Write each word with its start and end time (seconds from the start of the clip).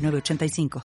985. 0.00 0.82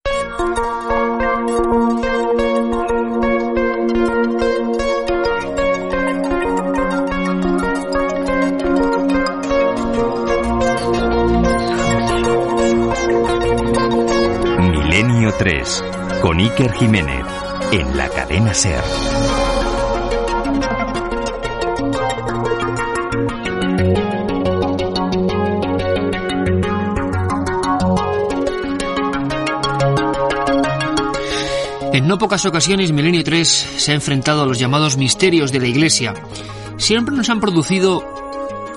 Milenio 14.60 15.34
3, 15.38 15.84
con 16.22 16.40
Iker 16.40 16.72
Jiménez, 16.74 17.26
en 17.72 17.98
la 17.98 18.10
cadena 18.10 18.54
Ser. 18.54 19.41
En 31.94 32.08
no 32.08 32.18
pocas 32.18 32.46
ocasiones 32.46 32.94
Milenio 32.94 33.22
3 33.22 33.48
se 33.50 33.92
ha 33.92 33.96
enfrentado 33.96 34.44
a 34.44 34.46
los 34.46 34.58
llamados 34.58 34.96
misterios 34.96 35.52
de 35.52 35.60
la 35.60 35.68
Iglesia. 35.68 36.14
Siempre 36.78 37.14
nos 37.14 37.30
han 37.30 37.42
producido 37.42 38.02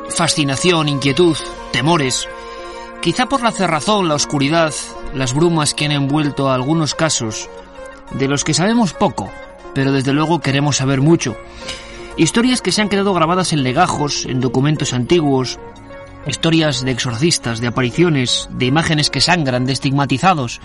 fascinación, 0.09 0.89
inquietud, 0.89 1.37
temores. 1.73 2.29
Quizá 3.01 3.27
por 3.27 3.41
la 3.41 3.53
cerrazón, 3.53 4.09
la 4.09 4.17
oscuridad, 4.17 4.75
las 5.15 5.33
brumas 5.33 5.75
que 5.75 5.84
han 5.84 5.93
envuelto 5.93 6.51
algunos 6.51 6.97
casos, 6.97 7.48
de 8.11 8.27
los 8.27 8.43
que 8.43 8.53
sabemos 8.53 8.95
poco, 8.95 9.31
pero 9.75 9.93
desde 9.93 10.12
luego 10.12 10.41
queremos 10.41 10.78
saber 10.78 11.01
mucho. 11.01 11.37
Historias 12.17 12.62
que 12.62 12.73
se 12.73 12.83
han 12.83 12.89
quedado 12.89 13.15
grabadas 13.15 13.53
en 13.53 13.62
legajos, 13.62 14.27
en 14.27 14.41
documentos 14.41 14.93
antiguos, 14.93 15.61
historias 16.27 16.84
de 16.84 16.91
exorcistas, 16.91 17.61
de 17.61 17.69
apariciones, 17.69 18.49
de 18.51 18.67
imágenes 18.67 19.09
que 19.09 19.21
sangran, 19.21 19.67
de 19.67 19.73
estigmatizados, 19.73 20.61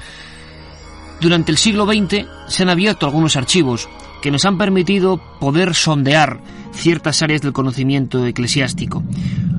durante 1.22 1.52
el 1.52 1.58
siglo 1.58 1.86
XX 1.86 2.26
se 2.48 2.64
han 2.64 2.70
abierto 2.70 3.06
algunos 3.06 3.36
archivos 3.36 3.90
que 4.22 4.32
nos 4.32 4.46
han 4.46 4.58
permitido 4.58 5.22
poder 5.40 5.76
sondear 5.76 6.42
ciertas 6.74 7.22
áreas 7.22 7.42
del 7.42 7.54
conocimiento 7.54 8.26
eclesiástico. 8.26 9.04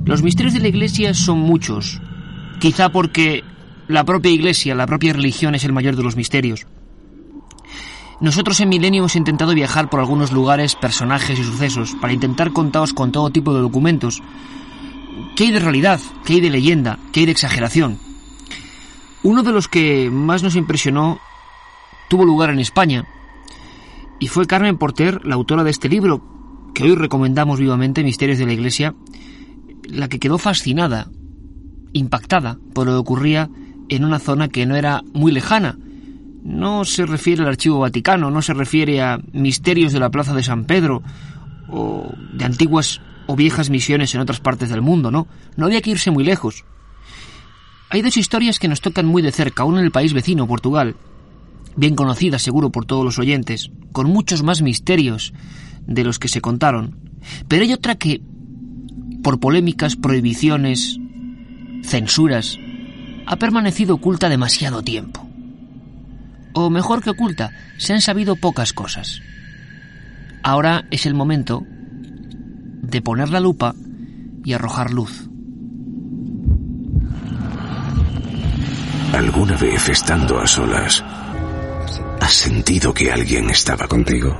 Los 0.04 0.22
misterios 0.22 0.54
de 0.54 0.60
la 0.60 0.68
Iglesia 0.68 1.14
son 1.14 1.38
muchos, 1.38 2.00
quizá 2.60 2.90
porque 2.90 3.44
la 3.88 4.04
propia 4.04 4.30
Iglesia, 4.30 4.74
la 4.74 4.86
propia 4.86 5.12
religión 5.12 5.54
es 5.54 5.64
el 5.64 5.72
mayor 5.72 5.96
de 5.96 6.02
los 6.02 6.16
misterios. 6.16 6.66
Nosotros 8.20 8.60
en 8.60 8.68
Milenio 8.68 9.00
hemos 9.00 9.16
intentado 9.16 9.54
viajar 9.54 9.88
por 9.88 10.00
algunos 10.00 10.30
lugares, 10.30 10.74
personajes 10.76 11.38
y 11.38 11.44
sucesos 11.44 11.96
para 12.00 12.12
intentar 12.12 12.52
contaros 12.52 12.92
con 12.92 13.12
todo 13.12 13.30
tipo 13.30 13.54
de 13.54 13.60
documentos. 13.60 14.22
¿Qué 15.36 15.44
hay 15.44 15.52
de 15.52 15.60
realidad? 15.60 16.00
¿Qué 16.24 16.34
hay 16.34 16.40
de 16.40 16.50
leyenda? 16.50 16.98
¿Qué 17.12 17.20
hay 17.20 17.26
de 17.26 17.32
exageración? 17.32 17.98
Uno 19.22 19.42
de 19.42 19.52
los 19.52 19.68
que 19.68 20.10
más 20.10 20.42
nos 20.42 20.54
impresionó 20.54 21.18
tuvo 22.10 22.24
lugar 22.24 22.50
en 22.50 22.58
España. 22.58 23.06
Y 24.18 24.26
fue 24.26 24.46
Carmen 24.46 24.76
Porter, 24.76 25.24
la 25.24 25.36
autora 25.36 25.64
de 25.64 25.70
este 25.70 25.88
libro, 25.88 26.20
que 26.74 26.82
hoy 26.82 26.96
recomendamos 26.96 27.60
vivamente, 27.60 28.02
Misterios 28.02 28.38
de 28.38 28.46
la 28.46 28.52
Iglesia, 28.52 28.94
la 29.88 30.08
que 30.08 30.18
quedó 30.18 30.36
fascinada, 30.36 31.08
impactada 31.92 32.58
por 32.74 32.86
lo 32.86 32.92
que 32.92 32.98
ocurría 32.98 33.48
en 33.88 34.04
una 34.04 34.18
zona 34.18 34.48
que 34.48 34.66
no 34.66 34.74
era 34.74 35.02
muy 35.14 35.30
lejana. 35.30 35.78
No 36.42 36.84
se 36.84 37.06
refiere 37.06 37.42
al 37.42 37.48
Archivo 37.48 37.78
Vaticano, 37.78 38.30
no 38.30 38.42
se 38.42 38.54
refiere 38.54 39.00
a 39.00 39.20
misterios 39.32 39.92
de 39.92 40.00
la 40.00 40.10
Plaza 40.10 40.34
de 40.34 40.42
San 40.42 40.64
Pedro 40.64 41.02
o 41.68 42.12
de 42.32 42.44
antiguas 42.44 43.00
o 43.26 43.36
viejas 43.36 43.70
misiones 43.70 44.14
en 44.16 44.20
otras 44.20 44.40
partes 44.40 44.68
del 44.68 44.82
mundo, 44.82 45.12
no. 45.12 45.28
No 45.56 45.66
había 45.66 45.80
que 45.80 45.90
irse 45.90 46.10
muy 46.10 46.24
lejos. 46.24 46.64
Hay 47.88 48.02
dos 48.02 48.16
historias 48.16 48.58
que 48.58 48.68
nos 48.68 48.80
tocan 48.80 49.06
muy 49.06 49.22
de 49.22 49.30
cerca, 49.30 49.64
una 49.64 49.78
en 49.78 49.84
el 49.84 49.92
país 49.92 50.12
vecino, 50.12 50.48
Portugal, 50.48 50.96
bien 51.80 51.96
conocida 51.96 52.38
seguro 52.38 52.70
por 52.70 52.84
todos 52.84 53.04
los 53.04 53.18
oyentes, 53.18 53.70
con 53.90 54.08
muchos 54.08 54.42
más 54.42 54.60
misterios 54.60 55.32
de 55.86 56.04
los 56.04 56.18
que 56.18 56.28
se 56.28 56.42
contaron. 56.42 56.98
Pero 57.48 57.64
hay 57.64 57.72
otra 57.72 57.94
que, 57.94 58.20
por 59.22 59.40
polémicas, 59.40 59.96
prohibiciones, 59.96 60.98
censuras, 61.82 62.58
ha 63.26 63.36
permanecido 63.36 63.94
oculta 63.94 64.28
demasiado 64.28 64.82
tiempo. 64.82 65.26
O 66.52 66.68
mejor 66.68 67.02
que 67.02 67.10
oculta, 67.10 67.50
se 67.78 67.94
han 67.94 68.02
sabido 68.02 68.36
pocas 68.36 68.74
cosas. 68.74 69.22
Ahora 70.42 70.84
es 70.90 71.06
el 71.06 71.14
momento 71.14 71.64
de 71.66 73.00
poner 73.00 73.30
la 73.30 73.40
lupa 73.40 73.74
y 74.44 74.52
arrojar 74.52 74.92
luz. 74.92 75.28
¿Alguna 79.14 79.56
vez 79.56 79.88
estando 79.88 80.38
a 80.38 80.46
solas, 80.46 81.04
¿Has 82.20 82.34
sentido 82.34 82.92
que 82.92 83.10
alguien 83.10 83.50
estaba 83.50 83.88
contigo? 83.88 84.38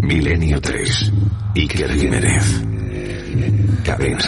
Milenio 0.00 0.60
3. 0.60 1.12
Iker 1.56 1.92
Jiménez. 1.92 2.62
Cadena. 3.82 4.18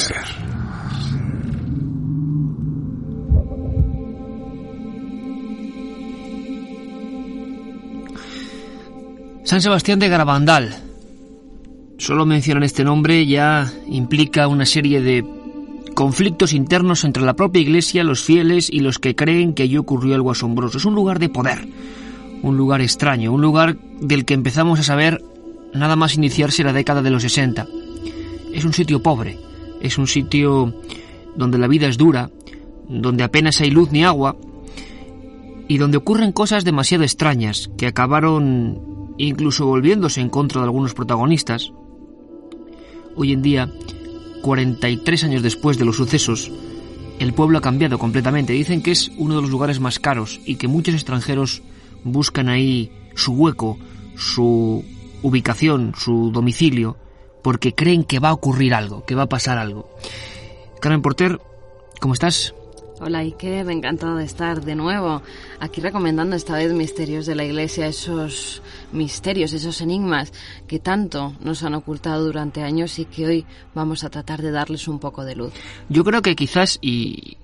San 9.44 9.62
Sebastián 9.62 9.98
de 9.98 10.08
Garabandal. 10.08 10.76
Solo 11.98 12.26
mencionar 12.26 12.64
este 12.64 12.84
nombre 12.84 13.26
ya 13.26 13.70
implica 13.86 14.48
una 14.48 14.66
serie 14.66 15.00
de 15.00 15.24
conflictos 15.94 16.52
internos 16.52 17.04
entre 17.04 17.22
la 17.22 17.34
propia 17.34 17.62
iglesia, 17.62 18.04
los 18.04 18.22
fieles 18.22 18.68
y 18.70 18.80
los 18.80 18.98
que 18.98 19.14
creen 19.14 19.54
que 19.54 19.64
allí 19.64 19.76
ocurrió 19.76 20.14
algo 20.14 20.30
asombroso. 20.30 20.78
Es 20.78 20.84
un 20.84 20.94
lugar 20.94 21.18
de 21.18 21.28
poder, 21.28 21.68
un 22.42 22.56
lugar 22.56 22.80
extraño, 22.80 23.32
un 23.32 23.42
lugar 23.42 23.76
del 24.00 24.24
que 24.24 24.34
empezamos 24.34 24.80
a 24.80 24.84
saber 24.84 25.22
nada 25.74 25.96
más 25.96 26.16
iniciarse 26.16 26.64
la 26.64 26.72
década 26.72 27.02
de 27.02 27.10
los 27.10 27.22
60. 27.22 27.66
Es 28.52 28.64
un 28.64 28.72
sitio 28.72 29.02
pobre, 29.02 29.38
es 29.80 29.98
un 29.98 30.06
sitio 30.06 30.74
donde 31.36 31.58
la 31.58 31.68
vida 31.68 31.88
es 31.88 31.98
dura, 31.98 32.30
donde 32.88 33.24
apenas 33.24 33.60
hay 33.60 33.70
luz 33.70 33.92
ni 33.92 34.04
agua 34.04 34.36
y 35.68 35.78
donde 35.78 35.98
ocurren 35.98 36.32
cosas 36.32 36.64
demasiado 36.64 37.04
extrañas 37.04 37.70
que 37.76 37.86
acabaron 37.86 39.14
incluso 39.18 39.66
volviéndose 39.66 40.20
en 40.20 40.30
contra 40.30 40.60
de 40.60 40.66
algunos 40.66 40.94
protagonistas. 40.94 41.72
Hoy 43.16 43.32
en 43.32 43.42
día 43.42 43.70
43 44.42 45.24
años 45.24 45.42
después 45.42 45.78
de 45.78 45.84
los 45.84 45.96
sucesos, 45.96 46.50
el 47.18 47.32
pueblo 47.32 47.58
ha 47.58 47.62
cambiado 47.62 47.98
completamente. 47.98 48.52
Dicen 48.52 48.82
que 48.82 48.92
es 48.92 49.10
uno 49.16 49.36
de 49.36 49.42
los 49.42 49.50
lugares 49.50 49.80
más 49.80 49.98
caros 49.98 50.40
y 50.44 50.56
que 50.56 50.68
muchos 50.68 50.94
extranjeros 50.94 51.62
buscan 52.04 52.48
ahí 52.48 52.92
su 53.14 53.32
hueco, 53.32 53.78
su 54.16 54.84
ubicación, 55.22 55.94
su 55.96 56.30
domicilio, 56.32 56.96
porque 57.42 57.74
creen 57.74 58.04
que 58.04 58.20
va 58.20 58.30
a 58.30 58.34
ocurrir 58.34 58.74
algo, 58.74 59.04
que 59.04 59.14
va 59.14 59.24
a 59.24 59.28
pasar 59.28 59.58
algo. 59.58 59.88
Carmen 60.80 61.02
Porter, 61.02 61.40
¿cómo 62.00 62.14
estás? 62.14 62.54
Hola 63.00 63.20
Ike, 63.20 63.62
me 63.62 63.74
encantado 63.74 64.16
de 64.16 64.24
estar 64.24 64.64
de 64.64 64.74
nuevo 64.74 65.22
aquí 65.60 65.80
recomendando 65.80 66.34
esta 66.34 66.56
vez 66.56 66.72
Misterios 66.72 67.26
de 67.26 67.36
la 67.36 67.44
Iglesia, 67.44 67.86
esos 67.86 68.60
misterios, 68.92 69.52
esos 69.52 69.80
enigmas 69.80 70.32
que 70.66 70.80
tanto 70.80 71.32
nos 71.40 71.62
han 71.62 71.74
ocultado 71.74 72.24
durante 72.24 72.62
años 72.62 72.98
y 72.98 73.04
que 73.04 73.26
hoy 73.26 73.46
vamos 73.72 74.02
a 74.02 74.10
tratar 74.10 74.42
de 74.42 74.50
darles 74.50 74.88
un 74.88 74.98
poco 74.98 75.24
de 75.24 75.36
luz. 75.36 75.52
Yo 75.88 76.02
creo 76.02 76.22
que 76.22 76.34
quizás, 76.34 76.80
y 76.82 77.36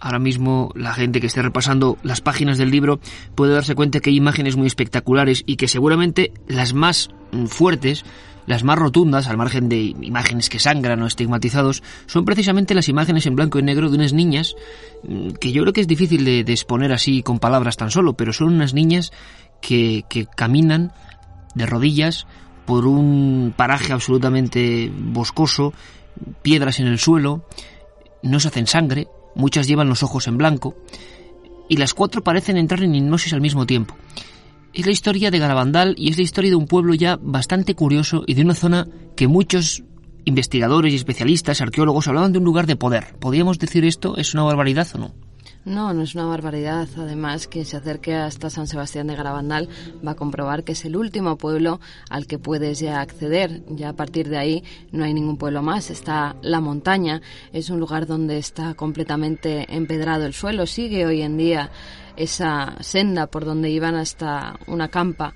ahora 0.00 0.18
mismo 0.18 0.72
la 0.74 0.92
gente 0.92 1.20
que 1.20 1.28
esté 1.28 1.40
repasando 1.40 1.98
las 2.02 2.20
páginas 2.20 2.58
del 2.58 2.72
libro 2.72 2.98
puede 3.36 3.54
darse 3.54 3.76
cuenta 3.76 4.00
que 4.00 4.10
hay 4.10 4.16
imágenes 4.16 4.56
muy 4.56 4.66
espectaculares 4.66 5.44
y 5.46 5.54
que 5.54 5.68
seguramente 5.68 6.32
las 6.48 6.74
más 6.74 7.10
fuertes 7.46 8.04
las 8.46 8.64
más 8.64 8.78
rotundas, 8.78 9.26
al 9.26 9.36
margen 9.36 9.68
de 9.68 9.94
imágenes 10.00 10.48
que 10.48 10.58
sangran 10.58 11.02
o 11.02 11.06
estigmatizados, 11.06 11.82
son 12.06 12.24
precisamente 12.24 12.74
las 12.74 12.88
imágenes 12.88 13.26
en 13.26 13.36
blanco 13.36 13.58
y 13.58 13.62
negro 13.62 13.90
de 13.90 13.96
unas 13.96 14.12
niñas 14.12 14.54
mm, 15.06 15.30
que 15.32 15.52
yo 15.52 15.62
creo 15.62 15.72
que 15.72 15.80
es 15.80 15.88
difícil 15.88 16.24
de, 16.24 16.40
exponer 16.40 16.92
así 16.92 17.22
con 17.22 17.38
palabras 17.38 17.76
tan 17.76 17.90
solo, 17.90 18.14
pero 18.14 18.32
son 18.32 18.54
unas 18.54 18.72
niñas 18.72 19.12
que, 19.60 20.04
que 20.08 20.26
caminan 20.26 20.92
de 21.54 21.66
rodillas 21.66 22.26
por 22.66 22.86
un 22.86 23.52
paraje 23.56 23.92
absolutamente 23.92 24.90
boscoso, 24.92 25.72
piedras 26.42 26.80
en 26.80 26.86
el 26.86 26.98
suelo, 26.98 27.46
no 28.22 28.40
se 28.40 28.48
hacen 28.48 28.66
sangre, 28.66 29.08
muchas 29.34 29.66
llevan 29.66 29.88
los 29.88 30.02
ojos 30.02 30.26
en 30.26 30.36
blanco, 30.36 30.76
y 31.68 31.76
las 31.76 31.94
cuatro 31.94 32.22
parecen 32.22 32.56
entrar 32.56 32.82
en 32.82 32.94
hipnosis 32.94 33.32
al 33.32 33.40
mismo 33.40 33.66
tiempo. 33.66 33.96
Es 34.76 34.84
la 34.84 34.92
historia 34.92 35.30
de 35.30 35.38
Garabandal 35.38 35.94
y 35.96 36.10
es 36.10 36.18
la 36.18 36.22
historia 36.22 36.50
de 36.50 36.56
un 36.56 36.66
pueblo 36.66 36.92
ya 36.92 37.18
bastante 37.18 37.74
curioso 37.74 38.24
y 38.26 38.34
de 38.34 38.42
una 38.42 38.54
zona 38.54 38.86
que 39.16 39.26
muchos 39.26 39.82
investigadores 40.26 40.92
y 40.92 40.96
especialistas, 40.96 41.62
arqueólogos, 41.62 42.08
hablaban 42.08 42.32
de 42.34 42.40
un 42.40 42.44
lugar 42.44 42.66
de 42.66 42.76
poder. 42.76 43.16
¿Podríamos 43.18 43.58
decir 43.58 43.86
esto? 43.86 44.18
¿Es 44.18 44.34
una 44.34 44.42
barbaridad 44.42 44.86
o 44.92 44.98
no? 44.98 45.14
No, 45.66 45.92
no 45.92 46.02
es 46.02 46.14
una 46.14 46.26
barbaridad. 46.26 46.88
Además, 46.96 47.48
quien 47.48 47.64
se 47.64 47.76
acerque 47.76 48.14
hasta 48.14 48.50
San 48.50 48.68
Sebastián 48.68 49.08
de 49.08 49.16
Garabandal 49.16 49.68
va 50.06 50.12
a 50.12 50.14
comprobar 50.14 50.62
que 50.62 50.72
es 50.72 50.84
el 50.84 50.94
último 50.94 51.36
pueblo 51.36 51.80
al 52.08 52.28
que 52.28 52.38
puedes 52.38 52.78
ya 52.78 53.00
acceder. 53.00 53.64
Ya 53.70 53.88
a 53.88 53.92
partir 53.92 54.28
de 54.28 54.38
ahí 54.38 54.64
no 54.92 55.04
hay 55.04 55.12
ningún 55.12 55.38
pueblo 55.38 55.62
más. 55.62 55.90
Está 55.90 56.36
la 56.40 56.60
montaña. 56.60 57.20
Es 57.52 57.68
un 57.68 57.80
lugar 57.80 58.06
donde 58.06 58.38
está 58.38 58.74
completamente 58.74 59.66
empedrado 59.74 60.24
el 60.24 60.34
suelo. 60.34 60.66
Sigue 60.66 61.04
hoy 61.04 61.22
en 61.22 61.36
día 61.36 61.72
esa 62.16 62.76
senda 62.78 63.26
por 63.26 63.44
donde 63.44 63.68
iban 63.68 63.96
hasta 63.96 64.60
una 64.68 64.86
campa 64.86 65.34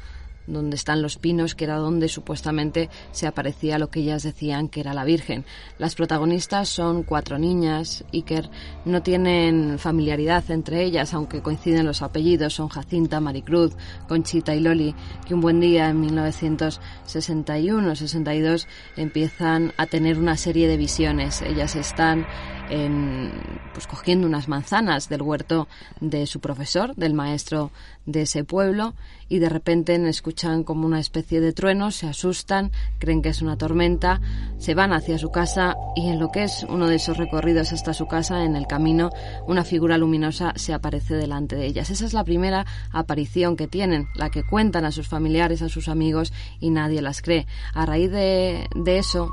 donde 0.53 0.77
están 0.77 1.03
los 1.03 1.17
pinos, 1.17 1.55
que 1.55 1.65
era 1.65 1.77
donde 1.77 2.09
supuestamente 2.09 2.89
se 3.13 3.27
aparecía 3.27 3.79
lo 3.79 3.91
que 3.91 4.01
ellas 4.01 4.23
decían 4.23 4.69
que 4.69 4.81
era 4.81 4.95
la 4.95 5.05
Virgen. 5.05 5.45
Las 5.79 5.95
protagonistas 5.95 6.69
son 6.69 7.03
cuatro 7.03 7.39
niñas, 7.39 8.05
Iker 8.13 8.51
no 8.85 9.03
tienen 9.03 9.79
familiaridad 9.79 10.51
entre 10.51 10.85
ellas, 10.85 11.15
aunque 11.15 11.43
coinciden 11.43 11.87
los 11.87 12.03
apellidos, 12.03 12.55
son 12.55 12.69
Jacinta, 12.69 13.21
Maricruz, 13.21 13.75
Conchita 14.09 14.55
y 14.55 14.61
Loli, 14.61 14.95
que 15.27 15.35
un 15.35 15.41
buen 15.41 15.61
día 15.61 15.89
en 15.89 16.03
1961-62 16.09 18.67
empiezan 18.97 19.73
a 19.77 19.87
tener 19.87 20.19
una 20.19 20.37
serie 20.37 20.67
de 20.69 20.77
visiones. 20.77 21.43
Ellas 21.43 21.75
están 21.77 22.27
en, 22.71 23.33
pues 23.75 23.87
cogiendo 23.87 24.27
unas 24.27 24.49
manzanas 24.49 25.09
del 25.09 25.23
huerto 25.23 25.69
de 26.01 26.27
su 26.27 26.41
profesor, 26.41 26.95
del 26.97 27.15
maestro 27.15 27.71
de 28.07 28.23
ese 28.23 28.45
pueblo, 28.45 28.95
y 29.29 29.39
de 29.39 29.49
repente 29.49 29.95
escuchan 30.09 30.65
como 30.65 30.87
una 30.87 30.99
especie 30.99 31.41
de 31.41 31.53
trueno, 31.53 31.91
se 31.91 32.09
asustan, 32.09 32.73
creen 32.99 33.23
que 33.23 33.29
es 33.29 33.43
una 33.43 33.57
tormenta, 33.57 34.21
se 34.59 34.75
van 34.75 34.93
hacia 34.93 35.19
su 35.19 35.31
casa 35.31 35.77
y 35.95 36.09
en 36.09 36.19
lo 36.19 36.31
que 36.31 36.45
es 36.45 36.65
uno 36.69 36.89
de 36.89 36.97
esos 36.97 37.17
recorridos 37.17 37.73
hasta 37.73 37.95
su 37.95 38.07
casa, 38.07 38.45
en 38.45 38.57
el 38.57 38.67
camino, 38.67 39.11
una 39.47 39.65
figura 39.65 39.99
luminosa 39.99 40.53
se 40.57 40.73
aparece 40.73 41.15
delante 41.15 41.57
de 41.57 41.67
ellas. 41.67 41.91
Esa 41.91 42.07
es 42.07 42.13
la 42.13 42.25
primera 42.25 42.67
aparición 42.93 43.57
que 43.57 43.69
tienen, 43.69 44.09
la 44.15 44.31
que 44.31 44.43
cuentan 44.43 44.85
a 44.85 44.93
sus 44.93 45.09
familiares, 45.09 45.63
a 45.63 45.69
sus 45.69 45.89
amigos 45.89 46.33
y 46.59 46.71
nadie 46.71 47.03
las 47.03 47.23
cree. 47.23 47.47
A 47.75 47.87
raíz 47.87 48.11
de, 48.11 48.69
de 48.75 48.99
eso, 48.99 49.31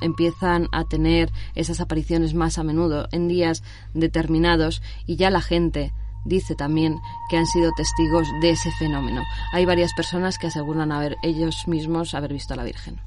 empiezan 0.00 0.68
a 0.72 0.84
tener 0.84 1.30
esas 1.54 1.80
apariciones 1.80 2.34
más 2.34 2.58
a 2.58 2.64
menudo 2.64 3.08
en 3.12 3.28
días 3.28 3.62
determinados 3.94 4.82
y 5.06 5.16
ya 5.16 5.30
la 5.30 5.40
gente 5.40 5.92
dice 6.24 6.54
también 6.54 7.00
que 7.28 7.36
han 7.36 7.46
sido 7.46 7.72
testigos 7.72 8.28
de 8.40 8.50
ese 8.50 8.70
fenómeno. 8.72 9.24
Hay 9.52 9.64
varias 9.64 9.92
personas 9.94 10.38
que 10.38 10.48
aseguran 10.48 10.92
haber 10.92 11.16
ellos 11.22 11.66
mismos 11.66 12.14
haber 12.14 12.32
visto 12.32 12.54
a 12.54 12.56
la 12.56 12.64
Virgen. 12.64 13.00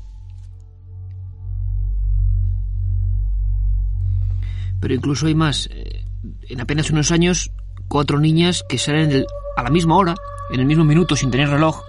Pero 4.79 4.93
incluso 4.95 5.27
hay 5.27 5.35
más. 5.35 5.69
Eh, 5.71 6.03
en 6.49 6.59
apenas 6.59 6.89
unos 6.89 7.11
años, 7.11 7.51
cuatro 7.87 8.19
niñas 8.19 8.65
que 8.67 8.77
salen 8.77 9.25
a 9.55 9.63
la 9.63 9.69
misma 9.69 9.95
hora, 9.95 10.15
en 10.51 10.59
el 10.59 10.65
mismo 10.65 10.83
minuto, 10.83 11.15
sin 11.15 11.31
tener 11.31 11.49
reloj, 11.49 11.81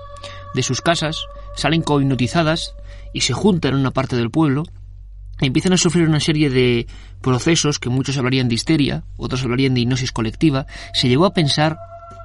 de 0.54 0.62
sus 0.62 0.80
casas, 0.80 1.26
salen 1.56 1.82
cohipnotizadas 1.82 2.76
y 3.12 3.22
se 3.22 3.32
juntan 3.32 3.74
en 3.74 3.80
una 3.80 3.90
parte 3.90 4.16
del 4.16 4.30
pueblo 4.30 4.64
empiezan 5.40 5.72
a 5.72 5.76
sufrir 5.76 6.08
una 6.08 6.20
serie 6.20 6.50
de 6.50 6.86
procesos 7.20 7.78
que 7.78 7.88
muchos 7.88 8.16
hablarían 8.16 8.48
de 8.48 8.54
histeria, 8.54 9.04
otros 9.16 9.42
hablarían 9.42 9.74
de 9.74 9.80
hipnosis 9.80 10.12
colectiva. 10.12 10.66
Se 10.92 11.08
llegó 11.08 11.26
a 11.26 11.34
pensar, 11.34 11.78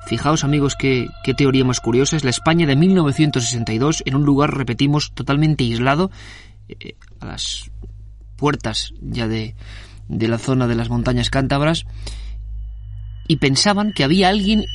fijaos 0.06 0.44
amigos 0.44 0.76
qué, 0.76 1.08
qué 1.24 1.34
teoría 1.34 1.66
más 1.66 1.80
curiosa, 1.80 2.16
es 2.18 2.24
la 2.24 2.30
España 2.30 2.68
de 2.68 2.76
1962, 2.76 4.04
en 4.06 4.16
un 4.16 4.26
lugar, 4.26 4.56
repetimos, 4.56 5.12
totalmente 5.14 5.64
aislado, 5.64 6.12
eh, 6.68 6.96
a 7.20 7.26
las 7.26 7.72
puertas 8.36 8.94
ya 9.02 9.28
de, 9.28 9.56
de 10.08 10.28
la 10.28 10.38
zona 10.38 10.68
de 10.68 10.76
las 10.76 10.90
montañas 10.90 11.30
cántabras, 11.30 11.86
y 13.28 13.38
pensaban 13.38 13.94
que 13.94 14.04
había 14.04 14.30
alguien 14.30 14.66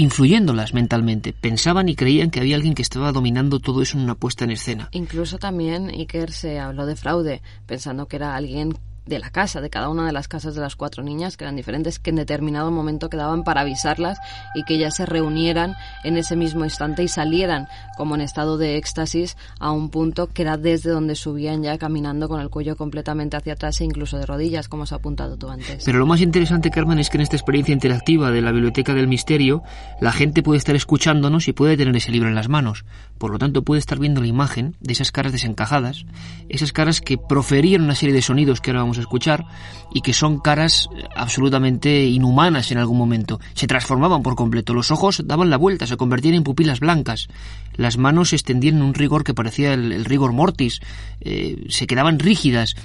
influyéndolas 0.00 0.72
mentalmente. 0.72 1.34
Pensaban 1.34 1.88
y 1.90 1.94
creían 1.94 2.30
que 2.30 2.40
había 2.40 2.56
alguien 2.56 2.74
que 2.74 2.82
estaba 2.82 3.12
dominando 3.12 3.60
todo 3.60 3.82
eso 3.82 3.98
en 3.98 4.04
una 4.04 4.14
puesta 4.14 4.44
en 4.44 4.50
escena. 4.50 4.88
Incluso 4.92 5.38
también 5.38 5.90
Iker 5.90 6.32
se 6.32 6.58
habló 6.58 6.86
de 6.86 6.96
fraude, 6.96 7.42
pensando 7.66 8.08
que 8.08 8.16
era 8.16 8.34
alguien 8.34 8.78
de 9.10 9.18
la 9.18 9.28
casa, 9.28 9.60
de 9.60 9.68
cada 9.68 9.90
una 9.90 10.06
de 10.06 10.12
las 10.12 10.28
casas 10.28 10.54
de 10.54 10.62
las 10.62 10.76
cuatro 10.76 11.02
niñas, 11.02 11.36
que 11.36 11.44
eran 11.44 11.56
diferentes, 11.56 11.98
que 11.98 12.10
en 12.10 12.16
determinado 12.16 12.70
momento 12.70 13.10
quedaban 13.10 13.44
para 13.44 13.60
avisarlas 13.60 14.18
y 14.54 14.64
que 14.64 14.74
ellas 14.74 14.96
se 14.96 15.04
reunieran 15.04 15.74
en 16.04 16.16
ese 16.16 16.36
mismo 16.36 16.64
instante 16.64 17.02
y 17.02 17.08
salieran 17.08 17.68
como 17.98 18.14
en 18.14 18.22
estado 18.22 18.56
de 18.56 18.78
éxtasis 18.78 19.36
a 19.58 19.72
un 19.72 19.90
punto 19.90 20.28
que 20.28 20.42
era 20.42 20.56
desde 20.56 20.90
donde 20.90 21.14
subían 21.14 21.62
ya 21.62 21.76
caminando 21.76 22.28
con 22.28 22.40
el 22.40 22.48
cuello 22.48 22.76
completamente 22.76 23.36
hacia 23.36 23.52
atrás 23.52 23.80
e 23.80 23.84
incluso 23.84 24.16
de 24.16 24.24
rodillas, 24.24 24.68
como 24.68 24.84
has 24.84 24.92
apuntado 24.92 25.36
tú 25.36 25.50
antes. 25.50 25.84
Pero 25.84 25.98
lo 25.98 26.06
más 26.06 26.20
interesante, 26.20 26.70
Carmen, 26.70 26.98
es 26.98 27.10
que 27.10 27.18
en 27.18 27.22
esta 27.22 27.36
experiencia 27.36 27.72
interactiva 27.72 28.30
de 28.30 28.40
la 28.40 28.52
Biblioteca 28.52 28.94
del 28.94 29.08
Misterio, 29.08 29.62
la 30.00 30.12
gente 30.12 30.42
puede 30.42 30.58
estar 30.58 30.76
escuchándonos 30.76 31.48
y 31.48 31.52
puede 31.52 31.76
tener 31.76 31.94
ese 31.96 32.12
libro 32.12 32.28
en 32.28 32.34
las 32.34 32.48
manos. 32.48 32.84
Por 33.18 33.32
lo 33.32 33.38
tanto, 33.38 33.62
puede 33.62 33.80
estar 33.80 33.98
viendo 33.98 34.20
la 34.20 34.28
imagen 34.28 34.76
de 34.80 34.92
esas 34.92 35.12
caras 35.12 35.32
desencajadas, 35.32 36.06
esas 36.48 36.72
caras 36.72 37.00
que 37.00 37.18
proferían 37.18 37.82
una 37.82 37.94
serie 37.94 38.14
de 38.14 38.22
sonidos 38.22 38.60
que 38.60 38.70
ahora 38.70 38.80
vamos 38.80 38.98
a 38.98 38.99
escuchar 39.00 39.44
y 39.92 40.02
que 40.02 40.12
son 40.12 40.38
caras 40.38 40.88
eh, 40.94 41.04
absolutamente 41.16 42.04
inhumanas 42.04 42.70
en 42.70 42.78
algún 42.78 42.98
momento. 42.98 43.40
Se 43.54 43.66
transformaban 43.66 44.22
por 44.22 44.36
completo, 44.36 44.74
los 44.74 44.90
ojos 44.90 45.22
daban 45.24 45.50
la 45.50 45.56
vuelta, 45.56 45.86
se 45.86 45.96
convertían 45.96 46.34
en 46.34 46.44
pupilas 46.44 46.80
blancas, 46.80 47.28
las 47.74 47.96
manos 47.96 48.30
se 48.30 48.36
extendían 48.36 48.76
en 48.76 48.82
un 48.82 48.94
rigor 48.94 49.24
que 49.24 49.34
parecía 49.34 49.72
el, 49.72 50.04
rigor 50.04 50.32
mortis, 50.32 50.80
eh, 51.20 51.66
se 51.68 51.86
quedaban 51.86 52.18
rígidas. 52.18 52.76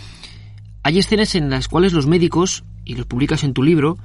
Hay 0.84 1.00
escenas 1.00 1.36
en 1.36 1.50
las 1.50 1.68
cuales 1.68 1.94
los 1.94 2.08
médicos, 2.08 2.64
y 2.84 2.96
los 2.96 3.06
publicas 3.06 3.44
en 3.44 3.54
tu 3.54 3.64
libro, 3.64 3.98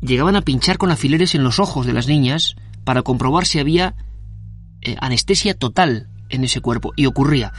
llegaban 0.00 0.36
a 0.36 0.42
pinchar 0.42 0.78
con 0.78 0.90
alfileres 0.90 1.34
en 1.34 1.42
los 1.42 1.58
ojos 1.58 1.86
de 1.86 1.92
las 1.92 2.06
niñas 2.06 2.56
para 2.84 3.02
comprobar 3.02 3.46
si 3.46 3.58
había 3.58 3.94
eh, 4.82 4.96
anestesia 5.00 5.54
total 5.54 6.08
en 6.28 6.44
ese 6.44 6.60
cuerpo, 6.60 6.92
y 6.96 7.06
ocurría. 7.06 7.52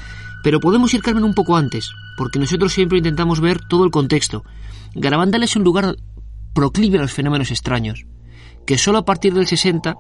Pero 0.44 0.60
podemos 0.60 0.94
ir, 0.94 1.02
Carmen, 1.02 1.24
un 1.24 1.34
poco 1.34 1.58
antes, 1.58 1.92
porque 2.18 2.40
nosotros 2.40 2.74
siempre 2.74 2.98
intentamos 2.98 3.40
ver 3.40 3.62
todo 3.70 3.86
el 3.86 3.92
contexto. 3.92 4.44
Garabandal 4.96 5.44
es 5.44 5.56
un 5.56 5.64
lugar 5.64 5.96
proclive 6.54 6.98
a 6.98 7.02
los 7.02 7.14
fenómenos 7.14 7.52
extraños, 7.52 8.06
que 8.66 8.78
solo 8.78 8.98
a 8.98 9.06
partir 9.06 9.34
del 9.34 9.46
60 9.46 9.96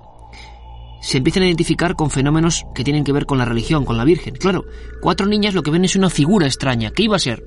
se 1.01 1.17
empiezan 1.19 1.43
a 1.43 1.45
identificar 1.45 1.95
con 1.95 2.09
fenómenos 2.09 2.65
que 2.73 2.83
tienen 2.83 3.03
que 3.03 3.11
ver 3.11 3.27
con 3.27 3.37
la 3.37 3.45
religión, 3.45 3.85
con 3.85 3.97
la 3.97 4.03
Virgen. 4.03 4.35
Claro, 4.35 4.65
cuatro 4.99 5.27
niñas 5.27 5.53
lo 5.53 5.61
que 5.61 5.71
ven 5.71 5.85
es 5.85 5.95
una 5.95 6.09
figura 6.09 6.47
extraña. 6.47 6.89
¿Qué 6.89 7.03
iba 7.03 7.15
a 7.15 7.19
ser? 7.19 7.43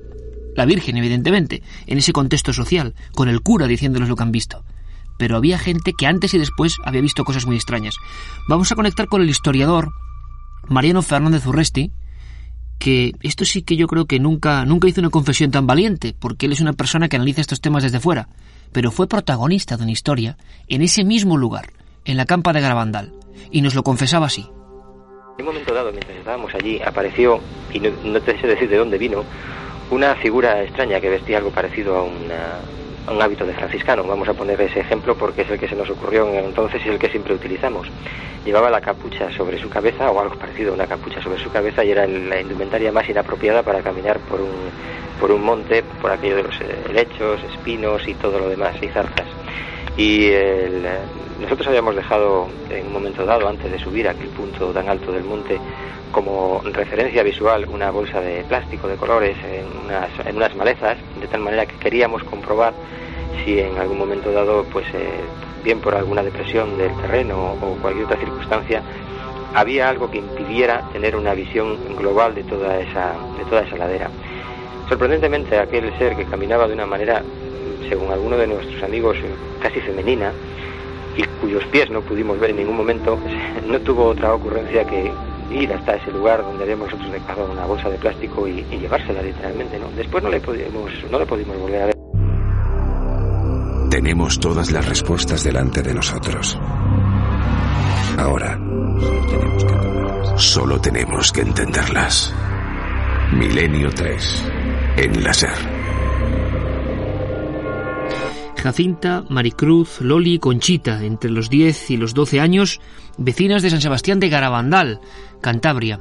La 0.55 0.65
Virgen, 0.65 0.97
evidentemente, 0.97 1.61
en 1.87 1.97
ese 1.97 2.13
contexto 2.13 2.53
social, 2.53 2.95
con 3.13 3.27
el 3.27 3.41
cura 3.41 3.67
diciéndoles 3.67 4.07
lo 4.07 4.15
que 4.15 4.23
han 4.23 4.31
visto. 4.31 4.63
Pero 5.17 5.35
había 5.35 5.59
gente 5.59 5.93
que 5.93 6.07
antes 6.07 6.33
y 6.33 6.37
después 6.37 6.77
había 6.85 7.01
visto 7.01 7.25
cosas 7.25 7.45
muy 7.45 7.57
extrañas. 7.57 7.95
Vamos 8.47 8.71
a 8.71 8.75
conectar 8.75 9.07
con 9.07 9.21
el 9.21 9.29
historiador 9.29 9.91
Mariano 10.67 11.01
Fernández 11.01 11.45
Urresti, 11.45 11.91
que 12.81 13.13
esto 13.21 13.45
sí 13.45 13.61
que 13.61 13.75
yo 13.75 13.85
creo 13.85 14.05
que 14.05 14.19
nunca, 14.19 14.65
nunca 14.65 14.87
hizo 14.87 15.01
una 15.01 15.11
confesión 15.11 15.51
tan 15.51 15.67
valiente, 15.67 16.15
porque 16.17 16.47
él 16.47 16.51
es 16.53 16.61
una 16.61 16.73
persona 16.73 17.07
que 17.07 17.15
analiza 17.15 17.39
estos 17.39 17.61
temas 17.61 17.83
desde 17.83 17.99
fuera, 17.99 18.27
pero 18.71 18.89
fue 18.89 19.07
protagonista 19.07 19.77
de 19.77 19.83
una 19.83 19.91
historia 19.91 20.35
en 20.67 20.81
ese 20.81 21.03
mismo 21.03 21.37
lugar, 21.37 21.73
en 22.05 22.17
la 22.17 22.25
campa 22.25 22.53
de 22.53 22.61
Garabandal, 22.61 23.13
y 23.51 23.61
nos 23.61 23.75
lo 23.75 23.83
confesaba 23.83 24.25
así. 24.25 24.49
En 25.37 25.45
un 25.45 25.53
momento 25.53 25.75
dado, 25.75 25.91
mientras 25.91 26.17
estábamos 26.17 26.55
allí, 26.55 26.81
apareció, 26.83 27.39
y 27.71 27.79
no, 27.79 28.19
te 28.19 28.41
sé 28.41 28.47
decir 28.47 28.67
de 28.67 28.77
dónde 28.77 28.97
vino, 28.97 29.23
una 29.91 30.15
figura 30.15 30.63
extraña 30.63 30.99
que 30.99 31.09
vestía 31.09 31.37
algo 31.37 31.51
parecido 31.51 31.95
a 31.95 32.01
una, 32.01 32.61
un 33.09 33.21
hábito 33.21 33.45
de 33.45 33.53
franciscano. 33.53 34.03
Vamos 34.03 34.27
a 34.27 34.33
poner 34.33 34.59
ese 34.61 34.79
ejemplo 34.79 35.15
porque 35.15 35.41
es 35.41 35.49
el 35.49 35.59
que 35.59 35.67
se 35.67 35.75
nos 35.75 35.89
ocurrió 35.89 36.27
entonces 36.33 36.81
y 36.85 36.89
el 36.89 36.99
que 36.99 37.09
siempre 37.09 37.33
utilizamos. 37.33 37.87
Llevaba 38.45 38.69
la 38.69 38.81
capucha 38.81 39.31
sobre 39.31 39.59
su 39.59 39.69
cabeza 39.69 40.11
o 40.11 40.19
algo 40.19 40.35
parecido 40.35 40.71
a 40.71 40.75
una 40.75 40.87
capucha 40.87 41.21
sobre 41.21 41.39
su 41.39 41.51
cabeza 41.51 41.83
y 41.83 41.91
era 41.91 42.07
la 42.07 42.41
indumentaria 42.41 42.91
más 42.91 43.07
inapropiada 43.07 43.63
para 43.63 43.81
caminar 43.81 44.19
por 44.19 44.41
un, 44.41 44.69
por 45.19 45.31
un 45.31 45.43
monte, 45.43 45.83
por 46.01 46.11
aquello 46.11 46.37
de 46.37 46.43
los 46.43 46.61
eh, 46.61 46.75
helechos, 46.89 47.39
espinos 47.53 48.07
y 48.07 48.13
todo 48.15 48.39
lo 48.39 48.49
demás, 48.49 48.75
y 48.81 48.87
zarzas. 48.87 49.27
Y 49.97 50.29
nosotros 51.41 51.67
habíamos 51.67 51.95
dejado 51.95 52.47
en 52.69 52.87
un 52.87 52.93
momento 52.93 53.25
dado, 53.25 53.47
antes 53.47 53.71
de 53.71 53.79
subir 53.79 54.07
a 54.07 54.11
aquel 54.11 54.29
punto 54.29 54.71
tan 54.71 54.87
alto 54.87 55.11
del 55.11 55.23
monte, 55.23 55.59
como 56.11 56.61
referencia 56.63 57.23
visual 57.23 57.67
una 57.71 57.89
bolsa 57.89 58.21
de 58.21 58.43
plástico 58.43 58.87
de 58.87 58.95
colores 58.95 59.35
en 59.43 59.65
unas, 59.85 60.09
en 60.25 60.35
unas 60.35 60.55
malezas, 60.55 60.97
de 61.19 61.27
tal 61.27 61.41
manera 61.41 61.65
que 61.65 61.75
queríamos 61.77 62.23
comprobar 62.23 62.73
si 63.43 63.59
en 63.59 63.77
algún 63.77 63.97
momento 63.97 64.31
dado, 64.31 64.65
pues 64.65 64.85
eh, 64.93 65.21
bien 65.63 65.79
por 65.79 65.95
alguna 65.95 66.21
depresión 66.21 66.77
del 66.77 66.95
terreno 66.97 67.53
o 67.53 67.77
cualquier 67.81 68.05
otra 68.05 68.17
circunstancia, 68.17 68.81
había 69.53 69.89
algo 69.89 70.11
que 70.11 70.19
impidiera 70.19 70.87
tener 70.93 71.15
una 71.15 71.33
visión 71.33 71.77
global 71.97 72.35
de 72.35 72.43
toda 72.43 72.79
esa, 72.79 73.13
de 73.37 73.45
toda 73.45 73.61
esa 73.61 73.77
ladera. 73.77 74.09
Sorprendentemente, 74.87 75.57
aquel 75.57 75.97
ser 75.97 76.15
que 76.15 76.25
caminaba 76.25 76.67
de 76.67 76.73
una 76.73 76.85
manera 76.85 77.23
según 77.91 78.11
alguno 78.11 78.37
de 78.37 78.47
nuestros 78.47 78.81
amigos, 78.83 79.17
casi 79.61 79.81
femenina, 79.81 80.31
y 81.17 81.23
cuyos 81.41 81.63
pies 81.65 81.89
no 81.89 82.01
pudimos 82.01 82.39
ver 82.39 82.51
en 82.51 82.57
ningún 82.57 82.77
momento, 82.77 83.17
no 83.67 83.79
tuvo 83.79 84.05
otra 84.05 84.33
ocurrencia 84.33 84.85
que 84.85 85.11
ir 85.51 85.73
hasta 85.73 85.95
ese 85.95 86.11
lugar 86.11 86.41
donde 86.41 86.63
habíamos 86.63 86.87
nosotros 86.87 87.11
dejado 87.11 87.51
una 87.51 87.65
bolsa 87.65 87.89
de 87.89 87.97
plástico 87.97 88.47
y, 88.47 88.63
llevársela 88.63 89.21
literalmente, 89.21 89.77
¿no? 89.79 89.89
Después 89.91 90.23
no 90.23 90.29
le 90.29 90.39
pudimos, 90.39 90.91
no 91.11 91.19
le 91.19 91.25
pudimos 91.25 91.57
volver 91.59 91.81
a 91.81 91.85
ver. 91.87 91.95
Tenemos 93.89 94.39
todas 94.39 94.71
las 94.71 94.87
respuestas 94.87 95.43
delante 95.43 95.81
de 95.81 95.93
nosotros. 95.93 96.57
Ahora, 98.17 98.57
solo 100.37 100.79
tenemos 100.79 101.31
que 101.31 101.41
entenderlas. 101.41 102.33
Milenio 103.33 103.89
3, 103.91 104.51
en 104.97 105.23
la 105.23 105.33
SER. 105.33 105.81
Jacinta, 108.61 109.25
Maricruz, 109.27 110.01
Loli 110.01 110.35
y 110.35 110.39
Conchita, 110.39 111.03
entre 111.03 111.31
los 111.31 111.49
10 111.49 111.91
y 111.91 111.97
los 111.97 112.13
12 112.13 112.39
años, 112.39 112.79
vecinas 113.17 113.63
de 113.63 113.71
San 113.71 113.81
Sebastián 113.81 114.19
de 114.19 114.29
Garabandal, 114.29 115.01
Cantabria, 115.41 115.99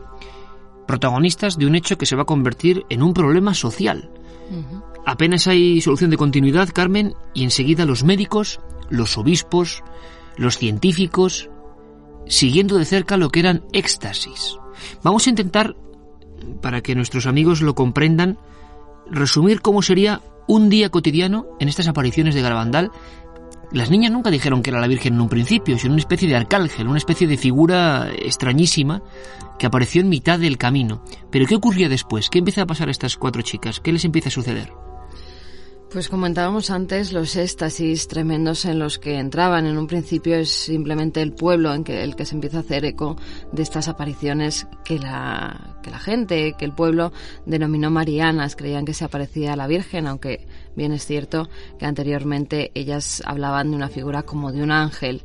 protagonistas 0.87 1.57
de 1.57 1.67
un 1.67 1.75
hecho 1.75 1.97
que 1.97 2.05
se 2.05 2.17
va 2.17 2.23
a 2.23 2.27
convertir 2.27 2.85
en 2.91 3.03
un 3.03 3.15
problema 3.15 3.55
social. 3.55 4.11
Apenas 5.07 5.47
hay 5.47 5.81
solución 5.81 6.11
de 6.11 6.19
continuidad, 6.19 6.69
Carmen, 6.69 7.15
y 7.33 7.45
enseguida 7.45 7.87
los 7.87 8.05
médicos, 8.05 8.61
los 8.91 9.17
obispos, 9.17 9.83
los 10.37 10.59
científicos, 10.59 11.49
siguiendo 12.27 12.77
de 12.77 12.85
cerca 12.85 13.17
lo 13.17 13.31
que 13.31 13.41
eran 13.41 13.65
éxtasis. 13.73 14.59
Vamos 15.03 15.27
a 15.27 15.31
intentar, 15.31 15.77
para 16.61 16.83
que 16.83 16.95
nuestros 16.95 17.27
amigos 17.27 17.63
lo 17.63 17.75
comprendan, 17.75 18.39
resumir 19.11 19.63
cómo 19.63 19.81
sería 19.81 20.21
un 20.51 20.69
día 20.69 20.91
cotidiano 20.91 21.47
en 21.61 21.69
estas 21.69 21.87
apariciones 21.87 22.35
de 22.35 22.43
Garabandal. 22.43 22.91
Las 23.71 23.89
niñas 23.89 24.11
nunca 24.11 24.33
dijeron 24.33 24.63
que 24.63 24.71
era 24.71 24.81
la 24.81 24.89
Virgen 24.89 25.15
en 25.15 25.21
un 25.21 25.29
principio, 25.29 25.79
sino 25.79 25.93
una 25.93 26.01
especie 26.01 26.29
de 26.29 26.35
arcángel, 26.35 26.89
una 26.89 26.99
especie 26.99 27.29
de 27.29 27.37
figura 27.37 28.11
extrañísima 28.19 29.01
que 29.61 29.67
apareció 29.67 30.01
en 30.01 30.09
mitad 30.09 30.41
del 30.41 30.59
camino. 30.59 31.05
Pero 31.31 31.47
¿qué 31.47 31.55
ocurría 31.55 31.89
después? 31.89 32.29
¿Qué 32.29 32.41
empieza 32.41 32.63
a 32.63 32.67
pasar 32.67 32.89
a 32.89 32.91
estas 32.91 33.17
cuatro 33.17 33.43
chicas? 33.43 33.79
¿Qué 33.79 33.93
les 33.93 34.05
empieza 34.05 34.29
a 34.29 34.33
suceder? 34.33 34.73
Pues 35.93 36.09
comentábamos 36.09 36.71
antes 36.71 37.13
los 37.13 37.35
éxtasis 37.35 38.07
tremendos 38.07 38.65
en 38.65 38.79
los 38.79 39.01
que 39.01 39.19
entraban. 39.19 39.67
En 39.67 39.77
un 39.77 39.89
principio 39.89 40.37
es 40.37 40.49
simplemente 40.49 41.21
el 41.21 41.33
pueblo 41.33 41.75
en 41.75 41.83
que 41.83 42.05
el 42.05 42.15
que 42.15 42.25
se 42.25 42.37
empieza 42.37 42.59
a 42.59 42.61
hacer 42.61 42.85
eco 42.85 43.17
de 43.51 43.65
estas 43.65 43.89
apariciones 43.89 44.69
que 44.85 45.01
la, 45.01 45.79
que 45.83 45.91
la 45.91 45.99
gente, 45.99 46.55
que 46.57 46.65
el 46.65 46.73
pueblo 46.73 47.13
denominó 47.45 47.91
marianas. 47.91 48.55
Creían 48.55 48.85
que 48.85 48.95
se 48.95 49.05
aparecía 49.05 49.55
a 49.55 49.57
la 49.57 49.67
Virgen, 49.67 50.07
aunque 50.07 50.47
bien 50.77 50.93
es 50.93 51.05
cierto 51.05 51.49
que 51.77 51.87
anteriormente 51.87 52.71
ellas 52.77 53.21
hablaban 53.27 53.71
de 53.71 53.77
una 53.77 53.89
figura 53.89 54.23
como 54.23 54.53
de 54.53 54.63
un 54.63 54.71
ángel. 54.71 55.25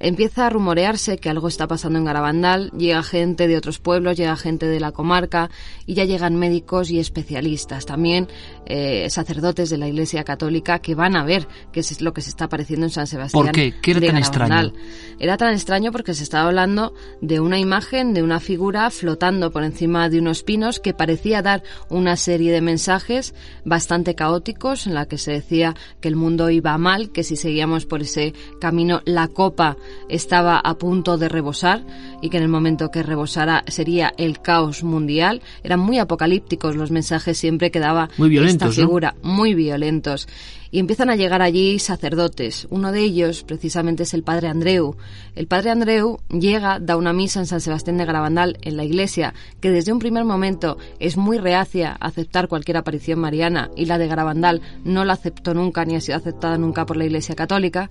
Empieza 0.00 0.46
a 0.46 0.50
rumorearse 0.50 1.18
que 1.18 1.28
algo 1.28 1.48
está 1.48 1.66
pasando 1.66 1.98
en 1.98 2.04
Garabandal, 2.04 2.70
llega 2.70 3.02
gente 3.02 3.48
de 3.48 3.56
otros 3.56 3.80
pueblos, 3.80 4.16
llega 4.16 4.36
gente 4.36 4.66
de 4.66 4.78
la 4.78 4.92
comarca 4.92 5.50
y 5.86 5.94
ya 5.94 6.04
llegan 6.04 6.36
médicos 6.36 6.90
y 6.90 7.00
especialistas, 7.00 7.84
también 7.84 8.28
eh, 8.66 9.10
sacerdotes 9.10 9.70
de 9.70 9.78
la 9.78 9.88
Iglesia 9.88 10.22
Católica 10.22 10.78
que 10.78 10.94
van 10.94 11.16
a 11.16 11.24
ver 11.24 11.48
qué 11.72 11.80
es 11.80 12.00
lo 12.00 12.12
que 12.12 12.20
se 12.20 12.30
está 12.30 12.44
apareciendo 12.44 12.86
en 12.86 12.90
San 12.90 13.08
Sebastián. 13.08 13.46
¿Por 13.46 13.52
qué? 13.52 13.74
¿Qué 13.82 13.90
era 13.90 14.00
tan 14.00 14.16
extraño? 14.18 14.72
Era 15.18 15.36
tan 15.36 15.52
extraño 15.52 15.90
porque 15.90 16.14
se 16.14 16.22
estaba 16.22 16.46
hablando 16.46 16.94
de 17.20 17.40
una 17.40 17.58
imagen, 17.58 18.14
de 18.14 18.22
una 18.22 18.38
figura 18.38 18.90
flotando 18.90 19.50
por 19.50 19.64
encima 19.64 20.08
de 20.08 20.20
unos 20.20 20.44
pinos 20.44 20.78
que 20.78 20.94
parecía 20.94 21.42
dar 21.42 21.64
una 21.88 22.16
serie 22.16 22.52
de 22.52 22.60
mensajes 22.60 23.34
bastante 23.64 24.14
caóticos 24.14 24.86
en 24.86 24.94
la 24.94 25.06
que 25.06 25.18
se 25.18 25.32
decía 25.32 25.74
que 26.00 26.06
el 26.06 26.14
mundo 26.14 26.50
iba 26.50 26.78
mal, 26.78 27.10
que 27.10 27.24
si 27.24 27.34
seguíamos 27.34 27.84
por 27.84 28.02
ese 28.02 28.32
camino 28.60 29.02
la 29.04 29.26
copa 29.26 29.76
estaba 30.08 30.58
a 30.58 30.78
punto 30.78 31.18
de 31.18 31.28
rebosar 31.28 31.84
y 32.22 32.30
que 32.30 32.36
en 32.36 32.42
el 32.42 32.48
momento 32.48 32.90
que 32.90 33.02
rebosara 33.02 33.64
sería 33.68 34.12
el 34.16 34.40
caos 34.40 34.82
mundial. 34.82 35.42
Eran 35.62 35.80
muy 35.80 35.98
apocalípticos 35.98 36.76
los 36.76 36.90
mensajes 36.90 37.38
siempre 37.38 37.70
que 37.70 37.80
daba 37.80 38.08
esta 38.18 38.70
figura, 38.70 39.14
muy 39.22 39.54
violentos 39.54 40.28
y 40.70 40.78
empiezan 40.78 41.10
a 41.10 41.16
llegar 41.16 41.42
allí 41.42 41.78
sacerdotes. 41.78 42.66
Uno 42.70 42.92
de 42.92 43.00
ellos, 43.00 43.42
precisamente, 43.44 44.02
es 44.02 44.14
el 44.14 44.22
padre 44.22 44.48
Andreu. 44.48 44.96
El 45.34 45.46
padre 45.46 45.70
Andreu 45.70 46.18
llega, 46.28 46.78
da 46.78 46.96
una 46.96 47.12
misa 47.12 47.40
en 47.40 47.46
San 47.46 47.60
Sebastián 47.60 47.98
de 47.98 48.04
Garabandal, 48.04 48.58
en 48.62 48.76
la 48.76 48.84
iglesia, 48.84 49.34
que 49.60 49.70
desde 49.70 49.92
un 49.92 49.98
primer 49.98 50.24
momento 50.24 50.78
es 50.98 51.16
muy 51.16 51.38
reacia 51.38 51.96
a 51.98 52.06
aceptar 52.06 52.48
cualquier 52.48 52.76
aparición 52.76 53.20
mariana 53.20 53.70
y 53.76 53.86
la 53.86 53.98
de 53.98 54.08
Garabandal 54.08 54.62
no 54.84 55.04
la 55.04 55.14
aceptó 55.14 55.54
nunca 55.54 55.84
ni 55.84 55.96
ha 55.96 56.00
sido 56.00 56.18
aceptada 56.18 56.58
nunca 56.58 56.86
por 56.86 56.96
la 56.96 57.04
iglesia 57.04 57.34
católica. 57.34 57.88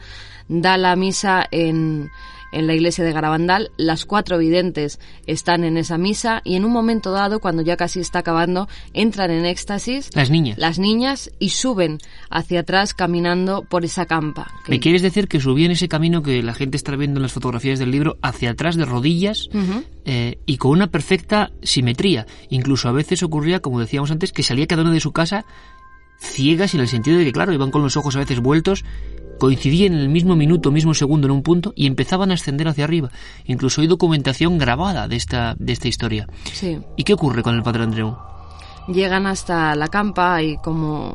Da 0.47 0.77
la 0.77 0.95
misa 0.95 1.45
en 1.51 2.09
en 2.51 2.67
la 2.67 2.73
iglesia 2.73 3.03
de 3.03 3.11
Garabandal. 3.11 3.71
Las 3.77 4.05
cuatro 4.05 4.37
videntes 4.37 4.99
están 5.25 5.63
en 5.63 5.77
esa 5.77 5.97
misa 5.97 6.41
y 6.43 6.55
en 6.55 6.65
un 6.65 6.71
momento 6.71 7.11
dado, 7.11 7.39
cuando 7.39 7.61
ya 7.61 7.77
casi 7.77 7.99
está 7.99 8.19
acabando, 8.19 8.67
entran 8.93 9.31
en 9.31 9.45
éxtasis. 9.45 10.09
Las 10.15 10.29
niñas. 10.29 10.57
Las 10.57 10.79
niñas 10.79 11.31
y 11.39 11.49
suben 11.49 11.99
hacia 12.29 12.61
atrás 12.61 12.93
caminando 12.93 13.63
por 13.63 13.85
esa 13.85 14.05
campa. 14.05 14.51
¿Me 14.67 14.79
quieres 14.79 15.01
decir 15.01 15.27
que 15.27 15.39
subían 15.39 15.71
ese 15.71 15.87
camino 15.87 16.23
que 16.23 16.43
la 16.43 16.53
gente 16.53 16.77
está 16.77 16.95
viendo 16.95 17.19
en 17.19 17.23
las 17.23 17.33
fotografías 17.33 17.79
del 17.79 17.91
libro 17.91 18.17
hacia 18.21 18.51
atrás 18.51 18.75
de 18.75 18.85
rodillas 18.85 19.49
eh, 20.05 20.39
y 20.45 20.57
con 20.57 20.71
una 20.71 20.87
perfecta 20.87 21.51
simetría? 21.61 22.25
Incluso 22.49 22.89
a 22.89 22.91
veces 22.91 23.23
ocurría, 23.23 23.59
como 23.59 23.79
decíamos 23.79 24.11
antes, 24.11 24.31
que 24.31 24.43
salía 24.43 24.67
cada 24.67 24.83
uno 24.83 24.91
de 24.91 24.99
su 24.99 25.11
casa 25.11 25.45
ciegas 26.19 26.73
en 26.73 26.81
el 26.81 26.87
sentido 26.87 27.17
de 27.17 27.25
que, 27.25 27.31
claro, 27.31 27.53
iban 27.53 27.71
con 27.71 27.83
los 27.83 27.97
ojos 27.97 28.15
a 28.15 28.19
veces 28.19 28.39
vueltos 28.39 28.83
coincidían 29.37 29.93
en 29.93 29.99
el 29.99 30.09
mismo 30.09 30.35
minuto, 30.35 30.71
mismo 30.71 30.93
segundo 30.93 31.27
en 31.27 31.31
un 31.31 31.43
punto 31.43 31.73
y 31.75 31.85
empezaban 31.85 32.31
a 32.31 32.35
ascender 32.35 32.67
hacia 32.67 32.83
arriba. 32.83 33.11
Incluso 33.45 33.81
hay 33.81 33.87
documentación 33.87 34.57
grabada 34.57 35.07
de 35.07 35.15
esta, 35.15 35.55
de 35.59 35.73
esta 35.73 35.87
historia. 35.87 36.27
Sí. 36.53 36.79
¿Y 36.95 37.03
qué 37.03 37.13
ocurre 37.13 37.43
con 37.43 37.55
el 37.55 37.63
padre 37.63 37.83
Andreu? 37.83 38.17
Llegan 38.87 39.27
hasta 39.27 39.75
la 39.75 39.89
campa, 39.89 40.35
hay 40.35 40.55
como 40.57 41.13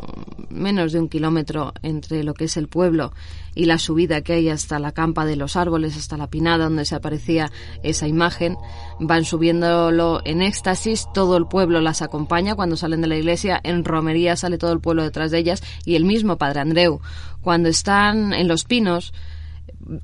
menos 0.51 0.93
de 0.93 1.01
un 1.01 1.09
kilómetro 1.09 1.73
entre 1.83 2.23
lo 2.23 2.35
que 2.35 2.45
es 2.45 2.59
el 2.59 2.69
pueblo 2.69 3.13
y 3.55 3.65
la 3.65 3.79
subida 3.79 4.21
que 4.21 4.35
hay 4.35 4.51
hasta 4.51 4.79
la 4.79 4.93
campa 4.93 5.25
de 5.25 5.37
los 5.37 5.57
árboles, 5.57 5.97
hasta 5.97 6.19
la 6.19 6.29
pinada 6.29 6.65
donde 6.65 6.85
se 6.85 6.95
aparecía 6.95 7.51
esa 7.83 8.07
imagen. 8.07 8.59
Van 9.01 9.25
subiéndolo 9.25 10.21
en 10.25 10.43
éxtasis, 10.43 11.07
todo 11.15 11.39
el 11.39 11.47
pueblo 11.47 11.81
las 11.81 12.03
acompaña 12.03 12.55
cuando 12.55 12.77
salen 12.77 13.01
de 13.01 13.09
la 13.09 13.17
iglesia, 13.17 13.59
en 13.63 13.85
romería 13.85 14.37
sale 14.37 14.59
todo 14.59 14.73
el 14.73 14.81
pueblo 14.81 15.03
detrás 15.03 15.31
de 15.31 15.39
ellas 15.39 15.63
y 15.87 15.95
el 15.95 16.05
mismo 16.05 16.37
Padre 16.37 16.61
Andreu. 16.61 17.01
Cuando 17.41 17.71
están 17.71 18.35
en 18.35 18.49
los 18.49 18.65
pinos, 18.65 19.15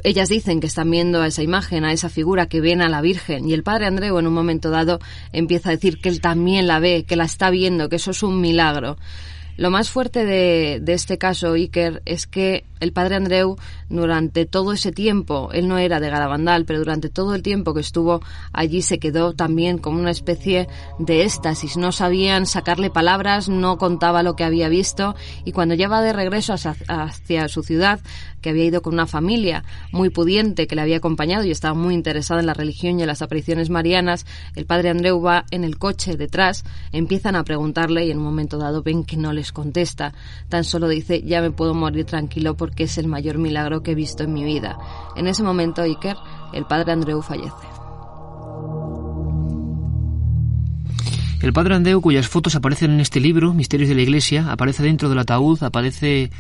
ellas 0.03 0.29
dicen 0.29 0.61
que 0.61 0.67
están 0.67 0.91
viendo 0.91 1.23
a 1.23 1.27
esa 1.27 1.43
imagen, 1.43 1.85
a 1.85 1.93
esa 1.93 2.09
figura, 2.09 2.47
que 2.47 2.61
ven 2.61 2.83
a 2.83 2.89
la 2.89 3.01
Virgen. 3.01 3.49
Y 3.49 3.55
el 3.55 3.63
padre 3.63 3.87
Andreu 3.87 4.19
en 4.19 4.27
un 4.27 4.35
momento 4.35 4.71
dado 4.71 4.99
empieza 5.33 5.71
a 5.71 5.73
decir 5.73 6.01
que 6.01 6.09
él 6.09 6.21
también 6.21 6.67
la 6.67 6.81
ve, 6.81 7.05
que 7.07 7.17
la 7.17 7.25
está 7.25 7.51
viendo, 7.51 7.89
que 7.89 7.97
eso 7.97 8.11
es 8.11 8.23
un 8.23 8.41
milagro. 8.41 8.97
Lo 9.57 9.71
más 9.71 9.91
fuerte 9.91 10.25
de, 10.25 10.79
de 10.81 10.93
este 10.93 11.19
caso, 11.19 11.55
Iker, 11.55 12.03
es 12.05 12.27
que 12.27 12.65
el 12.79 12.93
padre 12.93 13.17
Andreu, 13.17 13.57
durante 13.89 14.45
todo 14.45 14.73
ese 14.73 14.93
tiempo, 14.93 15.51
él 15.53 15.69
no 15.69 15.79
era 15.79 16.01
de 16.01 16.11
Garabandal, 16.11 16.65
pero 16.65 16.79
durante 16.79 17.09
todo 17.09 17.35
el 17.35 17.43
tiempo 17.43 17.75
que 17.75 17.81
estuvo 17.81 18.21
allí 18.53 18.83
se 18.83 18.99
quedó 18.99 19.33
también 19.33 19.79
como 19.79 19.99
una 19.99 20.11
especie 20.11 20.69
de 20.99 21.25
éxtasis. 21.25 21.77
No 21.77 21.93
sabían 21.93 22.47
sacarle 22.47 22.91
palabras, 22.91 23.49
no 23.49 23.79
contaba 23.79 24.23
lo 24.23 24.37
que 24.37 24.45
había 24.45 24.69
visto 24.69 25.15
y 25.45 25.53
cuando 25.53 25.75
ya 25.75 25.89
va 25.89 26.03
de 26.03 26.13
regreso 26.13 26.55
hacia, 26.55 27.49
su 27.49 27.63
ciudad, 27.63 28.01
que 28.41 28.51
había 28.51 28.65
ido 28.65 28.83
con 28.83 28.95
una 28.95 29.07
familia 29.07 29.65
muy 29.91 30.11
pudiente 30.11 30.67
que 30.67 30.77
le 30.77 30.83
había 30.83 30.99
acompañado 30.99 31.45
y 31.45 31.51
estaba 31.51 31.75
muy 31.75 31.95
interesada 31.95 32.41
en 32.41 32.47
la 32.47 32.55
religión 32.55 32.99
y 32.99 33.03
en 33.03 33.09
las 33.09 33.23
apariciones 33.23 33.71
marianas, 33.71 34.27
el 34.55 34.67
padre 34.67 34.91
Andreu 34.91 35.21
va 35.21 35.45
en 35.51 35.65
el 35.65 35.79
coche 35.79 36.17
detrás, 36.17 36.65
empiezan 36.93 37.37
a 37.37 37.45
preguntarle 37.45 38.07
y 38.07 38.11
en 38.11 38.19
un 38.19 38.25
momento 38.25 38.59
dado 38.59 38.83
ven 38.83 39.05
que 39.05 39.17
no 39.17 39.33
les 39.33 39.51
contesta, 39.51 40.13
tan 40.49 40.65
solo 40.65 40.89
dice 40.89 41.23
ya 41.23 41.41
me 41.41 41.51
puedo 41.51 41.75
morir 41.75 42.05
tranquilo 42.05 42.57
porque 42.57 42.85
es 42.85 42.99
el 42.99 43.09
mayor 43.09 43.39
milagro 43.39 43.78
que 43.83 43.93
he 43.93 43.95
visto 43.95 44.23
en 44.23 44.33
mi 44.33 44.45
vida. 44.45 44.79
En 45.17 45.27
ese 45.27 45.43
momento, 45.43 45.83
Iker, 45.83 46.17
el 46.53 46.65
padre 46.65 46.93
Andreu 46.93 47.23
fallece. 47.23 47.67
El 51.41 51.53
padre 51.53 51.77
Andreu, 51.77 52.01
cuyas 52.01 52.27
fotos 52.27 52.57
aparecen 52.57 52.91
en 52.91 53.01
este 53.01 53.21
libro, 53.21 53.55
Misterios 53.55 53.89
de 53.89 53.95
la 53.95 54.03
Iglesia, 54.03 54.51
aparece 54.51 54.83
dentro 54.83 55.09
del 55.09 55.21
ataúd, 55.21 55.63
aparece 55.63 56.31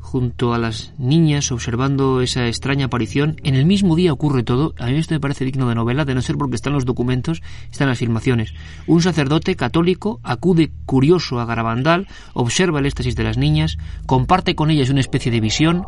junto 0.00 0.54
a 0.54 0.58
las 0.58 0.92
niñas 0.98 1.52
observando 1.52 2.20
esa 2.20 2.48
extraña 2.48 2.86
aparición. 2.86 3.36
En 3.44 3.54
el 3.54 3.66
mismo 3.66 3.94
día 3.94 4.12
ocurre 4.12 4.42
todo. 4.42 4.74
A 4.78 4.86
mí 4.86 4.96
esto 4.96 5.14
me 5.14 5.20
parece 5.20 5.44
digno 5.44 5.68
de 5.68 5.74
novela, 5.74 6.04
de 6.04 6.14
no 6.14 6.22
ser 6.22 6.36
porque 6.36 6.56
están 6.56 6.72
los 6.72 6.84
documentos, 6.84 7.42
están 7.70 7.88
las 7.88 7.98
filmaciones. 7.98 8.54
Un 8.86 9.02
sacerdote 9.02 9.54
católico 9.54 10.18
acude 10.24 10.72
curioso 10.86 11.38
a 11.38 11.44
Garabandal, 11.44 12.08
observa 12.32 12.80
el 12.80 12.86
éxtasis 12.86 13.14
de 13.14 13.24
las 13.24 13.38
niñas, 13.38 13.78
comparte 14.06 14.56
con 14.56 14.70
ellas 14.70 14.90
una 14.90 15.00
especie 15.00 15.30
de 15.30 15.40
visión, 15.40 15.84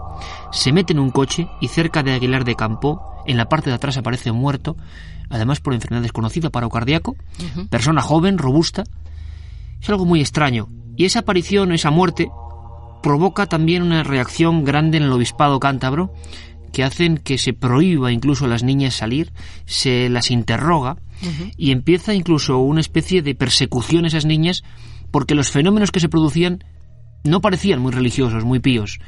se 0.52 0.72
mete 0.72 0.92
en 0.92 1.00
un 1.00 1.10
coche 1.10 1.48
y 1.60 1.68
cerca 1.68 2.02
de 2.02 2.12
Aguilar 2.12 2.44
de 2.44 2.54
Campo, 2.54 3.02
en 3.26 3.36
la 3.36 3.48
parte 3.48 3.70
de 3.70 3.76
atrás 3.76 3.96
aparece 3.96 4.30
muerto, 4.30 4.76
además 5.30 5.60
por 5.60 5.74
enfermedad 5.74 6.02
desconocida, 6.02 6.50
paro 6.50 6.68
cardíaco, 6.68 7.16
persona 7.70 8.02
joven, 8.02 8.38
robusta. 8.38 8.84
Es 9.80 9.90
algo 9.90 10.04
muy 10.04 10.20
extraño. 10.20 10.68
Y 10.96 11.06
esa 11.06 11.20
aparición, 11.20 11.72
esa 11.72 11.90
muerte, 11.90 12.28
provoca 13.02 13.46
también 13.46 13.82
una 13.82 14.02
reacción 14.02 14.64
grande 14.64 14.96
en 14.98 15.04
el 15.04 15.12
obispado 15.12 15.60
cántabro 15.60 16.12
que 16.72 16.84
hacen 16.84 17.18
que 17.18 17.36
se 17.38 17.52
prohíba 17.52 18.12
incluso 18.12 18.46
a 18.46 18.48
las 18.48 18.62
niñas 18.62 18.94
salir, 18.94 19.32
se 19.66 20.08
las 20.08 20.30
interroga 20.30 20.96
y 21.56 21.70
empieza 21.70 22.14
incluso 22.14 22.58
una 22.58 22.80
especie 22.80 23.22
de 23.22 23.34
persecución 23.34 24.04
a 24.04 24.08
esas 24.08 24.24
niñas 24.24 24.64
porque 25.10 25.34
los 25.34 25.50
fenómenos 25.50 25.92
que 25.92 26.00
se 26.00 26.08
producían 26.08 26.64
no 27.22 27.40
parecían 27.40 27.80
muy 27.80 27.92
religiosos, 27.92 28.44
muy 28.44 28.58
píos. 28.58 28.98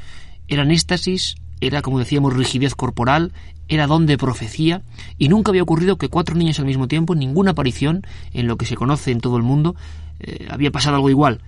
Eran 0.47 0.71
éxtasis, 0.71 1.35
era, 1.59 1.81
como 1.81 1.99
decíamos, 1.99 2.33
rigidez 2.33 2.75
corporal, 2.75 3.33
era 3.67 3.87
don 3.87 4.05
de 4.05 4.17
profecía, 4.17 4.83
y 5.17 5.27
nunca 5.27 5.51
había 5.51 5.63
ocurrido 5.63 5.97
que 5.97 6.07
cuatro 6.07 6.35
niñas 6.35 6.59
al 6.59 6.65
mismo 6.65 6.87
tiempo, 6.87 7.15
ninguna 7.15 7.51
aparición, 7.51 8.03
en 8.31 8.47
lo 8.47 8.55
que 8.57 8.65
se 8.65 8.75
conoce 8.75 9.11
en 9.11 9.19
todo 9.19 9.37
el 9.37 9.43
mundo, 9.43 9.75
eh, 10.19 10.47
había 10.49 10.71
pasado 10.71 10.95
algo 10.95 11.09
igual. 11.09 11.41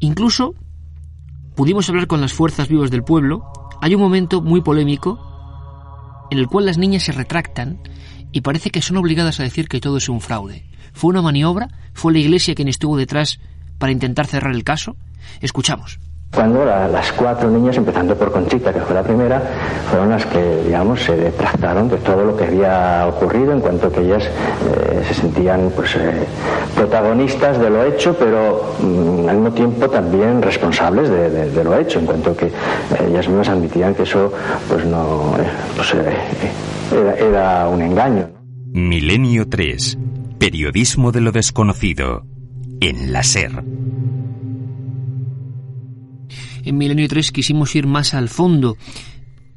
Incluso 0.00 0.54
pudimos 1.54 1.88
hablar 1.88 2.06
con 2.06 2.20
las 2.20 2.32
fuerzas 2.32 2.68
vivas 2.68 2.90
del 2.90 3.04
pueblo, 3.04 3.44
hay 3.80 3.94
un 3.94 4.00
momento 4.00 4.42
muy 4.42 4.60
polémico 4.60 5.18
en 6.30 6.38
el 6.38 6.46
cual 6.48 6.66
las 6.66 6.78
niñas 6.78 7.04
se 7.04 7.12
retractan 7.12 7.80
y 8.32 8.40
parece 8.40 8.70
que 8.70 8.82
son 8.82 8.96
obligadas 8.96 9.38
a 9.40 9.44
decir 9.44 9.68
que 9.68 9.80
todo 9.80 9.98
es 9.98 10.08
un 10.08 10.20
fraude. 10.20 10.64
¿Fue 10.92 11.10
una 11.10 11.22
maniobra? 11.22 11.68
¿Fue 11.92 12.12
la 12.12 12.18
iglesia 12.18 12.54
quien 12.54 12.68
estuvo 12.68 12.96
detrás 12.96 13.38
para 13.78 13.92
intentar 13.92 14.26
cerrar 14.26 14.54
el 14.54 14.64
caso? 14.64 14.96
Escuchamos 15.40 15.98
cuando 16.34 16.64
las 16.64 17.12
cuatro 17.12 17.48
niñas, 17.50 17.76
empezando 17.76 18.16
por 18.16 18.32
Conchita, 18.32 18.72
que 18.72 18.80
fue 18.80 18.94
la 18.94 19.02
primera, 19.02 19.40
fueron 19.90 20.10
las 20.10 20.26
que, 20.26 20.62
digamos, 20.64 21.00
se 21.00 21.16
detractaron 21.16 21.88
de 21.88 21.96
todo 21.98 22.24
lo 22.24 22.36
que 22.36 22.44
había 22.44 23.06
ocurrido, 23.06 23.52
en 23.52 23.60
cuanto 23.60 23.90
que 23.90 24.00
ellas 24.00 24.24
eh, 24.24 25.02
se 25.06 25.14
sentían 25.14 25.72
pues, 25.74 25.94
eh, 25.96 26.24
protagonistas 26.74 27.58
de 27.58 27.70
lo 27.70 27.84
hecho, 27.84 28.16
pero 28.18 28.74
mm, 28.80 29.28
al 29.28 29.36
mismo 29.36 29.52
tiempo 29.52 29.88
también 29.88 30.42
responsables 30.42 31.08
de, 31.08 31.64
lo 31.64 31.78
hecho, 31.78 32.00
en 32.00 32.06
cuanto 32.06 32.36
que 32.36 32.46
eh, 32.46 32.52
ellas 33.08 33.28
mismas 33.28 33.48
admitían 33.48 33.94
que 33.94 34.02
eso 34.02 34.32
pues, 34.68 34.84
no, 34.84 35.34
pues, 35.76 35.94
era, 36.92 37.14
era 37.14 37.68
un 37.68 37.82
engaño. 37.82 38.28
Milenio 38.72 39.48
3. 39.48 39.98
Periodismo 40.38 41.12
de 41.12 41.20
lo 41.20 41.32
desconocido. 41.32 42.24
En 42.80 43.12
la 43.12 43.22
SER 43.22 43.62
en 46.64 46.78
Milenio 46.78 47.08
3 47.08 47.32
quisimos 47.32 47.74
ir 47.76 47.86
más 47.86 48.14
al 48.14 48.28
fondo. 48.28 48.76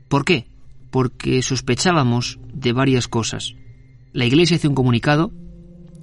¿Por 0.08 0.26
qué? 0.26 0.48
Porque 0.92 1.42
sospechábamos 1.42 2.40
de 2.54 2.74
varias 2.74 3.08
cosas. 3.08 3.56
La 4.14 4.26
Iglesia 4.26 4.58
hace 4.58 4.68
un 4.68 4.76
comunicado 4.76 5.32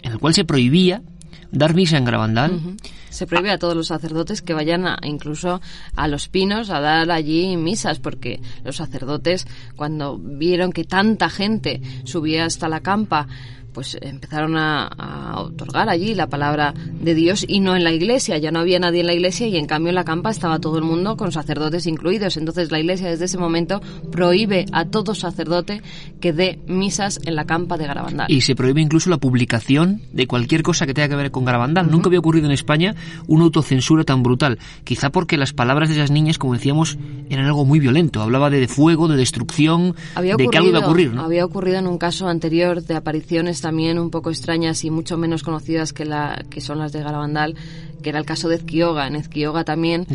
en 0.03 0.13
el 0.13 0.19
cual 0.19 0.35
se 0.35 0.45
prohibía 0.45 1.03
dar 1.51 1.75
misa 1.75 1.97
en 1.97 2.05
Gravandal. 2.05 2.77
Se 3.11 3.27
prohíbe 3.27 3.51
a 3.51 3.59
todos 3.59 3.77
los 3.77 3.87
sacerdotes 3.87 4.43
que 4.43 4.55
vayan 4.55 4.87
incluso 5.05 5.61
a 5.95 6.09
los 6.09 6.29
pinos 6.29 6.71
a 6.71 6.81
dar 6.81 7.11
allí 7.11 7.57
misas, 7.57 8.01
porque 8.01 8.41
los 8.65 8.77
sacerdotes, 8.77 9.47
cuando 9.77 10.19
vieron 10.19 10.73
que 10.73 10.85
tanta 10.85 11.31
gente 11.31 11.81
subía 12.05 12.45
hasta 12.45 12.69
la 12.69 12.81
campa 12.81 13.29
pues 13.75 13.99
empezaron 14.01 14.57
a, 14.57 15.35
otorgar 15.37 15.89
allí 15.89 16.15
la 16.15 16.29
palabra 16.29 16.73
de 16.73 17.15
Dios 17.15 17.45
y 17.47 17.61
no 17.61 17.75
en 17.77 17.85
la 17.85 17.93
iglesia. 17.93 18.39
Ya 18.39 18.51
no 18.51 18.61
había 18.61 18.79
nadie 18.79 19.01
en 19.01 19.07
la 19.07 19.15
iglesia 19.15 19.49
y 19.49 19.57
en 19.57 19.67
cambio 19.67 19.91
en 19.91 19.97
la 19.97 20.05
campa 20.05 20.31
estaba 20.31 20.61
todo 20.61 20.79
el 20.79 20.85
mundo 20.85 21.17
con 21.17 21.33
sacerdotes 21.33 21.87
incluidos. 21.87 22.37
Entonces 22.37 22.71
la 22.71 22.79
iglesia 22.79 23.11
desde 23.11 23.27
ese 23.27 23.37
momento 23.37 23.83
prohíbe 24.11 24.65
a 24.73 24.87
todo 24.87 25.15
sacerdote 25.15 25.83
que 26.21 26.33
dé 26.33 26.61
misas 26.67 27.21
en 27.25 27.35
la 27.35 27.45
campa 27.45 27.77
de 27.77 27.87
Garabandal. 27.87 28.31
Y 28.31 28.43
se 28.43 28.55
prohíbe 28.55 28.81
incluso 28.81 29.11
la 29.11 29.19
publicación 29.19 30.03
de 30.13 30.27
cualquier 30.27 30.63
cosa 30.63 30.87
que 30.87 30.95
tenga 30.95 31.09
que 31.09 31.17
ver 31.17 31.31
con 31.33 31.45
Garabandal. 31.45 31.91
Nunca 31.91 32.09
había 32.09 32.21
ocurrido 32.21 32.47
en 32.47 32.53
España 32.53 32.95
una 33.27 33.45
autocensura 33.45 34.05
tan 34.05 34.23
brutal. 34.23 34.59
Quizá 34.85 35.11
porque 35.11 35.37
las 35.37 35.53
palabras 35.53 35.89
de 35.89 35.97
esas 35.97 36.13
niñas, 36.13 36.39
como 36.39 36.55
decíamos, 36.55 36.97
eran 37.29 37.47
algo 37.47 37.65
muy 37.65 37.81
violento. 37.81 38.23
Hablaba 38.23 38.51
de, 38.51 38.69
fuego, 38.69 39.09
de 39.09 39.17
destrucción, 39.17 39.97
de 40.15 40.49
que 40.49 40.59
algo 40.59 40.71
iba 40.71 40.79
a 40.79 40.87
ocurrir. 40.87 41.13
¿no? 41.13 41.23
Había 41.23 41.45
ocurrido 41.45 41.79
en 41.79 41.89
un 41.89 41.99
caso 41.99 42.29
anterior 42.29 42.83
de 42.83 42.95
apariciones 42.95 43.64
también 43.65 43.99
un 43.99 44.11
poco 44.11 44.29
extrañas 44.29 44.85
y 44.85 44.91
mucho 44.91 45.17
menos 45.17 45.43
conocidas 45.43 45.95
que, 45.95 46.05
la, 46.05 46.45
que 46.51 46.61
son 46.61 46.79
las 46.79 46.93
de 46.93 47.03
Garabandal, 47.03 47.55
que 48.03 48.11
era 48.11 48.19
el 48.19 48.27
caso 48.27 48.51
de 48.51 48.57
Ezquioga. 48.57 49.07
En 49.07 49.17
Ezquioga 49.17 49.65
también 49.65 50.07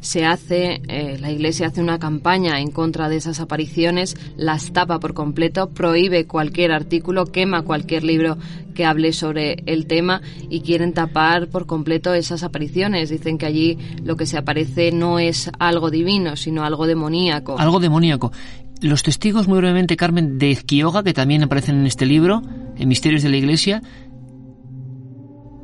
se 0.00 0.26
hace, 0.26 0.82
eh, 0.86 1.16
la 1.18 1.30
Iglesia 1.30 1.68
hace 1.68 1.80
una 1.80 1.98
campaña 1.98 2.60
en 2.60 2.70
contra 2.70 3.08
de 3.08 3.16
esas 3.16 3.40
apariciones, 3.40 4.16
las 4.36 4.70
tapa 4.74 5.00
por 5.00 5.14
completo, 5.14 5.70
prohíbe 5.70 6.26
cualquier 6.26 6.72
artículo, 6.72 7.24
quema 7.24 7.62
cualquier 7.62 8.04
libro 8.04 8.36
que 8.74 8.84
hable 8.84 9.14
sobre 9.14 9.62
el 9.64 9.86
tema 9.86 10.20
y 10.50 10.60
quieren 10.60 10.92
tapar 10.92 11.48
por 11.48 11.64
completo 11.64 12.12
esas 12.12 12.42
apariciones. 12.42 13.08
Dicen 13.08 13.38
que 13.38 13.46
allí 13.46 13.78
lo 14.02 14.16
que 14.16 14.26
se 14.26 14.36
aparece 14.36 14.92
no 14.92 15.18
es 15.18 15.50
algo 15.58 15.90
divino, 15.90 16.36
sino 16.36 16.64
algo 16.64 16.86
demoníaco. 16.86 17.58
Algo 17.58 17.80
demoníaco. 17.80 18.30
Los 18.84 19.02
testigos, 19.02 19.48
muy 19.48 19.56
brevemente, 19.56 19.96
Carmen, 19.96 20.36
de 20.36 20.50
Ezquioga, 20.50 21.02
que 21.02 21.14
también 21.14 21.42
aparecen 21.42 21.76
en 21.76 21.86
este 21.86 22.04
libro, 22.04 22.42
en 22.76 22.86
Misterios 22.86 23.22
de 23.22 23.30
la 23.30 23.38
Iglesia, 23.38 23.80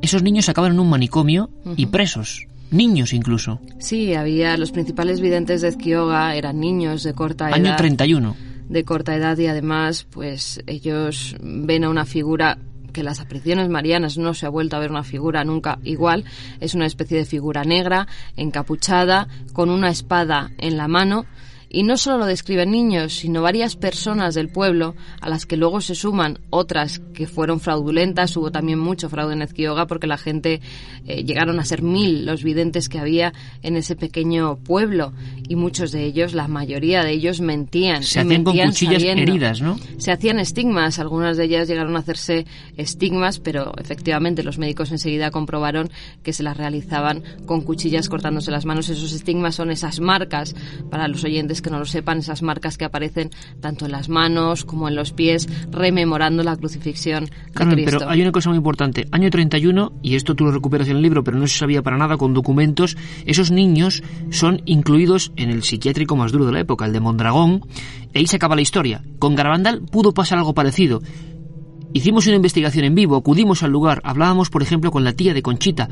esos 0.01 0.23
niños 0.23 0.49
acaban 0.49 0.71
en 0.71 0.79
un 0.79 0.89
manicomio 0.89 1.51
y 1.77 1.85
presos. 1.85 2.47
Niños 2.71 3.13
incluso. 3.13 3.61
Sí, 3.77 4.15
había 4.15 4.57
los 4.57 4.71
principales 4.71 5.21
videntes 5.21 5.61
de 5.61 5.67
Ezquioga 5.67 6.33
eran 6.33 6.59
niños 6.59 7.03
de 7.03 7.13
corta 7.13 7.49
edad. 7.49 7.57
Año 7.57 7.75
31. 7.75 8.35
De 8.69 8.83
corta 8.83 9.15
edad 9.15 9.37
y 9.37 9.45
además, 9.45 10.07
pues 10.09 10.59
ellos 10.65 11.35
ven 11.43 11.83
a 11.83 11.89
una 11.89 12.05
figura 12.05 12.57
que 12.91 13.03
las 13.03 13.19
apariciones 13.19 13.69
marianas 13.69 14.17
no 14.17 14.33
se 14.33 14.47
ha 14.47 14.49
vuelto 14.49 14.77
a 14.77 14.79
ver 14.79 14.89
una 14.89 15.03
figura 15.03 15.43
nunca 15.43 15.77
igual. 15.83 16.25
Es 16.59 16.73
una 16.73 16.87
especie 16.87 17.19
de 17.19 17.25
figura 17.25 17.65
negra, 17.65 18.07
encapuchada, 18.35 19.27
con 19.53 19.69
una 19.69 19.91
espada 19.91 20.49
en 20.57 20.75
la 20.75 20.87
mano 20.87 21.27
y 21.73 21.83
no 21.83 21.95
solo 21.95 22.17
lo 22.17 22.25
describen 22.25 22.71
niños, 22.71 23.13
sino 23.13 23.41
varias 23.41 23.77
personas 23.77 24.35
del 24.35 24.49
pueblo, 24.49 24.95
a 25.21 25.29
las 25.29 25.45
que 25.45 25.55
luego 25.55 25.79
se 25.79 25.95
suman 25.95 26.39
otras 26.49 26.99
que 27.13 27.27
fueron 27.27 27.61
fraudulentas. 27.61 28.35
Hubo 28.35 28.51
también 28.51 28.77
mucho 28.77 29.09
fraude 29.09 29.33
en 29.33 29.41
Ezquioga 29.41 29.87
porque 29.87 30.05
la 30.05 30.17
gente 30.17 30.59
eh, 31.07 31.23
llegaron 31.23 31.59
a 31.59 31.65
ser 31.65 31.81
mil 31.81 32.25
los 32.25 32.43
videntes 32.43 32.89
que 32.89 32.99
había 32.99 33.31
en 33.63 33.77
ese 33.77 33.95
pequeño 33.95 34.57
pueblo 34.57 35.13
y 35.47 35.55
muchos 35.55 35.93
de 35.93 36.03
ellos, 36.03 36.33
la 36.33 36.49
mayoría 36.49 37.03
de 37.03 37.11
ellos 37.11 37.39
mentían. 37.39 38.03
Se 38.03 38.19
hacían 38.19 38.43
con 38.43 38.57
cuchillas 38.57 39.03
heridas, 39.03 39.61
¿no? 39.61 39.79
Se 39.97 40.11
hacían 40.11 40.39
estigmas, 40.39 40.99
algunas 40.99 41.37
de 41.37 41.45
ellas 41.45 41.69
llegaron 41.69 41.95
a 41.95 41.99
hacerse 41.99 42.45
estigmas, 42.75 43.39
pero 43.39 43.71
efectivamente 43.77 44.43
los 44.43 44.57
médicos 44.57 44.91
enseguida 44.91 45.31
comprobaron 45.31 45.89
que 46.21 46.33
se 46.33 46.43
las 46.43 46.57
realizaban 46.57 47.23
con 47.45 47.61
cuchillas 47.61 48.09
cortándose 48.09 48.51
las 48.51 48.65
manos. 48.65 48.89
Esos 48.89 49.13
estigmas 49.13 49.55
son 49.55 49.71
esas 49.71 50.01
marcas 50.01 50.53
para 50.89 51.07
los 51.07 51.23
oyentes 51.23 51.60
que 51.61 51.69
no 51.69 51.79
lo 51.79 51.85
sepan, 51.85 52.19
esas 52.19 52.41
marcas 52.41 52.77
que 52.77 52.85
aparecen 52.85 53.31
tanto 53.59 53.85
en 53.85 53.91
las 53.91 54.09
manos 54.09 54.65
como 54.65 54.87
en 54.87 54.95
los 54.95 55.11
pies, 55.11 55.47
rememorando 55.71 56.43
la 56.43 56.55
crucifixión 56.55 57.25
de 57.25 57.65
Cristo. 57.67 57.99
Pero 57.99 58.09
hay 58.09 58.21
una 58.21 58.31
cosa 58.31 58.49
muy 58.49 58.57
importante. 58.57 59.07
Año 59.11 59.29
31, 59.29 59.93
y 60.01 60.15
esto 60.15 60.35
tú 60.35 60.45
lo 60.45 60.51
recuperas 60.51 60.87
en 60.89 60.97
el 60.97 61.01
libro, 61.01 61.23
pero 61.23 61.37
no 61.37 61.47
se 61.47 61.57
sabía 61.57 61.81
para 61.81 61.97
nada 61.97 62.17
con 62.17 62.33
documentos, 62.33 62.97
esos 63.25 63.51
niños 63.51 64.03
son 64.29 64.61
incluidos 64.65 65.31
en 65.35 65.49
el 65.49 65.63
psiquiátrico 65.63 66.15
más 66.15 66.31
duro 66.31 66.45
de 66.45 66.53
la 66.53 66.59
época, 66.59 66.85
el 66.85 66.93
de 66.93 66.99
Mondragón, 66.99 67.65
y 68.13 68.19
ahí 68.19 68.27
se 68.27 68.35
acaba 68.35 68.55
la 68.55 68.61
historia. 68.61 69.03
Con 69.19 69.35
Garabandal 69.35 69.81
pudo 69.81 70.13
pasar 70.13 70.37
algo 70.37 70.53
parecido. 70.53 71.01
Hicimos 71.93 72.25
una 72.27 72.37
investigación 72.37 72.85
en 72.85 72.95
vivo, 72.95 73.17
acudimos 73.17 73.63
al 73.63 73.71
lugar, 73.71 74.01
hablábamos, 74.03 74.49
por 74.49 74.63
ejemplo, 74.63 74.91
con 74.91 75.03
la 75.03 75.13
tía 75.13 75.33
de 75.33 75.41
Conchita, 75.41 75.89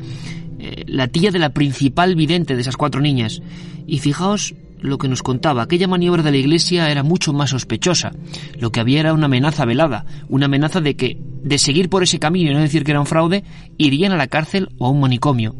eh, 0.58 0.84
la 0.86 1.08
tía 1.08 1.30
de 1.30 1.38
la 1.38 1.50
principal 1.50 2.14
vidente 2.14 2.54
de 2.54 2.62
esas 2.62 2.76
cuatro 2.76 3.00
niñas. 3.00 3.42
Y 3.86 3.98
fijaos 3.98 4.54
lo 4.80 4.98
que 4.98 5.08
nos 5.08 5.22
contaba, 5.22 5.62
aquella 5.62 5.88
maniobra 5.88 6.22
de 6.22 6.30
la 6.30 6.36
Iglesia 6.36 6.90
era 6.90 7.02
mucho 7.02 7.32
más 7.32 7.50
sospechosa. 7.50 8.12
Lo 8.58 8.70
que 8.70 8.80
había 8.80 9.00
era 9.00 9.14
una 9.14 9.26
amenaza 9.26 9.64
velada, 9.64 10.04
una 10.28 10.46
amenaza 10.46 10.80
de 10.80 10.96
que, 10.96 11.18
de 11.20 11.58
seguir 11.58 11.88
por 11.88 12.02
ese 12.02 12.18
camino 12.18 12.50
y 12.50 12.54
no 12.54 12.60
decir 12.60 12.84
que 12.84 12.92
era 12.92 13.00
un 13.00 13.06
fraude, 13.06 13.44
irían 13.78 14.12
a 14.12 14.16
la 14.16 14.28
cárcel 14.28 14.70
o 14.78 14.86
a 14.86 14.90
un 14.90 15.00
manicomio. 15.00 15.54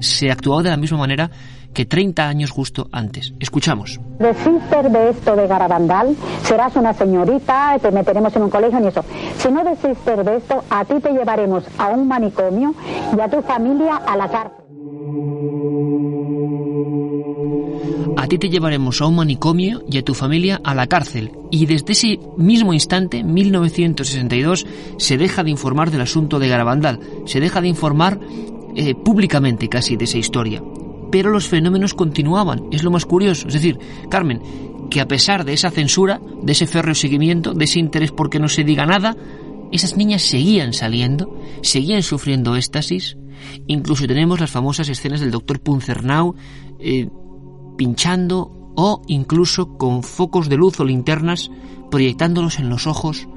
Se 0.00 0.30
actuó 0.30 0.62
de 0.62 0.70
la 0.70 0.76
misma 0.76 0.98
manera 0.98 1.30
que 1.72 1.84
30 1.84 2.26
años 2.26 2.50
justo 2.50 2.88
antes. 2.92 3.32
Escuchamos. 3.38 4.00
Desistir 4.18 4.90
de 4.90 5.10
esto 5.10 5.36
de 5.36 5.46
Garabandal, 5.46 6.16
serás 6.42 6.74
una 6.76 6.92
señorita, 6.92 7.78
te 7.80 7.90
meteremos 7.90 8.34
en 8.36 8.42
un 8.42 8.50
colegio 8.50 8.80
ni 8.80 8.88
eso. 8.88 9.04
Si 9.38 9.50
no 9.50 9.62
desistes 9.64 10.24
de 10.24 10.36
esto, 10.36 10.64
a 10.68 10.84
ti 10.84 10.94
te 11.00 11.12
llevaremos 11.12 11.64
a 11.78 11.88
un 11.88 12.08
manicomio 12.08 12.74
y 13.16 13.20
a 13.20 13.28
tu 13.28 13.40
familia 13.42 13.96
a 13.96 14.16
la 14.16 14.28
cárcel. 14.28 14.59
A 18.16 18.26
ti 18.26 18.38
te 18.38 18.50
llevaremos 18.50 19.00
a 19.00 19.06
un 19.06 19.16
manicomio 19.16 19.82
y 19.90 19.98
a 19.98 20.04
tu 20.04 20.14
familia 20.14 20.60
a 20.62 20.74
la 20.74 20.86
cárcel. 20.86 21.32
Y 21.50 21.66
desde 21.66 21.92
ese 21.92 22.20
mismo 22.36 22.74
instante, 22.74 23.24
1962, 23.24 24.66
se 24.98 25.16
deja 25.16 25.42
de 25.42 25.50
informar 25.50 25.90
del 25.90 26.02
asunto 26.02 26.38
de 26.38 26.48
Garabandal, 26.48 27.00
se 27.24 27.40
deja 27.40 27.60
de 27.60 27.68
informar 27.68 28.20
eh, 28.76 28.94
públicamente 28.94 29.68
casi 29.68 29.96
de 29.96 30.04
esa 30.04 30.18
historia. 30.18 30.62
Pero 31.10 31.30
los 31.30 31.48
fenómenos 31.48 31.94
continuaban, 31.94 32.64
es 32.70 32.84
lo 32.84 32.90
más 32.90 33.06
curioso. 33.06 33.48
Es 33.48 33.54
decir, 33.54 33.78
Carmen, 34.10 34.42
que 34.90 35.00
a 35.00 35.08
pesar 35.08 35.44
de 35.44 35.54
esa 35.54 35.70
censura, 35.70 36.20
de 36.42 36.52
ese 36.52 36.66
férreo 36.66 36.94
seguimiento, 36.94 37.54
de 37.54 37.64
ese 37.64 37.80
interés 37.80 38.12
porque 38.12 38.38
no 38.38 38.48
se 38.48 38.64
diga 38.64 38.84
nada, 38.84 39.16
esas 39.72 39.96
niñas 39.96 40.22
seguían 40.22 40.72
saliendo, 40.72 41.40
seguían 41.62 42.02
sufriendo 42.02 42.56
éxtasis. 42.56 43.16
Incluso 43.66 44.06
tenemos 44.06 44.40
las 44.40 44.50
famosas 44.50 44.88
escenas 44.88 45.20
del 45.20 45.30
doctor 45.30 45.60
Punzernau 45.60 46.34
eh, 46.78 47.08
pinchando 47.76 48.72
o 48.76 49.02
incluso 49.06 49.76
con 49.76 50.02
focos 50.02 50.48
de 50.48 50.56
luz 50.56 50.80
o 50.80 50.84
linternas 50.84 51.50
proyectándolos 51.90 52.58
en 52.58 52.68
los 52.68 52.86
ojos 52.86 53.28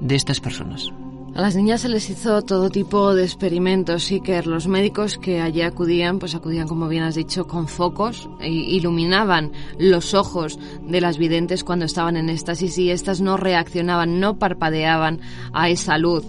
de 0.00 0.14
estas 0.14 0.40
personas. 0.40 0.90
A 1.34 1.40
las 1.40 1.56
niñas 1.56 1.80
se 1.80 1.88
les 1.88 2.08
hizo 2.10 2.42
todo 2.42 2.70
tipo 2.70 3.12
de 3.12 3.24
experimentos, 3.24 4.08
que 4.22 4.40
los 4.42 4.68
médicos 4.68 5.18
que 5.18 5.40
allí 5.40 5.62
acudían, 5.62 6.20
pues 6.20 6.36
acudían, 6.36 6.68
como 6.68 6.86
bien 6.86 7.02
has 7.02 7.16
dicho, 7.16 7.48
con 7.48 7.66
focos, 7.66 8.28
e 8.38 8.48
iluminaban 8.50 9.50
los 9.76 10.14
ojos 10.14 10.60
de 10.86 11.00
las 11.00 11.18
videntes 11.18 11.64
cuando 11.64 11.86
estaban 11.86 12.16
en 12.16 12.30
éxtasis 12.30 12.78
y 12.78 12.92
estas 12.92 13.20
no 13.20 13.36
reaccionaban, 13.36 14.20
no 14.20 14.38
parpadeaban 14.38 15.22
a 15.52 15.70
esa 15.70 15.98
luz. 15.98 16.24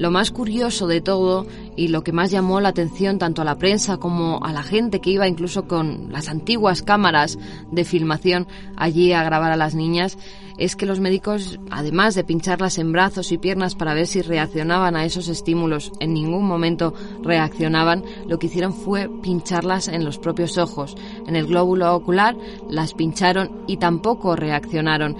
Lo 0.00 0.10
más 0.10 0.30
curioso 0.30 0.86
de 0.86 1.02
todo 1.02 1.46
y 1.76 1.88
lo 1.88 2.02
que 2.02 2.12
más 2.12 2.30
llamó 2.30 2.58
la 2.62 2.70
atención 2.70 3.18
tanto 3.18 3.42
a 3.42 3.44
la 3.44 3.58
prensa 3.58 3.98
como 3.98 4.42
a 4.42 4.50
la 4.50 4.62
gente 4.62 5.02
que 5.02 5.10
iba 5.10 5.28
incluso 5.28 5.68
con 5.68 6.10
las 6.10 6.30
antiguas 6.30 6.80
cámaras 6.80 7.38
de 7.70 7.84
filmación 7.84 8.48
allí 8.78 9.12
a 9.12 9.22
grabar 9.22 9.52
a 9.52 9.58
las 9.58 9.74
niñas 9.74 10.16
es 10.56 10.74
que 10.74 10.86
los 10.86 11.00
médicos, 11.00 11.60
además 11.70 12.14
de 12.14 12.24
pincharlas 12.24 12.78
en 12.78 12.92
brazos 12.92 13.30
y 13.30 13.36
piernas 13.36 13.74
para 13.74 13.92
ver 13.92 14.06
si 14.06 14.22
reaccionaban 14.22 14.96
a 14.96 15.04
esos 15.04 15.28
estímulos, 15.28 15.92
en 16.00 16.14
ningún 16.14 16.46
momento 16.46 16.94
reaccionaban, 17.22 18.02
lo 18.26 18.38
que 18.38 18.46
hicieron 18.46 18.72
fue 18.72 19.10
pincharlas 19.22 19.88
en 19.88 20.02
los 20.02 20.18
propios 20.18 20.56
ojos. 20.56 20.96
En 21.26 21.36
el 21.36 21.46
glóbulo 21.46 21.94
ocular 21.94 22.36
las 22.70 22.94
pincharon 22.94 23.64
y 23.66 23.76
tampoco 23.76 24.34
reaccionaron 24.34 25.16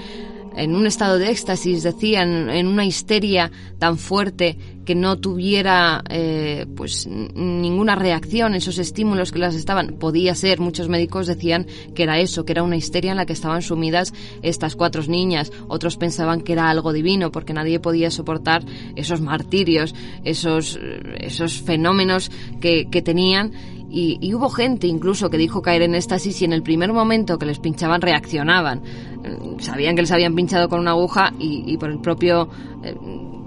en 0.56 0.74
un 0.74 0.86
estado 0.86 1.18
de 1.18 1.30
éxtasis, 1.30 1.82
decían, 1.82 2.50
en 2.50 2.66
una 2.66 2.84
histeria 2.84 3.50
tan 3.78 3.98
fuerte 3.98 4.56
que 4.84 4.94
no 4.94 5.18
tuviera 5.18 6.02
eh, 6.08 6.66
pues 6.76 7.06
ninguna 7.06 7.94
reacción 7.94 8.54
esos 8.54 8.78
estímulos 8.78 9.30
que 9.30 9.38
las 9.38 9.54
estaban 9.54 9.98
podía 9.98 10.34
ser 10.34 10.58
muchos 10.58 10.88
médicos 10.88 11.26
decían 11.26 11.66
que 11.94 12.02
era 12.02 12.18
eso 12.18 12.44
que 12.44 12.52
era 12.52 12.62
una 12.62 12.76
histeria 12.76 13.12
en 13.12 13.18
la 13.18 13.26
que 13.26 13.32
estaban 13.32 13.62
sumidas 13.62 14.12
estas 14.42 14.76
cuatro 14.76 15.02
niñas. 15.06 15.52
Otros 15.68 15.96
pensaban 15.96 16.40
que 16.40 16.54
era 16.54 16.68
algo 16.68 16.92
divino 16.92 17.30
porque 17.30 17.52
nadie 17.52 17.78
podía 17.78 18.10
soportar 18.10 18.64
esos 18.96 19.20
martirios 19.20 19.94
esos 20.24 20.80
esos 21.18 21.60
fenómenos 21.60 22.30
que, 22.60 22.88
que 22.90 23.02
tenían 23.02 23.52
y, 23.90 24.34
hubo 24.34 24.48
gente 24.50 24.86
incluso 24.86 25.30
que 25.30 25.36
dijo 25.36 25.62
caer 25.62 25.82
en 25.82 25.94
éxtasis 25.94 26.42
y 26.42 26.44
en 26.44 26.52
el 26.52 26.62
primer 26.62 26.92
momento 26.92 27.38
que 27.38 27.46
les 27.46 27.58
pinchaban 27.58 28.00
reaccionaban. 28.00 28.80
Mm, 28.80 29.60
sabían 29.60 29.96
que 29.96 30.02
les 30.02 30.12
habían 30.12 30.34
pinchado 30.34 30.68
con 30.68 30.80
una 30.80 30.92
aguja 30.92 31.32
y, 31.38 31.76
por 31.76 31.90
el 31.90 32.00
propio 32.00 32.48
eh, 32.84 32.94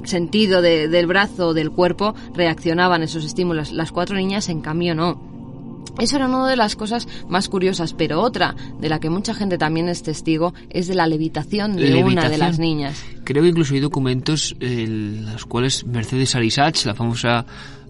sentido 0.04 0.62
del 0.62 1.08
brazo 1.08 1.50
o 1.50 1.54
del 1.54 1.72
cuerpo 1.72 2.14
reaccionaban 2.34 3.04
esos 3.04 3.24
estímulos. 3.24 3.72
Las 3.72 3.92
cuatro 3.92 4.18
niñas, 4.18 4.50
en 4.50 4.62
cambio, 4.62 4.96
no. 4.96 5.34
Eso 6.00 6.16
era 6.16 6.28
una 6.28 6.48
de 6.48 6.56
las 6.56 6.76
cosas 6.76 7.08
más 7.30 7.50
curiosas, 7.50 7.94
pero 7.94 8.20
otra 8.20 8.56
de 8.80 8.90
la 8.90 9.00
que 9.00 9.12
mucha 9.12 9.34
gente 9.36 9.60
también 9.60 9.90
es 9.90 10.02
testigo 10.02 10.54
es 10.70 10.88
de 10.88 10.96
la 10.96 11.06
levitación 11.06 11.76
de 11.76 12.04
una 12.04 12.30
de 12.30 12.38
las 12.40 12.58
niñas. 12.58 13.04
Creo 13.24 13.44
que 13.44 13.50
incluso 13.50 13.76
hay 13.76 13.80
documentos 13.80 14.56
en 14.60 15.32
los 15.32 15.46
cuales 15.46 15.86
Mercedes 15.86 16.36
Arisach, 16.36 16.86
la 16.86 16.96
famosa 16.96 17.46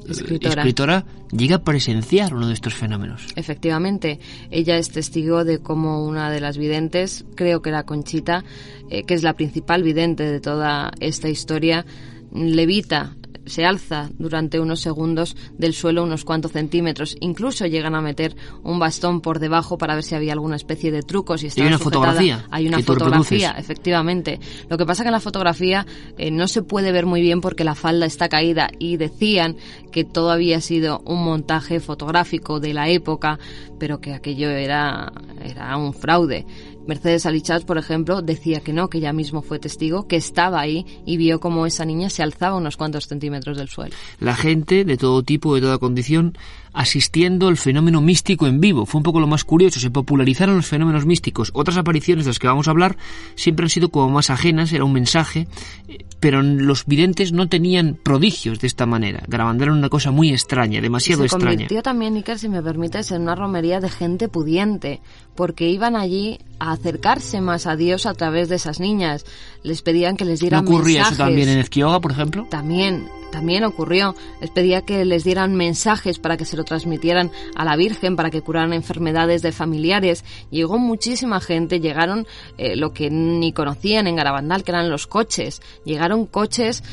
escritora. 0.08 1.06
llega 1.32 1.58
a 1.58 1.63
presenciar 1.63 2.34
uno 2.34 2.48
de 2.48 2.54
estos 2.54 2.74
fenómenos. 2.74 3.28
Efectivamente, 3.36 4.20
ella 4.52 4.78
es 4.78 4.89
testigo 4.89 5.44
de 5.44 5.60
cómo 5.60 6.06
una 6.06 6.32
de 6.32 6.39
las 6.39 6.58
videntes, 6.58 7.26
creo 7.36 7.62
que 7.62 7.70
era 7.70 7.84
Conchita, 7.84 8.44
eh, 8.89 9.04
que 9.04 9.13
es 9.13 9.24
la 9.24 9.34
principal 9.34 9.84
vidente 9.84 10.24
de 10.24 10.39
toda 10.39 10.92
esta 11.00 11.30
historia, 11.30 11.86
levita 12.34 13.16
se 13.46 13.65
alza 13.65 14.10
durante 14.17 14.60
unos 14.60 14.80
segundos 14.80 15.36
del 15.58 15.74
suelo 15.74 16.04
unos 16.04 16.26
cuantos 16.26 16.52
centímetros. 16.52 17.15
Incluso 17.19 17.65
llegan 17.65 17.96
a 17.96 18.02
meter 18.02 18.36
un 18.63 18.80
bastón 18.80 19.22
por 19.22 19.39
debajo 19.39 19.78
para 19.78 19.96
ver 19.96 20.04
si 20.04 20.15
había 20.15 20.34
alguna 20.34 20.56
especie 20.56 20.91
de 20.91 21.02
truco. 21.02 21.38
Si 21.38 21.50
hay 21.60 21.67
una 21.67 21.80
fotografía. 21.80 22.46
Hay 22.52 22.67
una 22.67 22.80
fotografía, 22.80 23.56
efectivamente. 23.58 24.39
Lo 24.69 24.78
que 24.78 24.86
pasa 24.86 25.04
que 25.04 25.10
en 25.10 25.13
la 25.13 25.19
fotografía 25.19 25.86
eh, 26.17 26.32
no 26.32 26.48
se 26.48 26.62
puede 26.62 26.91
ver 26.91 27.06
muy 27.06 27.22
bien 27.22 27.41
porque 27.41 27.63
la 27.63 27.76
falda 27.76 28.06
está 28.06 28.30
caída 28.30 28.69
y 28.80 28.98
decían 28.98 29.58
que 29.91 30.04
todo 30.04 30.32
había 30.32 30.62
sido 30.62 31.02
un 31.06 31.24
montaje 31.24 31.80
fotográfico 31.80 32.60
de 32.60 32.74
la 32.74 32.89
época, 32.89 33.39
pero 33.80 34.00
que 34.00 34.13
aquello 34.13 34.50
era, 34.50 35.12
era 35.43 35.78
un 35.78 35.93
fraude. 35.93 36.46
Mercedes 36.88 37.26
Alichat, 37.26 37.63
por 37.63 37.78
ejemplo, 37.78 38.22
decía 38.22 38.60
que 38.60 38.74
no, 38.74 38.89
que 38.89 38.98
ella 38.98 39.13
mismo 39.13 39.41
fue 39.41 39.60
testigo, 39.60 40.08
que 40.08 40.15
estaba 40.15 40.60
ahí 40.60 40.86
y 41.06 41.17
vio 41.17 41.39
cómo 41.39 41.65
esa 41.65 41.86
niña 41.86 42.10
se 42.10 42.24
alzaba 42.24 42.58
unos 42.58 42.78
cuantos 42.78 43.08
centímetros 43.08 43.58
del 43.58 43.69
suelo. 43.69 43.96
La 44.19 44.36
gente 44.36 44.86
de 44.86 44.98
todo 44.98 45.24
tipo, 45.24 45.56
de 45.56 45.62
toda 45.62 45.78
condición, 45.78 46.38
asistiendo 46.74 47.48
al 47.48 47.58
fenómeno 47.58 48.02
místico 48.02 48.48
en 48.48 48.60
vivo. 48.60 48.86
Fue 48.86 49.00
un 49.00 49.04
poco 49.04 49.19
lo 49.19 49.28
más 49.28 49.43
curioso, 49.43 49.80
se 49.80 49.91
popularizaron 49.91 50.56
los 50.56 50.65
fenómenos 50.65 51.06
místicos. 51.06 51.52
Otras 51.54 51.78
apariciones 51.78 52.26
de 52.26 52.30
las 52.30 52.39
que 52.39 52.48
vamos 52.48 52.67
a 52.67 52.72
hablar 52.72 52.98
siempre 53.36 53.65
han 53.65 53.69
sido 53.69 53.89
como 53.89 54.10
más 54.10 54.30
ajenas, 54.30 54.74
era 54.74 54.84
un 54.84 54.93
mensaje, 54.93 55.48
eh, 55.88 56.06
pero 56.19 56.41
los 56.41 56.86
videntes 56.86 57.32
no 57.32 57.48
tenían 57.48 57.98
prodigios 58.02 58.60
de 58.60 58.67
esta 58.67 58.86
manera. 58.86 59.24
Grabando 59.28 59.63
era 59.63 59.74
una 59.74 59.89
cosa 59.89 60.12
muy 60.12 60.32
extraña, 60.32 60.82
demasiado 60.82 61.24
extraña. 61.24 61.43
Se 61.43 61.56
convirtió 61.56 61.84
también, 61.84 62.15
Iker, 62.15 62.39
si 62.39 62.50
me 62.50 62.62
permites, 62.62 63.12
en 63.12 63.22
una 63.22 63.36
romería 63.36 63.80
de 63.80 63.89
gente 63.89 64.28
pudiente, 64.28 65.02
porque 65.36 65.69
iban 65.69 65.96
allí 65.96 66.39
a 66.60 66.72
acercarse 66.72 67.41
más 67.41 67.67
a 67.67 67.76
Dios 67.76 68.06
a 68.06 68.13
través 68.13 68.50
de 68.50 68.56
esas 68.56 68.80
niñas. 68.80 69.26
Les 69.63 69.82
pedían 69.82 70.15
que 70.15 70.26
les 70.26 70.39
dieran 70.39 70.63
¿No 70.63 70.72
ocurría 70.72 71.04
eso 71.04 71.15
también 71.17 71.50
en 71.50 71.60
Ezquioga, 71.60 72.00
por 72.00 72.12
ejemplo? 72.12 72.48
También, 72.50 73.10
también 73.32 73.63
ocurrió. 73.63 74.15
Les 74.39 74.50
pedía 74.50 74.82
que 74.82 75.04
les 75.06 75.24
dieran 75.24 75.56
mensajes 75.56 76.19
para 76.19 76.38
que 76.38 76.46
se 76.46 76.56
lo 76.56 76.63
transmitieran 76.63 77.32
a 77.56 77.65
la 77.65 77.76
Virgen, 77.76 78.15
para 78.15 78.30
que 78.30 78.41
curaran 78.41 78.74
enfermedades 78.74 79.41
de 79.41 79.52
familiares. 79.52 80.24
Llegó 80.52 80.78
muchísima 80.78 81.39
gente, 81.41 81.80
llegaron 81.80 82.28
eh, 82.58 82.76
lo 82.76 82.93
que 82.93 83.10
ni 83.10 83.52
conocían 83.54 84.08
en 84.08 84.15
Garabandal, 84.15 84.63
que 84.63 84.72
eran 84.72 84.89
los 84.89 85.08
coches. 85.08 85.62
Llegaron 85.84 86.26
coches 86.26 86.84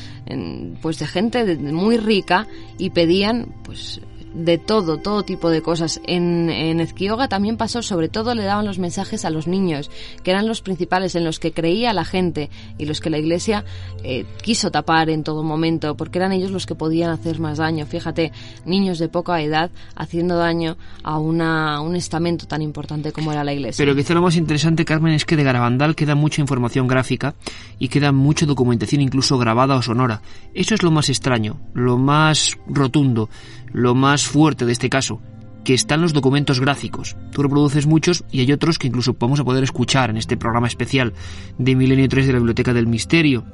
pues 0.80 0.98
de 0.98 1.06
gente 1.06 1.56
muy 1.56 1.96
rica 1.96 2.46
y 2.78 2.90
pedían 2.90 3.54
pues 3.64 4.00
de 4.34 4.58
todo, 4.58 4.98
todo 4.98 5.22
tipo 5.24 5.50
de 5.50 5.62
cosas. 5.62 6.00
En, 6.06 6.50
en 6.50 6.80
Ezquioga 6.80 7.28
también 7.28 7.56
pasó, 7.56 7.82
sobre 7.82 8.08
todo 8.08 8.34
le 8.34 8.44
daban 8.44 8.66
los 8.66 8.78
mensajes 8.78 9.24
a 9.24 9.30
los 9.30 9.46
niños, 9.46 9.90
que 10.22 10.30
eran 10.30 10.46
los 10.46 10.62
principales 10.62 11.14
en 11.14 11.24
los 11.24 11.38
que 11.38 11.52
creía 11.52 11.92
la 11.92 12.04
gente 12.04 12.50
y 12.78 12.84
los 12.84 13.00
que 13.00 13.10
la 13.10 13.18
Iglesia 13.18 13.64
eh, 14.04 14.24
quiso 14.42 14.70
tapar 14.70 15.10
en 15.10 15.24
todo 15.24 15.42
momento, 15.42 15.96
porque 15.96 16.18
eran 16.18 16.32
ellos 16.32 16.50
los 16.50 16.66
que 16.66 16.74
podían 16.74 17.10
hacer 17.10 17.40
más 17.40 17.58
daño. 17.58 17.86
Fíjate, 17.86 18.32
niños 18.64 18.98
de 18.98 19.08
poca 19.08 19.40
edad 19.42 19.70
haciendo 19.94 20.36
daño 20.36 20.76
a 21.02 21.18
una, 21.18 21.80
un 21.80 21.96
estamento 21.96 22.46
tan 22.46 22.62
importante 22.62 23.12
como 23.12 23.32
era 23.32 23.44
la 23.44 23.52
Iglesia. 23.52 23.84
Pero 23.84 23.96
quizá 23.96 24.14
lo 24.14 24.22
más 24.22 24.36
interesante, 24.36 24.84
Carmen, 24.84 25.14
es 25.14 25.24
que 25.24 25.36
de 25.36 25.44
Garabandal 25.44 25.94
queda 25.94 26.14
mucha 26.14 26.40
información 26.40 26.86
gráfica 26.86 27.34
y 27.78 27.88
queda 27.88 28.12
mucha 28.12 28.46
documentación, 28.46 29.00
incluso 29.00 29.38
grabada 29.38 29.76
o 29.76 29.82
sonora. 29.82 30.22
Eso 30.54 30.74
es 30.74 30.82
lo 30.82 30.90
más 30.90 31.08
extraño, 31.08 31.60
lo 31.74 31.98
más 31.98 32.58
rotundo 32.66 33.28
lo 33.72 33.94
más 33.94 34.26
fuerte 34.26 34.66
de 34.66 34.72
este 34.72 34.90
caso, 34.90 35.20
que 35.64 35.74
están 35.74 36.00
los 36.00 36.12
documentos 36.12 36.60
gráficos. 36.60 37.16
Tú 37.32 37.42
reproduces 37.42 37.86
muchos 37.86 38.24
y 38.30 38.40
hay 38.40 38.52
otros 38.52 38.78
que 38.78 38.86
incluso 38.86 39.16
vamos 39.18 39.40
a 39.40 39.44
poder 39.44 39.64
escuchar 39.64 40.10
en 40.10 40.16
este 40.16 40.36
programa 40.36 40.66
especial 40.66 41.12
de 41.58 41.76
Milenio 41.76 42.08
3 42.08 42.26
de 42.26 42.32
la 42.32 42.38
Biblioteca 42.38 42.72
del 42.72 42.86
Misterio. 42.86 43.44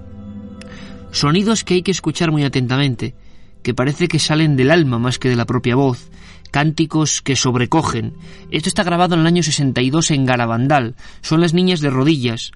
Sonidos 1.11 1.65
que 1.65 1.75
hay 1.75 1.83
que 1.83 1.91
escuchar 1.91 2.31
muy 2.31 2.45
atentamente, 2.45 3.15
que 3.63 3.75
parece 3.75 4.09
que 4.09 4.19
salen 4.19 4.57
del 4.57 4.71
alma 4.71 4.99
más 4.99 5.19
que 5.19 5.29
de 5.29 5.37
la 5.37 5.47
propia 5.47 5.75
voz, 5.75 6.11
cánticos 6.51 7.23
que 7.23 7.37
sobrecogen. 7.37 8.15
Esto 8.51 8.69
está 8.69 8.83
grabado 8.85 9.15
en 9.15 9.23
el 9.23 9.27
año 9.27 9.43
62 9.43 10.11
en 10.13 10.25
Garabandal. 10.27 10.95
Son 11.21 11.41
las 11.41 11.55
niñas 11.55 11.81
de 11.81 11.91
rodillas, 11.91 12.53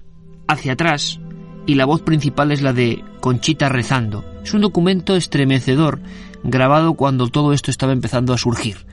hacia 0.47 0.73
atrás, 0.73 1.19
y 1.65 1.75
la 1.75 1.85
voz 1.85 2.01
principal 2.01 2.51
es 2.51 2.61
la 2.61 2.73
de 2.73 3.03
Conchita 3.19 3.69
rezando. 3.69 4.25
Es 4.43 4.53
un 4.53 4.61
documento 4.61 5.15
estremecedor 5.15 6.01
grabado 6.43 6.93
cuando 6.93 7.27
todo 7.27 7.53
esto 7.53 7.71
estaba 7.71 7.93
empezando 7.93 8.33
a 8.33 8.37
surgir. 8.37 8.85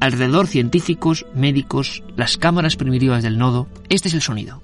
Alrededor 0.00 0.46
científicos, 0.46 1.26
médicos, 1.34 2.02
las 2.16 2.36
cámaras 2.36 2.76
primitivas 2.76 3.22
del 3.22 3.38
nodo. 3.38 3.66
Este 3.88 4.08
es 4.08 4.14
el 4.14 4.22
sonido. 4.22 4.60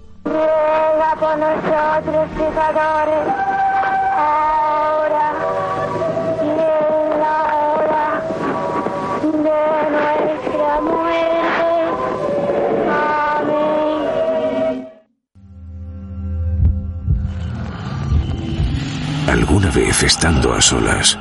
¿Alguna 19.31 19.71
vez 19.71 20.03
estando 20.03 20.53
a 20.53 20.61
solas, 20.61 21.17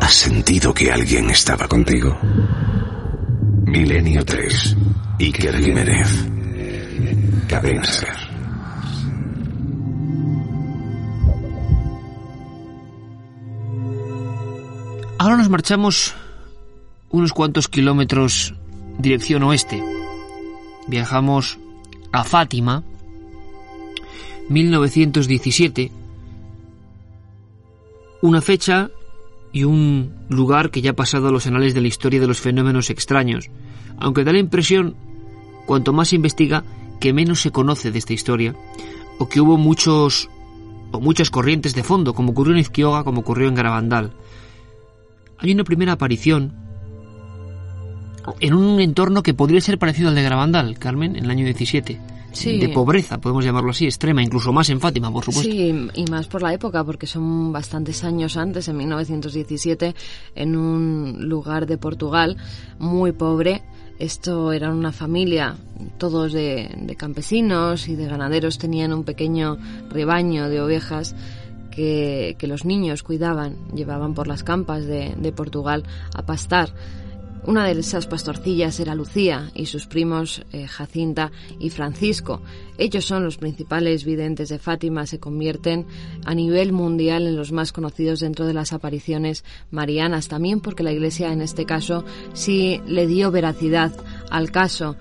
¿Has 0.00 0.14
sentido 0.14 0.72
que 0.72 0.90
alguien 0.90 1.30
estaba 1.30 1.66
contigo? 1.68 2.16
Milenio 3.66 4.24
3. 4.24 4.76
Iker 5.20 5.56
Jiménez. 5.58 6.26
Cadena. 7.48 7.82
Ahora 15.18 15.36
nos 15.36 15.48
marchamos 15.48 16.14
unos 17.10 17.32
cuantos 17.32 17.68
kilómetros 17.68 18.54
dirección 18.98 19.42
oeste 19.42 19.82
viajamos 20.86 21.58
a 22.12 22.24
Fátima, 22.24 22.82
1917, 24.48 25.90
una 28.22 28.40
fecha 28.40 28.90
y 29.56 29.64
un 29.64 30.12
lugar 30.28 30.70
que 30.70 30.82
ya 30.82 30.90
ha 30.90 30.92
pasado 30.92 31.28
a 31.28 31.32
los 31.32 31.46
anales 31.46 31.72
de 31.72 31.80
la 31.80 31.88
historia 31.88 32.20
de 32.20 32.26
los 32.26 32.40
fenómenos 32.40 32.90
extraños, 32.90 33.48
aunque 33.96 34.22
da 34.22 34.30
la 34.30 34.38
impresión, 34.38 34.94
cuanto 35.64 35.94
más 35.94 36.08
se 36.08 36.16
investiga, 36.16 36.62
que 37.00 37.14
menos 37.14 37.40
se 37.40 37.52
conoce 37.52 37.90
de 37.90 37.98
esta 37.98 38.12
historia, 38.12 38.54
o 39.18 39.30
que 39.30 39.40
hubo 39.40 39.56
muchos 39.56 40.28
o 40.92 41.00
muchas 41.00 41.30
corrientes 41.30 41.74
de 41.74 41.82
fondo, 41.82 42.12
como 42.12 42.32
ocurrió 42.32 42.52
en 42.52 42.60
Izquioga, 42.60 43.02
como 43.02 43.22
ocurrió 43.22 43.48
en 43.48 43.54
Garabandal. 43.54 44.12
Hay 45.38 45.52
una 45.52 45.64
primera 45.64 45.92
aparición 45.92 46.52
en 48.40 48.52
un 48.52 48.78
entorno 48.78 49.22
que 49.22 49.32
podría 49.32 49.62
ser 49.62 49.78
parecido 49.78 50.10
al 50.10 50.16
de 50.16 50.22
Garabandal, 50.22 50.78
Carmen, 50.78 51.16
en 51.16 51.24
el 51.24 51.30
año 51.30 51.46
17. 51.46 51.98
De 52.44 52.68
pobreza, 52.68 53.18
podemos 53.18 53.44
llamarlo 53.44 53.70
así, 53.70 53.86
extrema, 53.86 54.22
incluso 54.22 54.52
más 54.52 54.68
en 54.70 54.80
Fátima, 54.80 55.12
por 55.12 55.24
supuesto. 55.24 55.50
Sí, 55.50 55.88
y 55.94 56.04
más 56.10 56.28
por 56.28 56.42
la 56.42 56.52
época, 56.52 56.84
porque 56.84 57.06
son 57.06 57.52
bastantes 57.52 58.04
años 58.04 58.36
antes, 58.36 58.68
en 58.68 58.76
1917, 58.76 59.94
en 60.34 60.56
un 60.56 61.28
lugar 61.28 61.66
de 61.66 61.78
Portugal 61.78 62.36
muy 62.78 63.12
pobre, 63.12 63.62
esto 63.98 64.52
era 64.52 64.70
una 64.70 64.92
familia, 64.92 65.56
todos 65.96 66.32
de, 66.32 66.94
campesinos 66.98 67.88
y 67.88 67.96
de 67.96 68.06
ganaderos 68.06 68.58
tenían 68.58 68.92
un 68.92 69.04
pequeño 69.04 69.56
rebaño 69.88 70.50
de 70.50 70.60
ovejas 70.60 71.14
que, 71.70 72.36
los 72.42 72.64
niños 72.64 73.02
cuidaban, 73.02 73.56
llevaban 73.74 74.14
por 74.14 74.26
las 74.26 74.42
campas 74.42 74.84
de, 74.84 75.14
de 75.16 75.32
Portugal 75.32 75.84
a 76.14 76.22
pastar. 76.26 76.70
Una 77.46 77.64
de 77.64 77.78
esas 77.78 78.08
pastorcillas 78.08 78.80
era 78.80 78.96
Lucía 78.96 79.52
y 79.54 79.66
sus 79.66 79.86
primos 79.86 80.42
eh, 80.52 80.66
Jacinta 80.66 81.30
y 81.60 81.70
Francisco. 81.70 82.42
Ellos 82.76 83.04
son 83.04 83.22
los 83.22 83.36
principales 83.36 84.04
videntes 84.04 84.48
de 84.48 84.58
Fátima, 84.58 85.06
se 85.06 85.20
convierten 85.20 85.86
a 86.24 86.34
nivel 86.34 86.72
mundial 86.72 87.28
en 87.28 87.36
los 87.36 87.52
más 87.52 87.72
conocidos 87.72 88.18
dentro 88.18 88.46
de 88.46 88.52
las 88.52 88.72
apariciones 88.72 89.44
marianas, 89.70 90.26
también 90.26 90.58
porque 90.58 90.82
la 90.82 90.90
Iglesia 90.90 91.32
en 91.32 91.40
este 91.40 91.66
caso 91.66 92.04
sí 92.32 92.80
le 92.84 93.06
dio 93.06 93.30
veracidad 93.30 93.92
al 94.28 94.50
caso. 94.50 94.96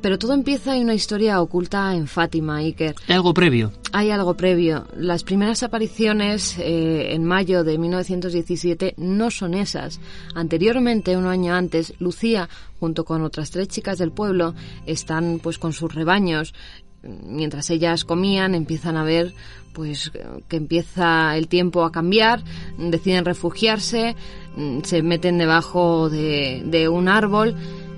Pero 0.00 0.18
todo 0.18 0.34
empieza 0.34 0.76
en 0.76 0.84
una 0.84 0.94
historia 0.94 1.40
oculta 1.40 1.94
en 1.94 2.06
Fátima, 2.06 2.58
Iker. 2.58 2.94
¿Hay 3.08 3.14
algo 3.16 3.34
previo? 3.34 3.72
Hay 3.92 4.10
algo 4.10 4.36
previo. 4.36 4.86
Las 4.96 5.24
primeras 5.24 5.62
apariciones 5.62 6.56
eh, 6.58 7.14
en 7.14 7.24
mayo 7.24 7.64
de 7.64 7.78
1917 7.78 8.94
no 8.96 9.30
son 9.30 9.54
esas. 9.54 10.00
Anteriormente, 10.34 11.16
un 11.16 11.26
año 11.26 11.54
antes, 11.54 11.94
Lucía, 11.98 12.48
junto 12.78 13.04
con 13.04 13.22
otras 13.22 13.50
tres 13.50 13.68
chicas 13.68 13.98
del 13.98 14.12
pueblo, 14.12 14.54
están 14.86 15.40
pues 15.42 15.58
con 15.58 15.72
sus 15.72 15.92
rebaños. 15.92 16.54
Mientras 17.02 17.70
ellas 17.70 18.04
comían, 18.04 18.54
empiezan 18.54 18.96
a 18.96 19.04
ver 19.04 19.34
pues 19.72 20.10
que 20.48 20.56
empieza 20.56 21.36
el 21.36 21.46
tiempo 21.46 21.84
a 21.84 21.92
cambiar, 21.92 22.42
deciden 22.78 23.24
refugiarse, 23.24 24.16
mm, 24.56 24.80
se 24.82 25.02
meten 25.02 25.38
debajo 25.38 26.10
de, 26.10 26.62
de 26.66 26.88
un 26.88 27.08
árbol 27.08 27.54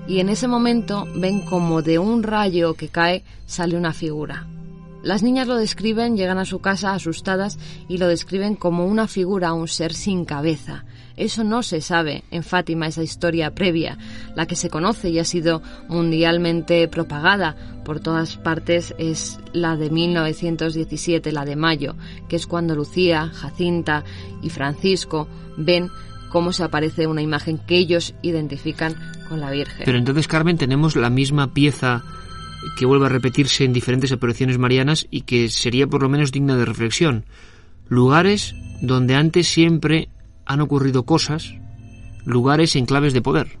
y 0.07 0.19
en 0.19 0.29
ese 0.29 0.47
momento 0.47 1.07
ven 1.15 1.41
como 1.41 1.81
de 1.81 1.99
un 1.99 2.23
rayo 2.23 2.73
que 2.73 2.89
cae 2.89 3.23
sale 3.45 3.77
una 3.77 3.93
figura. 3.93 4.47
Las 5.03 5.23
niñas 5.23 5.47
lo 5.47 5.55
describen, 5.55 6.15
llegan 6.15 6.37
a 6.37 6.45
su 6.45 6.59
casa 6.59 6.93
asustadas 6.93 7.57
y 7.87 7.97
lo 7.97 8.07
describen 8.07 8.55
como 8.55 8.85
una 8.85 9.07
figura, 9.07 9.53
un 9.53 9.67
ser 9.67 9.93
sin 9.93 10.25
cabeza. 10.25 10.85
Eso 11.17 11.43
no 11.43 11.63
se 11.63 11.81
sabe 11.81 12.23
en 12.29 12.43
Fátima, 12.43 12.87
esa 12.87 13.01
historia 13.01 13.53
previa, 13.53 13.97
la 14.35 14.45
que 14.45 14.55
se 14.55 14.69
conoce 14.69 15.09
y 15.09 15.19
ha 15.19 15.25
sido 15.25 15.61
mundialmente 15.87 16.87
propagada 16.87 17.55
por 17.83 17.99
todas 17.99 18.37
partes 18.37 18.93
es 18.99 19.39
la 19.53 19.75
de 19.75 19.89
1917, 19.89 21.31
la 21.31 21.45
de 21.45 21.55
mayo, 21.55 21.95
que 22.29 22.35
es 22.35 22.45
cuando 22.45 22.75
Lucía, 22.75 23.27
Jacinta 23.33 24.03
y 24.43 24.49
Francisco 24.49 25.27
ven 25.57 25.89
cómo 26.29 26.53
se 26.53 26.63
aparece 26.63 27.07
una 27.07 27.21
imagen 27.21 27.57
que 27.57 27.77
ellos 27.77 28.13
identifican 28.21 28.95
con 29.31 29.39
la 29.39 29.49
Virgen. 29.49 29.83
Pero 29.85 29.97
entonces, 29.97 30.27
Carmen, 30.27 30.57
tenemos 30.57 30.97
la 30.97 31.09
misma 31.09 31.53
pieza 31.53 32.03
que 32.77 32.85
vuelve 32.85 33.05
a 33.05 33.09
repetirse 33.09 33.63
en 33.63 33.73
diferentes 33.73 34.11
apariciones 34.11 34.57
marianas 34.57 35.07
y 35.09 35.21
que 35.21 35.49
sería 35.49 35.87
por 35.87 36.03
lo 36.03 36.09
menos 36.09 36.31
digna 36.31 36.57
de 36.57 36.65
reflexión. 36.65 37.25
Lugares 37.87 38.55
donde 38.81 39.15
antes 39.15 39.47
siempre 39.47 40.09
han 40.45 40.59
ocurrido 40.59 41.03
cosas, 41.03 41.55
lugares 42.25 42.75
en 42.75 42.85
claves 42.85 43.13
de 43.13 43.21
poder. 43.21 43.57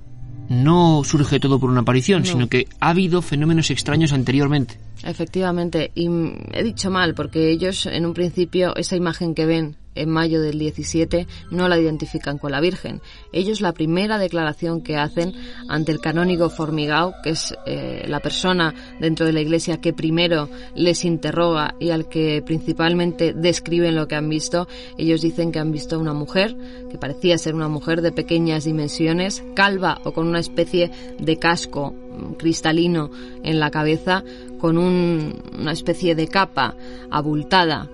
No 0.49 1.03
surge 1.05 1.39
todo 1.39 1.57
por 1.59 1.69
una 1.69 1.81
aparición, 1.81 2.25
sino 2.25 2.49
que 2.49 2.67
ha 2.81 2.89
habido 2.89 3.21
fenómenos 3.21 3.71
extraños 3.71 4.11
anteriormente. 4.11 4.77
Efectivamente, 5.03 5.91
y 5.95 6.09
he 6.53 6.63
dicho 6.63 6.91
mal, 6.91 7.15
porque 7.15 7.49
ellos 7.49 7.85
en 7.85 8.05
un 8.05 8.13
principio 8.13 8.75
esa 8.75 8.95
imagen 8.95 9.33
que 9.33 9.45
ven 9.45 9.77
en 9.95 10.09
mayo 10.09 10.41
del 10.41 10.57
17 10.59 11.27
no 11.51 11.67
la 11.67 11.79
identifican 11.79 12.37
con 12.37 12.51
la 12.51 12.61
Virgen. 12.61 13.01
Ellos 13.33 13.61
la 13.61 13.73
primera 13.73 14.17
declaración 14.17 14.81
que 14.81 14.97
hacen 14.97 15.33
ante 15.67 15.91
el 15.91 15.99
canónigo 15.99 16.49
Formigao, 16.49 17.13
que 17.23 17.31
es 17.31 17.53
eh, 17.65 18.05
la 18.07 18.19
persona 18.19 18.73
dentro 18.99 19.25
de 19.25 19.33
la 19.33 19.41
iglesia 19.41 19.81
que 19.81 19.93
primero 19.93 20.49
les 20.75 21.03
interroga 21.05 21.75
y 21.79 21.89
al 21.89 22.07
que 22.07 22.41
principalmente 22.45 23.33
describen 23.33 23.95
lo 23.95 24.07
que 24.07 24.15
han 24.15 24.29
visto, 24.29 24.67
ellos 24.97 25.21
dicen 25.21 25.51
que 25.51 25.59
han 25.59 25.71
visto 25.71 25.99
una 25.99 26.13
mujer, 26.13 26.55
que 26.89 26.97
parecía 26.97 27.37
ser 27.37 27.55
una 27.55 27.67
mujer 27.67 28.01
de 28.01 28.11
pequeñas 28.11 28.65
dimensiones, 28.65 29.43
calva 29.55 29.99
o 30.03 30.13
con 30.13 30.27
una 30.27 30.39
especie 30.39 30.91
de 31.19 31.37
casco 31.37 31.93
cristalino 32.37 33.11
en 33.43 33.59
la 33.59 33.71
cabeza, 33.71 34.23
con 34.59 34.77
una 34.77 35.71
especie 35.71 36.15
de 36.15 36.27
capa 36.27 36.75
abultada 37.09 37.89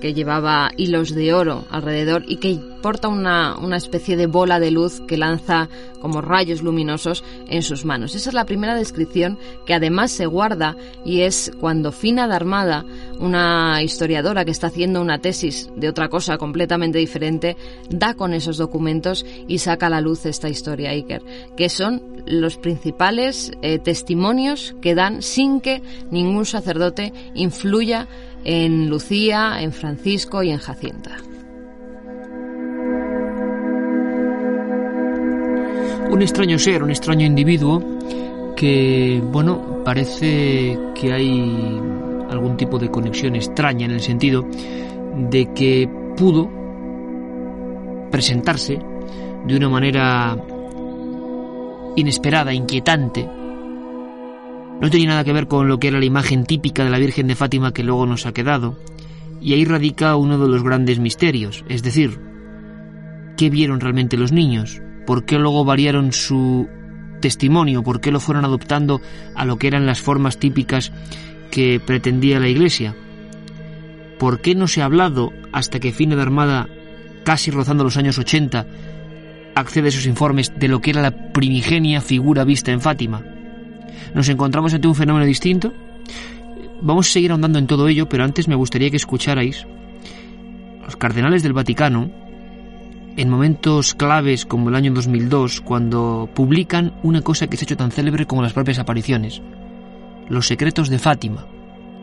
que 0.00 0.14
llevaba 0.14 0.70
hilos 0.76 1.14
de 1.14 1.34
oro 1.34 1.64
alrededor 1.70 2.24
y 2.26 2.36
que 2.36 2.60
porta 2.82 3.08
una, 3.08 3.56
una, 3.58 3.76
especie 3.76 4.16
de 4.16 4.26
bola 4.26 4.60
de 4.60 4.70
luz 4.70 5.00
que 5.06 5.16
lanza 5.16 5.68
como 6.00 6.20
rayos 6.20 6.62
luminosos 6.62 7.24
en 7.48 7.62
sus 7.62 7.84
manos. 7.84 8.14
Esa 8.14 8.30
es 8.30 8.34
la 8.34 8.44
primera 8.44 8.74
descripción 8.74 9.38
que 9.66 9.74
además 9.74 10.10
se 10.10 10.26
guarda 10.26 10.76
y 11.04 11.22
es 11.22 11.52
cuando 11.60 11.92
Fina 11.92 12.26
Darmada, 12.26 12.84
una 13.18 13.82
historiadora 13.82 14.44
que 14.44 14.50
está 14.50 14.68
haciendo 14.68 15.00
una 15.00 15.18
tesis 15.18 15.70
de 15.76 15.88
otra 15.88 16.08
cosa 16.08 16.38
completamente 16.38 16.98
diferente, 16.98 17.56
da 17.90 18.14
con 18.14 18.32
esos 18.32 18.56
documentos 18.56 19.24
y 19.46 19.58
saca 19.58 19.86
a 19.86 19.90
la 19.90 20.00
luz 20.00 20.26
esta 20.26 20.48
historia 20.48 20.90
Iker, 20.90 21.22
que 21.56 21.68
son 21.68 22.02
los 22.26 22.56
principales 22.56 23.52
eh, 23.62 23.78
testimonios 23.78 24.74
que 24.80 24.94
dan 24.94 25.22
sin 25.22 25.60
que 25.60 25.82
ningún 26.10 26.46
sacerdote 26.46 27.12
influya 27.34 28.06
en 28.44 28.88
Lucía, 28.88 29.60
en 29.60 29.72
Francisco 29.72 30.42
y 30.42 30.50
en 30.50 30.58
Jacinta. 30.58 31.27
Un 36.18 36.22
extraño 36.22 36.58
ser, 36.58 36.82
un 36.82 36.90
extraño 36.90 37.24
individuo 37.24 37.80
que, 38.56 39.22
bueno, 39.30 39.84
parece 39.84 40.76
que 40.92 41.12
hay 41.12 41.80
algún 42.28 42.56
tipo 42.56 42.76
de 42.76 42.90
conexión 42.90 43.36
extraña 43.36 43.84
en 43.84 43.92
el 43.92 44.00
sentido 44.00 44.44
de 45.30 45.54
que 45.54 45.88
pudo 46.16 46.50
presentarse 48.10 48.80
de 49.46 49.56
una 49.56 49.68
manera 49.68 50.36
inesperada, 51.94 52.52
inquietante, 52.52 53.24
no 54.80 54.90
tenía 54.90 55.10
nada 55.10 55.22
que 55.22 55.32
ver 55.32 55.46
con 55.46 55.68
lo 55.68 55.78
que 55.78 55.86
era 55.86 56.00
la 56.00 56.04
imagen 56.04 56.46
típica 56.46 56.82
de 56.82 56.90
la 56.90 56.98
Virgen 56.98 57.28
de 57.28 57.36
Fátima 57.36 57.72
que 57.72 57.84
luego 57.84 58.06
nos 58.06 58.26
ha 58.26 58.32
quedado. 58.32 58.76
Y 59.40 59.52
ahí 59.52 59.64
radica 59.64 60.16
uno 60.16 60.36
de 60.36 60.48
los 60.48 60.64
grandes 60.64 60.98
misterios, 60.98 61.64
es 61.68 61.84
decir, 61.84 62.18
¿qué 63.36 63.50
vieron 63.50 63.78
realmente 63.78 64.16
los 64.16 64.32
niños? 64.32 64.82
¿Por 65.08 65.24
qué 65.24 65.38
luego 65.38 65.64
variaron 65.64 66.12
su 66.12 66.68
testimonio? 67.22 67.82
¿Por 67.82 68.02
qué 68.02 68.12
lo 68.12 68.20
fueron 68.20 68.44
adoptando 68.44 69.00
a 69.34 69.46
lo 69.46 69.56
que 69.56 69.66
eran 69.66 69.86
las 69.86 70.02
formas 70.02 70.36
típicas 70.36 70.92
que 71.50 71.80
pretendía 71.80 72.38
la 72.38 72.48
Iglesia? 72.48 72.94
¿Por 74.18 74.42
qué 74.42 74.54
no 74.54 74.68
se 74.68 74.82
ha 74.82 74.84
hablado 74.84 75.32
hasta 75.50 75.80
que 75.80 75.92
Fina 75.92 76.14
de 76.14 76.20
Armada, 76.20 76.68
casi 77.24 77.50
rozando 77.50 77.84
los 77.84 77.96
años 77.96 78.18
80, 78.18 78.66
accede 79.54 79.86
a 79.86 79.88
esos 79.88 80.04
informes 80.04 80.52
de 80.58 80.68
lo 80.68 80.82
que 80.82 80.90
era 80.90 81.00
la 81.00 81.32
primigenia 81.32 82.02
figura 82.02 82.44
vista 82.44 82.70
en 82.70 82.82
Fátima? 82.82 83.24
nos 84.12 84.28
encontramos 84.28 84.74
ante 84.74 84.88
un 84.88 84.94
fenómeno 84.94 85.24
distinto. 85.24 85.72
Vamos 86.82 87.08
a 87.08 87.12
seguir 87.12 87.30
ahondando 87.30 87.58
en 87.58 87.66
todo 87.66 87.88
ello, 87.88 88.10
pero 88.10 88.24
antes 88.24 88.46
me 88.46 88.56
gustaría 88.56 88.90
que 88.90 88.98
escucharais 88.98 89.66
los 90.84 90.96
cardenales 90.98 91.42
del 91.42 91.54
Vaticano 91.54 92.27
en 93.18 93.28
momentos 93.28 93.94
claves 93.94 94.46
como 94.46 94.68
el 94.68 94.76
año 94.76 94.92
2002, 94.92 95.60
cuando 95.60 96.28
publican 96.32 96.92
una 97.02 97.20
cosa 97.20 97.48
que 97.48 97.56
se 97.56 97.64
ha 97.64 97.66
hecho 97.66 97.76
tan 97.76 97.90
célebre 97.90 98.26
como 98.26 98.42
las 98.42 98.52
propias 98.52 98.78
apariciones, 98.78 99.42
los 100.28 100.46
secretos 100.46 100.88
de 100.88 101.00
Fátima. 101.00 101.44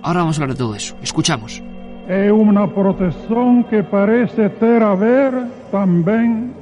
Ahora 0.03 0.19
vamos 0.19 0.37
a 0.37 0.41
hablar 0.41 0.57
de 0.57 0.59
todo 0.59 0.75
eso. 0.75 0.97
Escuchamos. 1.01 1.63
Es 2.09 2.31
una 2.31 2.67
protección 2.67 3.63
que 3.63 3.81
parece 3.81 4.49
ter 4.49 4.83
a 4.83 4.93
ver 4.93 5.33
también 5.71 6.53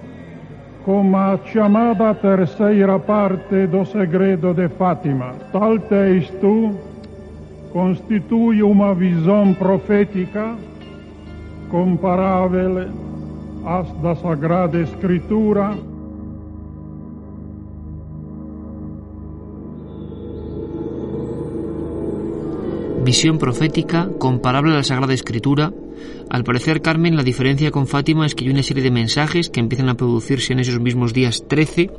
como 0.85 1.17
a 1.17 1.39
chamada 1.51 2.13
terceira 2.13 2.99
parte 2.99 3.65
do 3.65 3.83
segredo 3.85 4.53
de 4.53 4.69
Fátima. 4.69 5.33
Tal 5.51 5.79
texto 5.79 6.77
constitui 7.73 8.61
uma 8.61 8.93
visão 8.93 9.51
profética 9.55 10.55
comparável 11.71 13.02
às 13.65 13.87
da 14.01 14.15
Sagrada 14.15 14.79
Escritura. 14.79 15.77
Visión 23.03 23.37
profética 23.37 24.09
comparable 24.17 24.71
a 24.71 24.75
la 24.75 24.83
Sagrada 24.83 25.13
Escritura. 25.13 25.73
Al 26.29 26.43
parecer, 26.43 26.81
Carmen, 26.81 27.15
la 27.15 27.23
diferencia 27.23 27.71
con 27.71 27.87
Fátima 27.87 28.25
es 28.25 28.35
que 28.35 28.45
hay 28.45 28.51
una 28.51 28.63
serie 28.63 28.83
de 28.83 28.91
mensajes 28.91 29.49
que 29.49 29.59
empiezan 29.59 29.89
a 29.89 29.95
producirse 29.95 30.53
en 30.53 30.59
esos 30.59 30.79
mismos 30.79 31.13
días 31.13 31.45
13, 31.47 31.89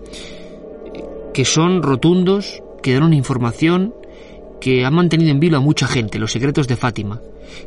que 1.33 1.45
son 1.45 1.83
rotundos, 1.83 2.63
que 2.83 2.95
dan 2.95 3.05
una 3.05 3.17
información 3.17 3.95
que 4.61 4.85
ha 4.85 4.91
mantenido 4.91 5.31
en 5.31 5.41
vilo 5.41 5.59
a 5.59 5.61
mucha 5.61 5.87
gente, 5.87 6.19
los 6.19 6.33
secretos 6.33 6.69
de 6.69 6.77
Fátima. 6.77 7.21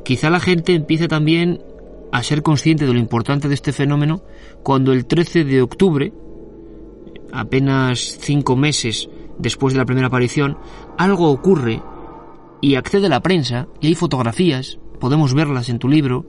Quizá 0.03 0.29
la 0.29 0.39
gente 0.39 0.73
empiece 0.73 1.07
también 1.07 1.62
a 2.11 2.23
ser 2.23 2.41
consciente 2.41 2.85
de 2.85 2.93
lo 2.93 2.99
importante 2.99 3.47
de 3.47 3.53
este 3.53 3.73
fenómeno 3.73 4.21
cuando 4.63 4.93
el 4.93 5.05
13 5.05 5.43
de 5.43 5.61
octubre, 5.61 6.13
apenas 7.31 8.17
cinco 8.21 8.55
meses 8.55 9.09
después 9.37 9.73
de 9.73 9.79
la 9.79 9.85
primera 9.85 10.07
aparición, 10.07 10.57
algo 10.97 11.29
ocurre 11.29 11.81
y 12.61 12.75
accede 12.75 13.09
la 13.09 13.21
prensa 13.21 13.67
y 13.81 13.87
hay 13.87 13.95
fotografías, 13.95 14.79
podemos 14.99 15.33
verlas 15.33 15.69
en 15.69 15.79
tu 15.79 15.87
libro, 15.87 16.25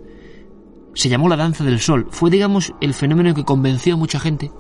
se 0.94 1.08
llamó 1.08 1.28
la 1.28 1.36
danza 1.36 1.64
del 1.64 1.80
sol. 1.80 2.08
Fue, 2.10 2.30
digamos, 2.30 2.74
el 2.80 2.94
fenómeno 2.94 3.34
que 3.34 3.44
convenció 3.44 3.94
a 3.94 3.96
mucha 3.96 4.18
gente. 4.18 4.50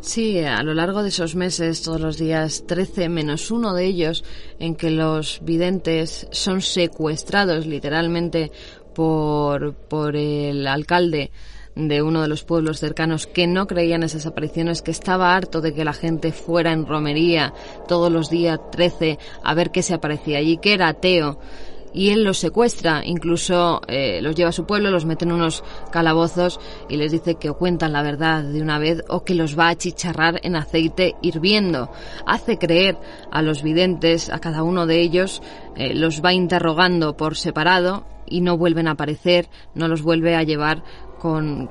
Sí, 0.00 0.38
a 0.40 0.62
lo 0.62 0.74
largo 0.74 1.02
de 1.02 1.08
esos 1.08 1.34
meses, 1.34 1.80
todos 1.80 1.98
los 1.98 2.18
días 2.18 2.64
13 2.66 3.08
menos 3.08 3.50
uno 3.50 3.72
de 3.72 3.86
ellos, 3.86 4.22
en 4.58 4.74
que 4.74 4.90
los 4.90 5.40
videntes 5.42 6.26
son 6.30 6.60
secuestrados 6.60 7.66
literalmente 7.66 8.52
por, 8.94 9.74
por 9.74 10.16
el 10.16 10.66
alcalde 10.66 11.30
de 11.74 12.02
uno 12.02 12.22
de 12.22 12.28
los 12.28 12.44
pueblos 12.44 12.78
cercanos 12.78 13.26
que 13.26 13.46
no 13.46 13.66
creían 13.66 14.02
esas 14.02 14.26
apariciones, 14.26 14.82
que 14.82 14.90
estaba 14.90 15.34
harto 15.34 15.60
de 15.60 15.74
que 15.74 15.84
la 15.84 15.92
gente 15.92 16.32
fuera 16.32 16.72
en 16.72 16.86
romería 16.86 17.52
todos 17.88 18.12
los 18.12 18.30
días 18.30 18.58
13 18.70 19.18
a 19.42 19.54
ver 19.54 19.70
qué 19.70 19.82
se 19.82 19.94
aparecía 19.94 20.38
allí, 20.38 20.58
que 20.58 20.74
era 20.74 20.88
ateo. 20.88 21.38
Y 21.96 22.10
él 22.10 22.24
los 22.24 22.38
secuestra, 22.38 23.02
incluso 23.04 23.80
eh, 23.86 24.20
los 24.20 24.34
lleva 24.34 24.48
a 24.48 24.52
su 24.52 24.66
pueblo, 24.66 24.90
los 24.90 25.04
mete 25.04 25.24
en 25.24 25.30
unos 25.30 25.62
calabozos 25.92 26.58
y 26.88 26.96
les 26.96 27.12
dice 27.12 27.36
que 27.36 27.52
cuentan 27.52 27.92
la 27.92 28.02
verdad 28.02 28.42
de 28.42 28.60
una 28.60 28.80
vez 28.80 29.04
o 29.08 29.22
que 29.22 29.36
los 29.36 29.56
va 29.56 29.68
a 29.68 29.76
chicharrar 29.76 30.40
en 30.42 30.56
aceite 30.56 31.14
hirviendo. 31.22 31.92
Hace 32.26 32.58
creer 32.58 32.98
a 33.30 33.42
los 33.42 33.62
videntes, 33.62 34.28
a 34.28 34.40
cada 34.40 34.64
uno 34.64 34.86
de 34.86 35.02
ellos, 35.02 35.40
eh, 35.76 35.94
los 35.94 36.20
va 36.20 36.32
interrogando 36.32 37.16
por 37.16 37.36
separado 37.36 38.04
y 38.26 38.40
no 38.40 38.56
vuelven 38.56 38.88
a 38.88 38.92
aparecer, 38.92 39.48
no 39.74 39.88
los 39.88 40.02
vuelve 40.02 40.36
a 40.36 40.42
llevar 40.42 40.82
con, 41.24 41.70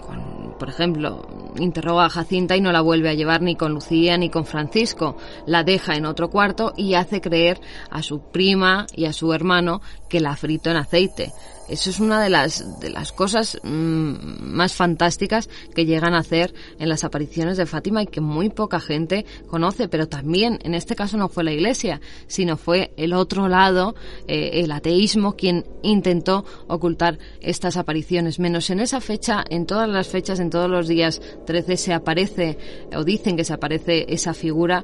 por 0.57 0.67
ejemplo, 0.67 1.27
interroga 1.57 2.05
a 2.05 2.09
Jacinta 2.09 2.57
y 2.57 2.61
no 2.61 2.71
la 2.71 2.81
vuelve 2.81 3.09
a 3.09 3.13
llevar 3.13 3.43
ni 3.43 3.55
con 3.55 3.71
Lucía 3.71 4.17
ni 4.17 4.31
con 4.31 4.45
Francisco. 4.45 5.15
La 5.45 5.63
deja 5.63 5.95
en 5.95 6.07
otro 6.07 6.31
cuarto 6.31 6.73
y 6.75 6.95
hace 6.95 7.21
creer 7.21 7.61
a 7.91 8.01
su 8.01 8.31
prima 8.31 8.87
y 8.95 9.05
a 9.05 9.13
su 9.13 9.31
hermano 9.31 9.81
que 10.09 10.21
la 10.21 10.35
frito 10.35 10.71
en 10.71 10.77
aceite. 10.77 11.33
Eso 11.69 11.89
es 11.89 11.99
una 11.99 12.21
de 12.21 12.29
las, 12.29 12.79
de 12.79 12.89
las 12.89 13.11
cosas 13.11 13.57
mm, 13.63 14.15
más 14.41 14.73
fantásticas 14.73 15.49
que 15.73 15.85
llegan 15.85 16.13
a 16.13 16.19
hacer 16.19 16.53
en 16.77 16.89
las 16.89 17.03
apariciones 17.03 17.57
de 17.57 17.65
Fátima 17.65 18.03
y 18.03 18.07
que 18.07 18.19
muy 18.21 18.49
poca 18.49 18.79
gente 18.79 19.25
conoce, 19.47 19.87
pero 19.87 20.07
también 20.07 20.59
en 20.63 20.73
este 20.73 20.95
caso 20.95 21.17
no 21.17 21.29
fue 21.29 21.43
la 21.43 21.53
Iglesia, 21.53 22.01
sino 22.27 22.57
fue 22.57 22.93
el 22.97 23.13
otro 23.13 23.47
lado, 23.47 23.95
eh, 24.27 24.61
el 24.63 24.71
ateísmo, 24.71 25.35
quien 25.35 25.65
intentó 25.83 26.45
ocultar 26.67 27.17
estas 27.39 27.77
apariciones. 27.77 28.39
Menos 28.39 28.69
en 28.69 28.81
esa 28.81 28.99
fecha, 28.99 29.43
en 29.49 29.65
todas 29.65 29.89
las 29.89 30.07
fechas, 30.07 30.39
en 30.39 30.49
todos 30.49 30.69
los 30.69 30.87
días 30.87 31.21
13 31.45 31.77
se 31.77 31.93
aparece 31.93 32.57
o 32.95 33.03
dicen 33.03 33.37
que 33.37 33.45
se 33.45 33.53
aparece 33.53 34.05
esa 34.09 34.33
figura 34.33 34.83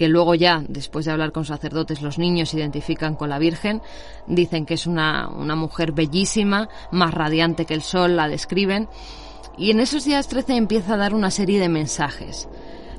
que 0.00 0.08
luego 0.08 0.34
ya, 0.34 0.64
después 0.66 1.04
de 1.04 1.12
hablar 1.12 1.30
con 1.30 1.44
sacerdotes, 1.44 2.00
los 2.00 2.16
niños 2.16 2.54
identifican 2.54 3.16
con 3.16 3.28
la 3.28 3.38
Virgen, 3.38 3.82
dicen 4.26 4.64
que 4.64 4.72
es 4.72 4.86
una, 4.86 5.28
una 5.28 5.56
mujer 5.56 5.92
bellísima, 5.92 6.70
más 6.90 7.12
radiante 7.12 7.66
que 7.66 7.74
el 7.74 7.82
sol, 7.82 8.16
la 8.16 8.26
describen, 8.26 8.88
y 9.58 9.70
en 9.72 9.78
esos 9.78 10.06
días 10.06 10.26
13 10.26 10.56
empieza 10.56 10.94
a 10.94 10.96
dar 10.96 11.12
una 11.12 11.30
serie 11.30 11.60
de 11.60 11.68
mensajes. 11.68 12.48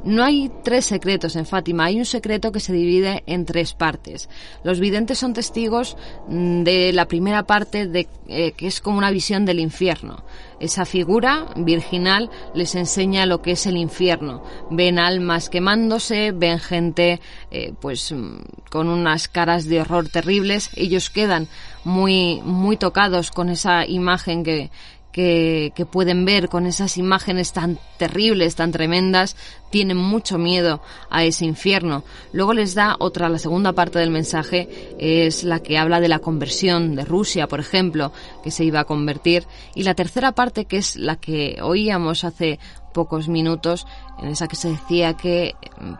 No 0.03 0.23
hay 0.23 0.51
tres 0.63 0.85
secretos 0.85 1.35
en 1.35 1.45
Fátima, 1.45 1.85
hay 1.85 1.99
un 1.99 2.05
secreto 2.05 2.51
que 2.51 2.59
se 2.59 2.73
divide 2.73 3.23
en 3.27 3.45
tres 3.45 3.73
partes. 3.73 4.29
Los 4.63 4.79
videntes 4.79 5.19
son 5.19 5.33
testigos 5.33 5.95
mm, 6.27 6.63
de 6.63 6.91
la 6.91 7.07
primera 7.07 7.43
parte, 7.43 7.85
de, 7.87 8.07
eh, 8.27 8.53
que 8.53 8.67
es 8.67 8.81
como 8.81 8.97
una 8.97 9.11
visión 9.11 9.45
del 9.45 9.59
infierno. 9.59 10.23
Esa 10.59 10.85
figura 10.85 11.47
virginal 11.55 12.31
les 12.55 12.73
enseña 12.73 13.27
lo 13.27 13.43
que 13.43 13.51
es 13.51 13.67
el 13.67 13.77
infierno. 13.77 14.43
Ven 14.71 14.97
almas 14.97 15.49
quemándose, 15.49 16.31
ven 16.31 16.59
gente 16.59 17.19
eh, 17.51 17.73
pues 17.79 18.11
mm, 18.11 18.39
con 18.71 18.87
unas 18.87 19.27
caras 19.27 19.65
de 19.65 19.81
horror 19.81 20.09
terribles. 20.09 20.71
Ellos 20.75 21.11
quedan 21.11 21.47
muy, 21.83 22.41
muy 22.43 22.75
tocados 22.77 23.29
con 23.29 23.49
esa 23.49 23.85
imagen 23.85 24.43
que, 24.43 24.71
que, 25.11 25.73
que, 25.75 25.85
pueden 25.85 26.25
ver 26.25 26.49
con 26.49 26.65
esas 26.65 26.97
imágenes 26.97 27.53
tan 27.53 27.77
terribles, 27.97 28.55
tan 28.55 28.71
tremendas, 28.71 29.35
tienen 29.69 29.97
mucho 29.97 30.37
miedo 30.37 30.81
a 31.09 31.23
ese 31.23 31.45
infierno. 31.45 32.03
Luego 32.33 32.53
les 32.53 32.75
da 32.75 32.95
otra, 32.99 33.29
la 33.29 33.39
segunda 33.39 33.73
parte 33.73 33.99
del 33.99 34.09
mensaje 34.09 34.69
es 34.99 35.43
la 35.43 35.59
que 35.59 35.77
habla 35.77 35.99
de 35.99 36.09
la 36.09 36.19
conversión 36.19 36.95
de 36.95 37.05
Rusia, 37.05 37.47
por 37.47 37.59
ejemplo, 37.59 38.11
que 38.43 38.51
se 38.51 38.63
iba 38.63 38.81
a 38.81 38.85
convertir. 38.85 39.45
Y 39.75 39.83
la 39.83 39.95
tercera 39.95 40.33
parte, 40.33 40.65
que 40.65 40.77
es 40.77 40.95
la 40.95 41.15
que 41.15 41.59
oíamos 41.61 42.23
hace 42.23 42.59
pocos 42.91 43.27
minutos 43.27 43.87
en 44.19 44.29
esa 44.29 44.47
que 44.47 44.55
se 44.55 44.69
decía 44.69 45.15
que 45.15 45.55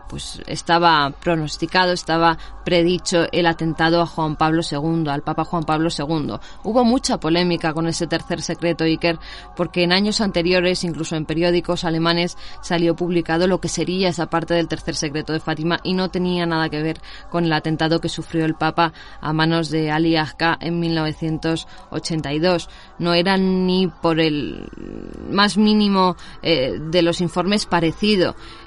pues 0.08 0.40
estaba 0.46 1.10
pronosticado, 1.10 1.92
estaba 1.92 2.38
predicho 2.64 3.26
el 3.32 3.46
atentado 3.46 4.00
a 4.00 4.06
Juan 4.06 4.36
Pablo 4.36 4.62
II, 4.68 5.08
al 5.08 5.22
Papa 5.22 5.44
Juan 5.44 5.64
Pablo 5.64 5.88
II. 5.96 6.34
Hubo 6.62 6.84
mucha 6.84 7.18
polémica 7.18 7.74
con 7.74 7.88
ese 7.88 8.06
tercer 8.06 8.40
secreto 8.40 8.84
Iker 8.84 9.18
porque 9.56 9.82
en 9.82 9.92
años 9.92 10.20
anteriores, 10.20 10.84
incluso 10.84 11.16
en 11.16 11.26
periódicos 11.26 11.84
alemanes, 11.84 12.38
salió 12.60 12.94
publicado 12.94 13.48
lo 13.48 13.60
que 13.60 13.68
sería 13.68 14.10
esa 14.10 14.30
parte 14.30 14.54
del 14.54 14.68
tercer 14.68 14.94
secreto 14.94 15.32
de 15.32 15.40
Fátima 15.40 15.80
y 15.82 15.94
no 15.94 16.08
tenía 16.08 16.46
nada 16.46 16.68
que 16.68 16.82
ver 16.82 17.00
con 17.30 17.44
el 17.44 17.52
atentado 17.52 18.00
que 18.00 18.08
sufrió 18.08 18.44
el 18.44 18.54
Papa 18.54 18.92
a 19.20 19.32
manos 19.32 19.68
de 19.70 19.90
Ali 19.90 20.16
Azka 20.16 20.56
en 20.60 20.78
1982. 20.78 22.68
No 22.98 23.14
era 23.14 23.36
ni 23.36 23.88
por 23.88 24.20
el 24.20 24.68
más 25.28 25.56
mínimo 25.56 26.16
eh, 26.42 26.78
de 26.80 27.02
los 27.02 27.20
informes 27.20 27.66
parecido. 27.66 28.01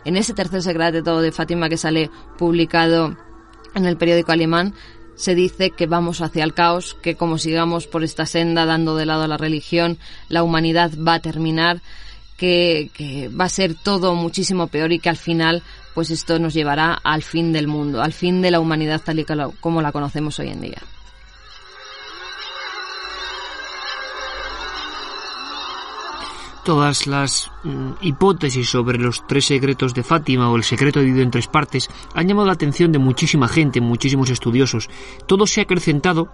En 0.06 0.16
ese 0.16 0.34
tercer 0.34 0.62
secreto 0.62 1.20
de 1.20 1.32
Fátima 1.32 1.68
que 1.68 1.78
sale 1.78 2.10
publicado 2.38 3.18
en 3.74 3.86
el 3.86 3.98
periódico 3.98 4.32
alemán, 4.32 4.74
se 5.16 5.36
dice 5.36 5.72
que 5.72 5.88
vamos 5.88 6.22
hacia 6.22 6.44
el 6.46 6.54
caos, 6.54 6.96
que 7.02 7.16
como 7.16 7.38
sigamos 7.38 7.86
por 7.86 8.04
esta 8.04 8.26
senda 8.26 8.66
dando 8.66 8.96
de 8.96 9.06
lado 9.06 9.24
a 9.24 9.28
la 9.28 9.38
religión, 9.38 9.98
la 10.30 10.44
humanidad 10.44 10.92
va 10.96 11.16
a 11.16 11.20
terminar, 11.20 11.82
que, 12.38 12.90
que, 12.94 13.30
va 13.30 13.46
a 13.46 13.50
ser 13.50 13.76
todo 13.76 14.16
muchísimo 14.16 14.68
peor 14.68 14.92
y 14.94 15.00
que 15.00 15.10
al 15.10 15.18
final 15.18 15.64
pues 15.94 16.12
esto 16.12 16.40
nos 16.40 16.54
llevará 16.54 16.94
al 16.94 17.24
fin 17.24 17.52
del 17.52 17.68
mundo, 17.68 18.02
al 18.02 18.14
fin 18.14 18.42
de 18.42 18.52
la 18.52 18.60
humanidad 18.60 19.02
tal 19.04 19.20
y 19.20 19.26
como 19.60 19.82
la 19.82 19.92
conocemos 19.92 20.40
hoy 20.40 20.50
en 20.50 20.62
día. 20.62 20.82
Todas 26.66 27.06
las 27.06 27.52
mm, 27.64 27.92
hipótesis 28.02 28.68
sobre 28.68 28.98
los 28.98 29.28
tres 29.28 29.46
secretos 29.46 29.94
de 29.94 30.02
Fátima 30.02 30.50
o 30.50 30.56
el 30.56 30.64
secreto 30.64 31.00
dividido 31.00 31.22
en 31.24 31.30
tres 31.30 31.46
partes 31.46 31.92
han 32.16 32.28
llamado 32.28 32.48
la 32.48 32.54
atención 32.54 32.92
de 32.92 32.98
muchísima 32.98 33.48
gente, 33.48 33.82
muchísimos 33.82 34.32
estudiosos. 34.32 34.90
Todo 35.28 35.46
se 35.46 35.62
ha 35.62 35.64
acrecentado 35.64 36.30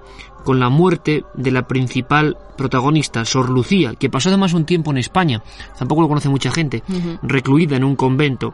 con 0.45 0.61
la 0.61 0.69
muerte 0.69 1.25
de 1.33 1.51
la 1.51 1.67
principal 1.67 2.37
protagonista, 2.57 3.25
Sor 3.25 3.49
Lucía, 3.49 3.93
que 3.95 4.09
pasó 4.09 4.29
además 4.29 4.53
un 4.53 4.65
tiempo 4.65 4.91
en 4.91 4.99
España, 4.99 5.43
tampoco 5.77 6.01
lo 6.01 6.07
conoce 6.07 6.29
mucha 6.29 6.49
gente, 6.49 6.81
recluida 7.21 7.75
en 7.75 7.83
un 7.83 7.97
convento. 7.97 8.53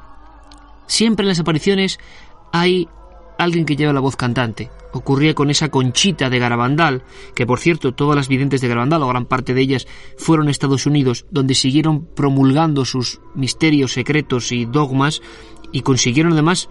Siempre 0.88 1.26
en 1.26 1.30
las 1.30 1.40
apariciones 1.40 2.00
hay 2.52 2.90
alguien 3.38 3.66
que 3.66 3.76
lleva 3.76 3.94
la 3.94 4.00
voz 4.00 4.16
cantante. 4.16 4.70
Ocurría 4.94 5.34
con 5.36 5.50
esa 5.50 5.70
conchita 5.70 6.30
de 6.30 6.40
Garabandal, 6.40 7.04
que 7.36 7.46
por 7.46 7.60
cierto 7.60 7.94
todas 7.94 8.16
las 8.16 8.28
videntes 8.28 8.62
de 8.62 8.68
Garabandal, 8.68 9.04
o 9.04 9.08
gran 9.08 9.26
parte 9.26 9.54
de 9.54 9.62
ellas, 9.62 9.88
fueron 10.18 10.48
a 10.48 10.52
Estados 10.52 10.86
Unidos, 10.86 11.26
donde 11.30 11.54
siguieron 11.56 12.06
promulgando 12.06 12.86
sus 12.86 13.20
misterios 13.36 13.92
secretos 13.94 14.52
y 14.52 14.66
dogmas 14.66 15.22
y 15.72 15.82
consiguieron 15.82 16.34
además 16.34 16.70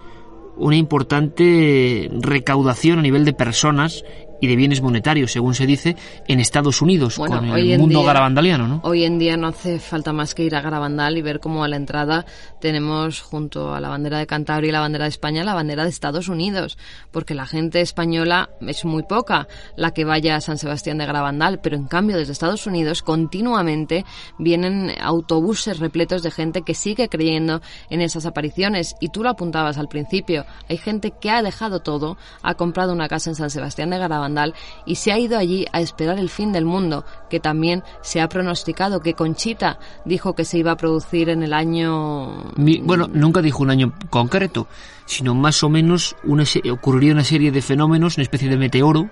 una 0.57 0.75
importante 0.75 2.09
recaudación 2.19 2.99
a 2.99 3.01
nivel 3.03 3.25
de 3.25 3.33
personas 3.33 4.03
y 4.39 4.45
de 4.47 4.55
bienes 4.55 4.81
monetarios, 4.81 5.31
según 5.31 5.55
se 5.55 5.65
dice, 5.65 5.95
en 6.27 6.39
Estados 6.39 6.81
Unidos, 6.83 7.17
Bueno, 7.17 7.37
con 7.37 7.45
el 7.57 7.79
mundo 7.79 7.99
día- 7.99 8.07
garabandaliano, 8.07 8.67
¿no? 8.67 8.81
Hoy 8.83 9.03
en 9.03 9.17
día 9.17 9.35
no 9.35 9.47
hace 9.47 9.79
falta 9.79 10.13
más 10.13 10.35
que 10.35 10.43
ir 10.43 10.55
a 10.55 10.61
Garabandal 10.61 11.17
y 11.17 11.23
ver 11.23 11.39
cómo 11.39 11.63
a 11.63 11.67
la 11.67 11.75
entrada 11.75 12.25
tenemos 12.59 13.21
junto 13.21 13.73
a 13.73 13.79
la 13.79 13.89
bandera 13.89 14.19
de 14.19 14.27
Cantabria 14.27 14.69
y 14.69 14.71
la 14.71 14.79
bandera 14.79 15.05
de 15.05 15.09
España 15.09 15.43
la 15.43 15.53
bandera 15.53 15.83
de 15.83 15.89
Estados 15.89 16.27
Unidos, 16.27 16.77
porque 17.11 17.35
la 17.35 17.45
gente 17.45 17.81
española 17.81 18.49
es 18.61 18.85
muy 18.85 19.03
poca 19.03 19.47
la 19.75 19.91
que 19.91 20.05
vaya 20.05 20.35
a 20.35 20.41
San 20.41 20.57
Sebastián 20.57 20.97
de 20.97 21.05
Garabandal, 21.05 21.59
pero 21.59 21.75
en 21.75 21.87
cambio 21.87 22.17
desde 22.17 22.33
Estados 22.33 22.67
Unidos 22.67 23.01
continuamente 23.01 24.05
vienen 24.37 24.91
autobuses 25.01 25.79
repletos 25.79 26.23
de 26.23 26.31
gente 26.31 26.61
que 26.61 26.73
sigue 26.73 27.09
creyendo 27.09 27.61
en 27.89 28.01
esas 28.01 28.25
apariciones. 28.25 28.95
Y 28.99 29.09
tú 29.09 29.23
lo 29.23 29.29
apuntabas 29.29 29.77
al 29.77 29.87
principio, 29.87 30.45
hay 30.69 30.77
gente 30.77 31.11
que 31.11 31.31
ha 31.31 31.41
dejado 31.41 31.81
todo, 31.81 32.17
ha 32.41 32.55
comprado 32.55 32.93
una 32.93 33.07
casa 33.07 33.29
en 33.29 33.35
San 33.35 33.49
Sebastián 33.49 33.89
de 33.89 33.97
Garabandal 33.97 34.53
y 34.85 34.95
se 34.95 35.11
ha 35.11 35.19
ido 35.19 35.37
allí 35.37 35.65
a 35.71 35.81
esperar 35.81 36.19
el 36.19 36.29
fin 36.29 36.51
del 36.51 36.65
mundo, 36.65 37.05
que 37.29 37.39
también 37.39 37.83
se 38.01 38.21
ha 38.21 38.29
pronosticado 38.29 38.99
que 38.99 39.13
Conchita 39.13 39.79
dijo 40.05 40.33
que 40.33 40.45
se 40.45 40.57
iba 40.57 40.71
a 40.71 40.77
producir 40.77 41.29
en 41.29 41.43
el 41.43 41.53
año 41.53 42.46
Bueno, 42.55 43.09
nunca 43.11 43.41
dijo 43.41 43.63
un 43.63 43.69
año 43.69 43.93
concreto, 44.09 44.67
sino 45.05 45.35
más 45.35 45.63
o 45.63 45.69
menos 45.69 46.15
una 46.23 46.43
ocurriría 46.71 47.13
una 47.13 47.23
serie 47.23 47.51
de 47.51 47.61
fenómenos, 47.61 48.17
una 48.17 48.23
especie 48.23 48.49
de 48.49 48.57
meteoro. 48.57 49.09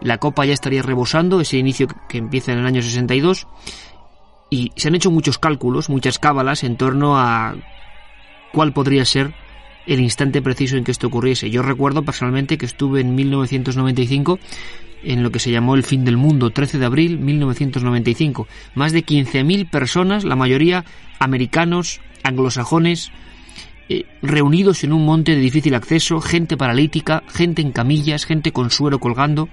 La 0.00 0.18
copa 0.18 0.44
ya 0.44 0.52
estaría 0.52 0.82
rebosando, 0.82 1.40
ese 1.40 1.56
inicio 1.56 1.88
que 2.08 2.18
empieza 2.18 2.52
en 2.52 2.58
el 2.58 2.66
año 2.66 2.82
62. 2.82 3.46
Y 4.50 4.72
se 4.76 4.88
han 4.88 4.94
hecho 4.94 5.10
muchos 5.10 5.38
cálculos, 5.38 5.88
muchas 5.88 6.18
cábalas 6.18 6.62
en 6.64 6.76
torno 6.76 7.18
a 7.18 7.54
cuál 8.52 8.72
podría 8.72 9.04
ser 9.04 9.34
el 9.86 10.00
instante 10.00 10.42
preciso 10.42 10.76
en 10.76 10.84
que 10.84 10.90
esto 10.90 11.06
ocurriese. 11.06 11.50
Yo 11.50 11.62
recuerdo 11.62 12.02
personalmente 12.02 12.58
que 12.58 12.66
estuve 12.66 13.00
en 13.00 13.14
1995 13.14 14.38
en 15.02 15.22
lo 15.22 15.30
que 15.30 15.38
se 15.38 15.50
llamó 15.50 15.74
el 15.74 15.82
fin 15.82 16.04
del 16.04 16.16
mundo, 16.16 16.50
13 16.50 16.78
de 16.78 16.86
abril 16.86 17.18
1995. 17.18 18.48
Más 18.74 18.92
de 18.92 19.04
15.000 19.04 19.68
personas, 19.68 20.24
la 20.24 20.36
mayoría 20.36 20.84
americanos, 21.18 22.00
anglosajones, 22.22 23.10
eh, 23.88 24.04
reunidos 24.20 24.82
en 24.82 24.92
un 24.92 25.04
monte 25.04 25.34
de 25.34 25.40
difícil 25.40 25.74
acceso, 25.74 26.20
gente 26.20 26.56
paralítica, 26.56 27.22
gente 27.28 27.62
en 27.62 27.72
camillas, 27.72 28.24
gente 28.24 28.52
con 28.52 28.70
suero 28.70 28.98
colgando. 28.98 29.48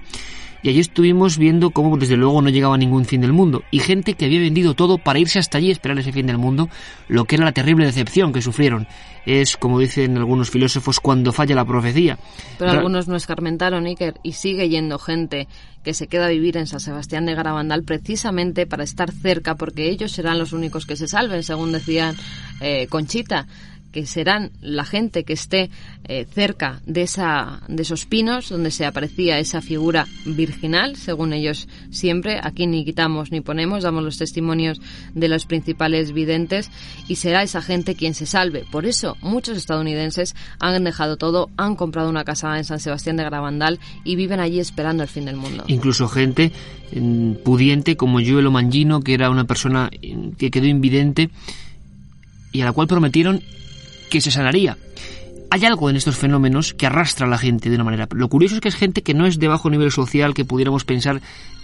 Y 0.64 0.70
allí 0.70 0.80
estuvimos 0.80 1.38
viendo 1.38 1.72
cómo 1.72 1.98
desde 1.98 2.16
luego 2.18 2.42
no 2.42 2.50
llegaba 2.50 2.78
ningún 2.78 3.04
fin 3.06 3.20
del 3.22 3.34
mundo. 3.34 3.64
Y 3.70 3.80
gente 3.80 4.14
que 4.16 4.26
había 4.26 4.40
vendido 4.40 4.74
todo 4.74 4.98
para 4.98 5.20
irse 5.20 5.38
hasta 5.38 5.58
allí 5.58 5.70
a 5.70 5.74
esperar 5.74 6.00
ese 6.00 6.14
fin 6.14 6.26
del 6.26 6.38
mundo, 6.38 6.70
lo 7.10 7.26
que 7.26 7.36
era 7.36 7.44
la 7.46 7.52
terrible 7.52 7.86
decepción 7.86 8.32
que 8.32 8.42
sufrieron. 8.42 8.88
Es, 9.26 9.56
como 9.58 9.80
dicen 9.80 10.18
algunos 10.18 10.50
filósofos, 10.50 11.00
cuando 11.00 11.32
falla 11.34 11.54
la 11.56 11.66
profecía. 11.66 12.18
Pero 12.58 12.72
Ra- 12.72 12.78
algunos 12.78 13.08
no 13.08 13.16
escarmentaron, 13.18 13.86
Iker, 13.86 14.16
y 14.24 14.34
sigue 14.34 14.68
yendo 14.70 14.98
gente 15.00 15.48
que 15.84 15.94
se 15.94 16.08
queda 16.08 16.26
a 16.28 16.30
vivir 16.30 16.56
en 16.58 16.66
San 16.68 16.80
Sebastián 16.80 17.26
de 17.26 17.36
Garabandal 17.36 17.84
precisamente 17.84 18.66
para 18.66 18.86
estar 18.86 19.12
cerca, 19.12 19.56
porque 19.56 19.90
ellos 19.90 20.14
serán 20.14 20.40
los 20.40 20.54
únicos 20.54 20.86
que 20.86 20.96
se 20.96 21.08
salven, 21.10 21.44
según 21.44 21.74
decían 21.74 22.16
eh, 22.62 22.88
Conchita 22.88 23.48
que 23.94 24.06
serán 24.06 24.52
la 24.60 24.84
gente 24.84 25.24
que 25.24 25.34
esté 25.34 25.70
eh, 26.06 26.26
cerca 26.30 26.82
de 26.86 27.04
esa 27.04 27.62
de 27.70 27.84
esos 27.84 28.06
pinos 28.06 28.50
donde 28.50 28.72
se 28.72 28.86
aparecía 28.86 29.40
esa 29.40 29.62
figura 29.62 30.08
virginal 30.26 30.98
según 30.98 31.32
ellos 31.32 31.70
siempre. 31.92 32.40
Aquí 32.44 32.68
ni 32.68 32.84
quitamos 32.84 33.32
ni 33.32 33.40
ponemos 33.40 33.84
damos 33.84 34.04
los 34.04 34.18
testimonios 34.18 34.82
de 35.14 35.28
los 35.30 35.46
principales 35.46 36.12
videntes 36.12 36.72
y 37.08 37.16
será 37.16 37.44
esa 37.44 37.62
gente 37.62 37.96
quien 37.96 38.16
se 38.16 38.26
salve. 38.26 38.66
Por 38.70 38.86
eso 38.86 39.16
muchos 39.22 39.58
estadounidenses 39.58 40.36
han 40.60 40.84
dejado 40.84 41.16
todo 41.16 41.50
han 41.56 41.76
comprado 41.76 42.10
una 42.10 42.26
casa 42.26 42.58
en 42.58 42.66
San 42.66 42.80
Sebastián 42.80 43.16
de 43.16 43.24
Garabandal 43.24 43.80
y 44.04 44.16
viven 44.16 44.40
allí 44.40 44.60
esperando 44.60 45.04
el 45.04 45.10
fin 45.10 45.26
del 45.26 45.36
mundo. 45.36 45.64
Incluso 45.68 46.08
gente 46.08 46.52
mm, 46.96 47.34
pudiente 47.44 47.96
como 47.96 48.20
Joelo 48.20 48.50
Mangino, 48.50 49.02
que 49.02 49.14
era 49.14 49.30
una 49.30 49.46
persona 49.46 49.92
mm, 49.92 50.32
que 50.32 50.50
quedó 50.50 50.66
invidente 50.66 51.30
y 52.52 52.62
a 52.62 52.66
la 52.66 52.72
cual 52.72 52.88
prometieron 52.88 53.42
que 54.10 54.22
se 54.22 54.32
sanaría. 54.32 54.78
Hay 55.50 55.66
algo 55.66 55.90
en 55.90 55.96
estos 55.96 56.18
fenómenos 56.18 56.74
que 56.74 56.88
arrastra 56.88 57.28
a 57.28 57.30
la 57.30 57.38
gente 57.38 57.70
de 57.70 57.76
una 57.76 57.84
manera. 57.84 58.08
Lo 58.12 58.28
curioso 58.28 58.56
es 58.56 58.62
que 58.62 58.70
es 58.70 58.76
gente 58.76 59.04
que 59.04 59.14
no 59.14 59.28
es 59.28 59.38
de 59.38 59.48
bajo 59.48 59.70
nivel 59.70 59.92
social, 59.92 60.34
que 60.34 60.46
pudiéramos 60.46 60.84
pensar 60.84 61.22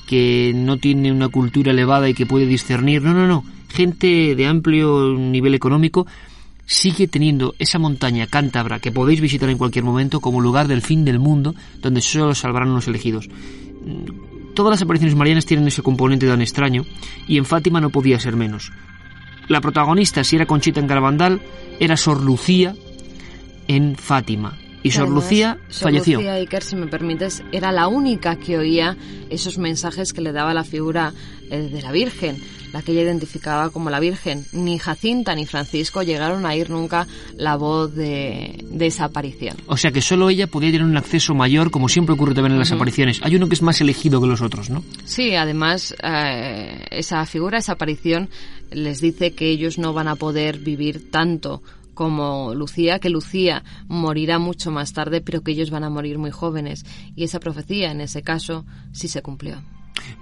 que 0.08 0.52
no 0.56 0.78
tiene 0.78 1.12
una 1.12 1.30
cultura 1.30 1.72
elevada 1.72 2.08
y 2.10 2.14
que 2.14 2.26
puede 2.26 2.46
discernir. 2.46 3.02
No, 3.02 3.14
no, 3.14 3.28
no. 3.28 3.44
Gente 3.70 4.36
de 4.36 4.48
amplio 4.48 5.16
nivel 5.18 5.56
económico 5.56 6.06
sigue 6.66 7.08
teniendo 7.08 7.56
esa 7.58 7.80
montaña 7.80 8.28
cántabra 8.28 8.80
que 8.80 8.92
podéis 8.92 9.22
visitar 9.22 9.50
en 9.50 9.58
cualquier 9.58 9.84
momento 9.84 10.20
como 10.20 10.40
lugar 10.40 10.68
del 10.68 10.84
fin 10.84 11.04
del 11.04 11.18
mundo, 11.18 11.56
donde 11.82 12.02
solo 12.02 12.36
salvarán 12.36 12.74
los 12.74 12.88
elegidos. 12.88 13.28
Mm, 13.28 14.30
Todas 14.60 14.72
las 14.72 14.82
apariciones 14.82 15.16
marianas 15.16 15.46
tienen 15.46 15.68
ese 15.68 15.82
componente 15.82 16.28
tan 16.28 16.42
extraño 16.42 16.86
y 17.28 17.38
en 17.38 17.46
Fátima 17.46 17.80
no 17.80 17.92
podía 17.92 18.20
ser 18.20 18.36
menos. 18.36 18.74
La 19.50 19.62
protagonista, 19.62 20.24
si 20.24 20.36
era 20.36 20.46
Conchita 20.46 20.80
en 20.80 20.88
Garabandal, 20.88 21.42
era 21.80 21.98
Sor 21.98 22.22
Lucía 22.22 22.76
en 23.68 23.96
Fátima. 23.96 24.58
Y 24.84 24.92
Sor 24.92 25.04
Además, 25.04 25.24
Lucía 25.24 25.58
Sor 25.70 25.92
falleció. 25.92 26.18
Lucía 26.20 26.34
Iker, 26.36 26.64
si 26.64 26.76
me 26.76 26.88
permites, 26.88 27.44
era 27.52 27.72
la 27.72 27.88
única 27.88 28.38
que 28.38 28.58
oía 28.58 28.96
esos 29.30 29.58
mensajes 29.58 30.14
que 30.14 30.22
le 30.22 30.32
daba 30.32 30.54
la 30.54 30.64
figura 30.64 31.14
eh, 31.52 31.70
de 31.72 31.82
la 31.82 31.92
Virgen, 31.92 32.38
la 32.72 32.82
que 32.82 32.94
ella 32.94 33.02
identificaba 33.02 33.72
como 33.72 33.90
la 33.90 34.00
Virgen. 34.00 34.46
Ni 34.54 34.78
Jacinta 34.80 35.36
ni 35.36 35.46
Francisco 35.46 36.02
llegaron 36.04 36.46
a 36.46 36.50
oír 36.50 36.70
nunca 36.70 37.08
la 37.36 37.58
voz 37.58 37.94
de, 37.94 38.64
de 38.70 38.86
esa 38.88 39.06
aparición. 39.06 39.58
O 39.68 39.76
sea 39.76 39.92
que 39.92 40.02
solo 40.02 40.30
ella 40.30 40.48
podía 40.48 40.72
tener 40.72 40.86
un 40.86 40.96
acceso 40.98 41.34
mayor, 41.34 41.72
como 41.72 41.90
siempre 41.90 42.14
ocurre 42.14 42.34
también 42.34 42.54
en 42.54 42.60
las 42.60 42.70
Ujú. 42.70 42.78
apariciones. 42.78 43.20
Hay 43.24 43.36
uno 43.36 43.50
que 43.50 43.56
es 43.56 43.62
más 43.62 43.82
elegido 43.82 44.22
que 44.22 44.28
los 44.28 44.42
otros, 44.42 44.70
¿no? 44.70 44.84
Sí, 45.04 45.36
además, 45.36 45.94
eh, 46.04 46.86
esa 46.92 47.26
figura, 47.26 47.58
esa 47.58 47.74
aparición, 47.74 48.30
les 48.72 49.02
dice 49.02 49.34
que 49.34 49.50
ellos 49.50 49.78
no 49.78 49.94
van 49.94 50.08
a 50.08 50.16
poder 50.16 50.60
vivir 50.60 51.10
tanto 51.12 51.62
como 52.00 52.56
Lucía, 52.56 53.00
que 53.00 53.10
Lucía 53.10 53.62
morirá 53.90 54.40
mucho 54.40 54.72
más 54.72 54.94
tarde, 54.94 55.20
pero 55.20 55.42
que 55.42 55.52
ellos 55.52 55.70
van 55.70 55.84
a 55.84 55.90
morir 55.90 56.18
muy 56.18 56.32
jóvenes. 56.32 56.86
Y 57.14 57.26
esa 57.26 57.42
profecía, 57.42 57.92
en 57.92 58.00
ese 58.00 58.22
caso, 58.22 58.66
sí 58.94 59.10
se 59.10 59.22
cumplió. 59.22 59.62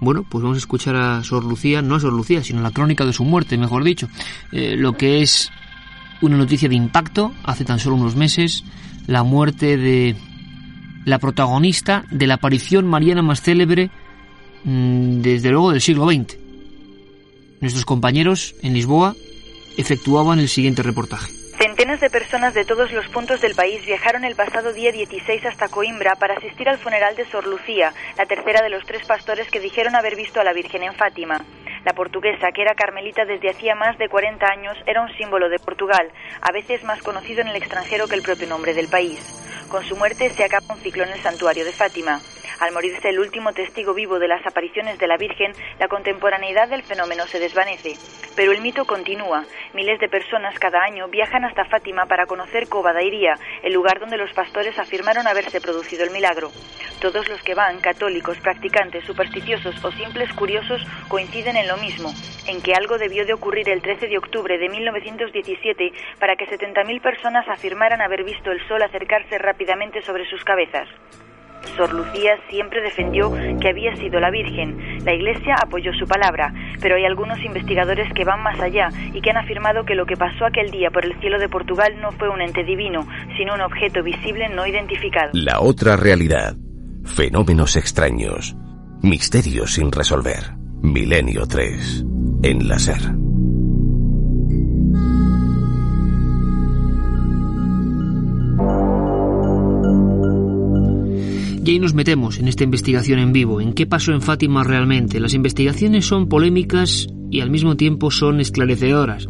Bueno, 0.00 0.26
pues 0.28 0.42
vamos 0.42 0.56
a 0.56 0.58
escuchar 0.58 0.96
a 0.96 1.22
Sor 1.22 1.44
Lucía, 1.44 1.80
no 1.80 1.94
a 1.94 2.00
Sor 2.00 2.12
Lucía, 2.12 2.42
sino 2.42 2.62
la 2.62 2.72
crónica 2.72 3.06
de 3.06 3.12
su 3.12 3.22
muerte, 3.22 3.56
mejor 3.56 3.84
dicho. 3.84 4.08
Eh, 4.50 4.74
lo 4.76 4.94
que 4.94 5.22
es 5.22 5.52
una 6.20 6.36
noticia 6.36 6.68
de 6.68 6.74
impacto, 6.74 7.32
hace 7.44 7.64
tan 7.64 7.78
solo 7.78 7.94
unos 7.94 8.16
meses, 8.16 8.64
la 9.06 9.22
muerte 9.22 9.76
de 9.76 10.16
la 11.04 11.20
protagonista 11.20 12.06
de 12.10 12.26
la 12.26 12.34
aparición 12.34 12.88
mariana 12.88 13.22
más 13.22 13.40
célebre, 13.40 13.92
mm, 14.64 15.20
desde 15.20 15.52
luego, 15.52 15.70
del 15.70 15.80
siglo 15.80 16.10
XX. 16.10 16.38
Nuestros 17.60 17.84
compañeros 17.84 18.56
en 18.62 18.74
Lisboa 18.74 19.14
efectuaban 19.76 20.40
el 20.40 20.48
siguiente 20.48 20.82
reportaje. 20.82 21.37
De 22.00 22.10
personas 22.10 22.54
de 22.54 22.64
todos 22.64 22.92
los 22.92 23.08
puntos 23.08 23.40
del 23.40 23.56
país 23.56 23.84
viajaron 23.84 24.24
el 24.24 24.36
pasado 24.36 24.72
día 24.72 24.92
16 24.92 25.44
hasta 25.46 25.66
Coimbra 25.66 26.14
para 26.14 26.34
asistir 26.34 26.68
al 26.68 26.78
funeral 26.78 27.16
de 27.16 27.24
Sor 27.26 27.44
Lucía, 27.44 27.92
la 28.16 28.24
tercera 28.24 28.62
de 28.62 28.68
los 28.68 28.84
tres 28.84 29.04
pastores 29.04 29.50
que 29.50 29.58
dijeron 29.58 29.96
haber 29.96 30.14
visto 30.14 30.40
a 30.40 30.44
la 30.44 30.52
Virgen 30.52 30.84
en 30.84 30.94
Fátima. 30.94 31.44
La 31.84 31.94
portuguesa, 31.94 32.52
que 32.52 32.62
era 32.62 32.76
carmelita 32.76 33.24
desde 33.24 33.50
hacía 33.50 33.74
más 33.74 33.98
de 33.98 34.08
40 34.08 34.46
años, 34.46 34.78
era 34.86 35.02
un 35.02 35.12
símbolo 35.16 35.48
de 35.48 35.58
Portugal, 35.58 36.08
a 36.40 36.52
veces 36.52 36.84
más 36.84 37.02
conocido 37.02 37.40
en 37.40 37.48
el 37.48 37.56
extranjero 37.56 38.06
que 38.06 38.14
el 38.14 38.22
propio 38.22 38.46
nombre 38.46 38.74
del 38.74 38.86
país. 38.86 39.18
Con 39.68 39.84
su 39.84 39.96
muerte 39.96 40.30
se 40.30 40.44
acaba 40.44 40.76
un 40.76 40.80
ciclo 40.80 41.02
en 41.02 41.10
el 41.10 41.20
santuario 41.20 41.64
de 41.64 41.72
Fátima. 41.72 42.20
Al 42.60 42.72
morirse 42.72 43.10
el 43.10 43.20
último 43.20 43.52
testigo 43.52 43.94
vivo 43.94 44.18
de 44.18 44.26
las 44.26 44.44
apariciones 44.44 44.98
de 44.98 45.06
la 45.06 45.16
Virgen, 45.16 45.52
la 45.78 45.86
contemporaneidad 45.86 46.68
del 46.68 46.82
fenómeno 46.82 47.24
se 47.28 47.38
desvanece. 47.38 47.94
Pero 48.34 48.50
el 48.50 48.60
mito 48.60 48.84
continúa. 48.84 49.44
Miles 49.74 50.00
de 50.00 50.08
personas 50.08 50.58
cada 50.58 50.82
año 50.82 51.06
viajan 51.06 51.44
hasta 51.44 51.66
Fátima 51.66 52.06
para 52.06 52.26
conocer 52.26 52.68
Covadairía, 52.68 53.34
el 53.62 53.72
lugar 53.72 54.00
donde 54.00 54.16
los 54.16 54.32
pastores 54.32 54.76
afirmaron 54.76 55.28
haberse 55.28 55.60
producido 55.60 56.02
el 56.02 56.10
milagro. 56.10 56.50
Todos 57.00 57.28
los 57.28 57.40
que 57.42 57.54
van, 57.54 57.80
católicos, 57.80 58.38
practicantes, 58.40 59.04
supersticiosos 59.04 59.84
o 59.84 59.92
simples 59.92 60.32
curiosos, 60.32 60.84
coinciden 61.06 61.56
en 61.56 61.68
lo 61.68 61.76
mismo, 61.76 62.12
en 62.48 62.60
que 62.60 62.74
algo 62.74 62.98
debió 62.98 63.24
de 63.24 63.34
ocurrir 63.34 63.68
el 63.68 63.82
13 63.82 64.08
de 64.08 64.18
octubre 64.18 64.58
de 64.58 64.68
1917 64.68 65.92
para 66.18 66.34
que 66.34 66.46
70.000 66.48 67.00
personas 67.00 67.48
afirmaran 67.48 68.00
haber 68.00 68.24
visto 68.24 68.50
el 68.50 68.66
sol 68.66 68.82
acercarse 68.82 69.38
rápidamente 69.38 70.02
sobre 70.02 70.28
sus 70.28 70.42
cabezas. 70.42 70.88
Sor 71.76 71.92
Lucía 71.92 72.38
siempre 72.50 72.82
defendió 72.82 73.32
que 73.60 73.68
había 73.68 73.94
sido 73.96 74.20
la 74.20 74.30
Virgen. 74.30 75.04
La 75.04 75.14
Iglesia 75.14 75.56
apoyó 75.62 75.92
su 75.92 76.06
palabra, 76.06 76.52
pero 76.80 76.96
hay 76.96 77.04
algunos 77.04 77.38
investigadores 77.44 78.12
que 78.14 78.24
van 78.24 78.42
más 78.42 78.58
allá 78.60 78.88
y 79.12 79.20
que 79.20 79.30
han 79.30 79.36
afirmado 79.36 79.84
que 79.84 79.94
lo 79.94 80.06
que 80.06 80.16
pasó 80.16 80.46
aquel 80.46 80.70
día 80.70 80.90
por 80.90 81.04
el 81.04 81.18
cielo 81.20 81.38
de 81.38 81.48
Portugal 81.48 82.00
no 82.00 82.12
fue 82.12 82.28
un 82.28 82.40
ente 82.40 82.64
divino, 82.64 83.06
sino 83.36 83.54
un 83.54 83.60
objeto 83.60 84.02
visible 84.02 84.48
no 84.48 84.66
identificado. 84.66 85.30
La 85.34 85.60
otra 85.60 85.96
realidad. 85.96 86.54
Fenómenos 87.04 87.76
extraños. 87.76 88.56
Misterios 89.02 89.74
sin 89.74 89.92
resolver. 89.92 90.56
Milenio 90.82 91.46
3. 91.46 92.04
En 92.42 92.68
la 92.68 92.78
SER. 92.78 93.27
Y 101.68 101.72
ahí 101.72 101.80
nos 101.80 101.92
metemos 101.92 102.38
en 102.38 102.48
esta 102.48 102.64
investigación 102.64 103.18
en 103.18 103.30
vivo, 103.30 103.60
en 103.60 103.74
qué 103.74 103.84
pasó 103.84 104.12
en 104.12 104.22
Fátima 104.22 104.64
realmente. 104.64 105.20
Las 105.20 105.34
investigaciones 105.34 106.06
son 106.06 106.26
polémicas 106.26 107.08
y 107.30 107.42
al 107.42 107.50
mismo 107.50 107.76
tiempo 107.76 108.10
son 108.10 108.40
esclarecedoras. 108.40 109.28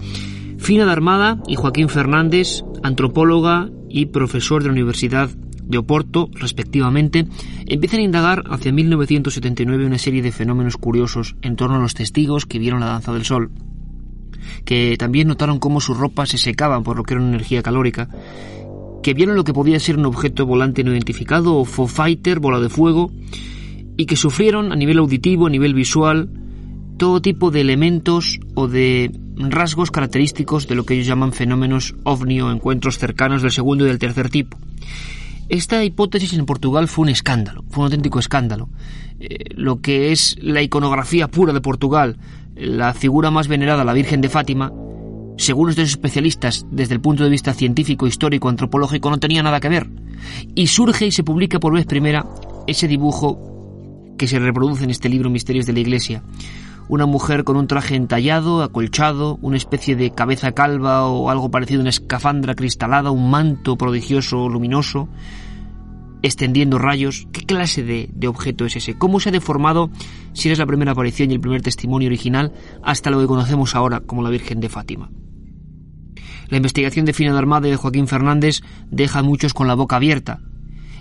Fina 0.56 0.84
de 0.84 0.92
Armada 0.92 1.42
y 1.48 1.56
Joaquín 1.56 1.88
Fernández, 1.88 2.62
antropóloga 2.84 3.70
y 3.88 4.06
profesor 4.06 4.62
de 4.62 4.68
la 4.68 4.74
Universidad 4.74 5.30
de 5.64 5.78
Oporto, 5.78 6.30
respectivamente, 6.32 7.26
empiezan 7.66 7.98
a 7.98 8.04
indagar 8.04 8.44
hacia 8.48 8.72
1979 8.72 9.84
una 9.84 9.98
serie 9.98 10.22
de 10.22 10.30
fenómenos 10.30 10.76
curiosos 10.76 11.34
en 11.42 11.56
torno 11.56 11.74
a 11.74 11.80
los 11.80 11.94
testigos 11.94 12.46
que 12.46 12.60
vieron 12.60 12.78
la 12.78 12.86
danza 12.86 13.12
del 13.12 13.24
sol, 13.24 13.50
que 14.64 14.94
también 14.96 15.26
notaron 15.26 15.58
cómo 15.58 15.80
sus 15.80 15.96
ropas 15.96 16.28
se 16.28 16.38
secaban 16.38 16.84
por 16.84 16.98
lo 16.98 17.02
que 17.02 17.14
era 17.14 17.20
una 17.20 17.30
energía 17.30 17.64
calórica, 17.64 18.08
que 19.02 19.14
vieron 19.14 19.36
lo 19.36 19.44
que 19.44 19.52
podía 19.52 19.80
ser 19.80 19.96
un 19.96 20.06
objeto 20.06 20.46
volante 20.46 20.84
no 20.84 20.92
identificado 20.92 21.56
o 21.56 21.64
fighter, 21.64 22.40
bola 22.40 22.60
de 22.60 22.68
fuego, 22.68 23.10
y 23.96 24.06
que 24.06 24.16
sufrieron 24.16 24.72
a 24.72 24.76
nivel 24.76 24.98
auditivo, 24.98 25.46
a 25.46 25.50
nivel 25.50 25.74
visual, 25.74 26.30
todo 26.98 27.22
tipo 27.22 27.50
de 27.50 27.60
elementos 27.60 28.40
o 28.54 28.68
de 28.68 29.12
rasgos 29.36 29.90
característicos 29.90 30.66
de 30.66 30.74
lo 30.74 30.84
que 30.84 30.94
ellos 30.94 31.06
llaman 31.06 31.32
fenómenos 31.32 31.94
ovni 32.04 32.40
o 32.40 32.50
encuentros 32.50 32.98
cercanos 32.98 33.42
del 33.42 33.52
segundo 33.52 33.84
y 33.84 33.88
del 33.88 33.98
tercer 33.98 34.30
tipo. 34.30 34.58
Esta 35.48 35.82
hipótesis 35.82 36.34
en 36.34 36.44
Portugal 36.44 36.88
fue 36.88 37.04
un 37.04 37.08
escándalo, 37.08 37.64
fue 37.70 37.82
un 37.82 37.84
auténtico 37.86 38.18
escándalo. 38.18 38.68
Eh, 39.18 39.54
lo 39.54 39.80
que 39.80 40.12
es 40.12 40.36
la 40.40 40.60
iconografía 40.60 41.28
pura 41.28 41.52
de 41.52 41.60
Portugal, 41.60 42.18
la 42.54 42.92
figura 42.92 43.30
más 43.30 43.48
venerada, 43.48 43.84
la 43.84 43.94
Virgen 43.94 44.20
de 44.20 44.28
Fátima, 44.28 44.72
según 45.38 45.70
estos 45.70 45.88
especialistas, 45.88 46.66
desde 46.70 46.94
el 46.94 47.00
punto 47.00 47.24
de 47.24 47.30
vista 47.30 47.54
científico, 47.54 48.06
histórico, 48.06 48.48
antropológico, 48.48 49.08
no 49.08 49.18
tenía 49.18 49.42
nada 49.42 49.60
que 49.60 49.70
ver. 49.70 49.88
Y 50.54 50.66
surge 50.66 51.06
y 51.06 51.12
se 51.12 51.24
publica 51.24 51.60
por 51.60 51.72
vez 51.72 51.86
primera 51.86 52.26
ese 52.66 52.86
dibujo 52.86 54.14
que 54.18 54.26
se 54.26 54.38
reproduce 54.38 54.84
en 54.84 54.90
este 54.90 55.08
libro 55.08 55.30
Misterios 55.30 55.64
de 55.64 55.72
la 55.72 55.80
Iglesia 55.80 56.22
una 56.88 57.06
mujer 57.06 57.44
con 57.44 57.56
un 57.56 57.66
traje 57.66 57.94
entallado, 57.94 58.62
acolchado, 58.62 59.38
una 59.42 59.56
especie 59.56 59.94
de 59.94 60.10
cabeza 60.10 60.52
calva 60.52 61.06
o 61.06 61.30
algo 61.30 61.50
parecido 61.50 61.80
a 61.80 61.82
una 61.82 61.90
escafandra 61.90 62.54
cristalada, 62.54 63.10
un 63.10 63.30
manto 63.30 63.76
prodigioso, 63.76 64.48
luminoso, 64.48 65.08
extendiendo 66.22 66.78
rayos. 66.78 67.26
¿Qué 67.32 67.42
clase 67.42 67.82
de, 67.82 68.08
de, 68.12 68.28
objeto 68.28 68.64
es 68.66 68.76
ese? 68.76 68.96
¿Cómo 68.96 69.20
se 69.20 69.28
ha 69.28 69.32
deformado, 69.32 69.90
si 70.32 70.48
eres 70.48 70.58
la 70.58 70.66
primera 70.66 70.92
aparición 70.92 71.30
y 71.30 71.34
el 71.34 71.40
primer 71.40 71.62
testimonio 71.62 72.08
original, 72.08 72.52
hasta 72.82 73.10
lo 73.10 73.20
que 73.20 73.26
conocemos 73.26 73.74
ahora 73.74 74.00
como 74.00 74.22
la 74.22 74.30
Virgen 74.30 74.60
de 74.60 74.68
Fátima? 74.68 75.10
La 76.48 76.56
investigación 76.56 77.04
de 77.04 77.12
Fina 77.12 77.32
de 77.32 77.38
Armada 77.38 77.68
y 77.68 77.70
de 77.70 77.76
Joaquín 77.76 78.08
Fernández 78.08 78.62
deja 78.90 79.18
a 79.18 79.22
muchos 79.22 79.52
con 79.52 79.68
la 79.68 79.74
boca 79.74 79.96
abierta. 79.96 80.40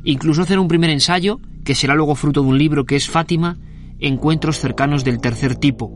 Incluso 0.03 0.41
hacen 0.41 0.59
un 0.59 0.67
primer 0.67 0.89
ensayo, 0.89 1.39
que 1.63 1.75
será 1.75 1.95
luego 1.95 2.15
fruto 2.15 2.41
de 2.41 2.47
un 2.47 2.57
libro 2.57 2.85
que 2.85 2.95
es 2.95 3.09
Fátima, 3.09 3.57
encuentros 3.99 4.57
cercanos 4.59 5.03
del 5.03 5.19
tercer 5.19 5.55
tipo. 5.55 5.91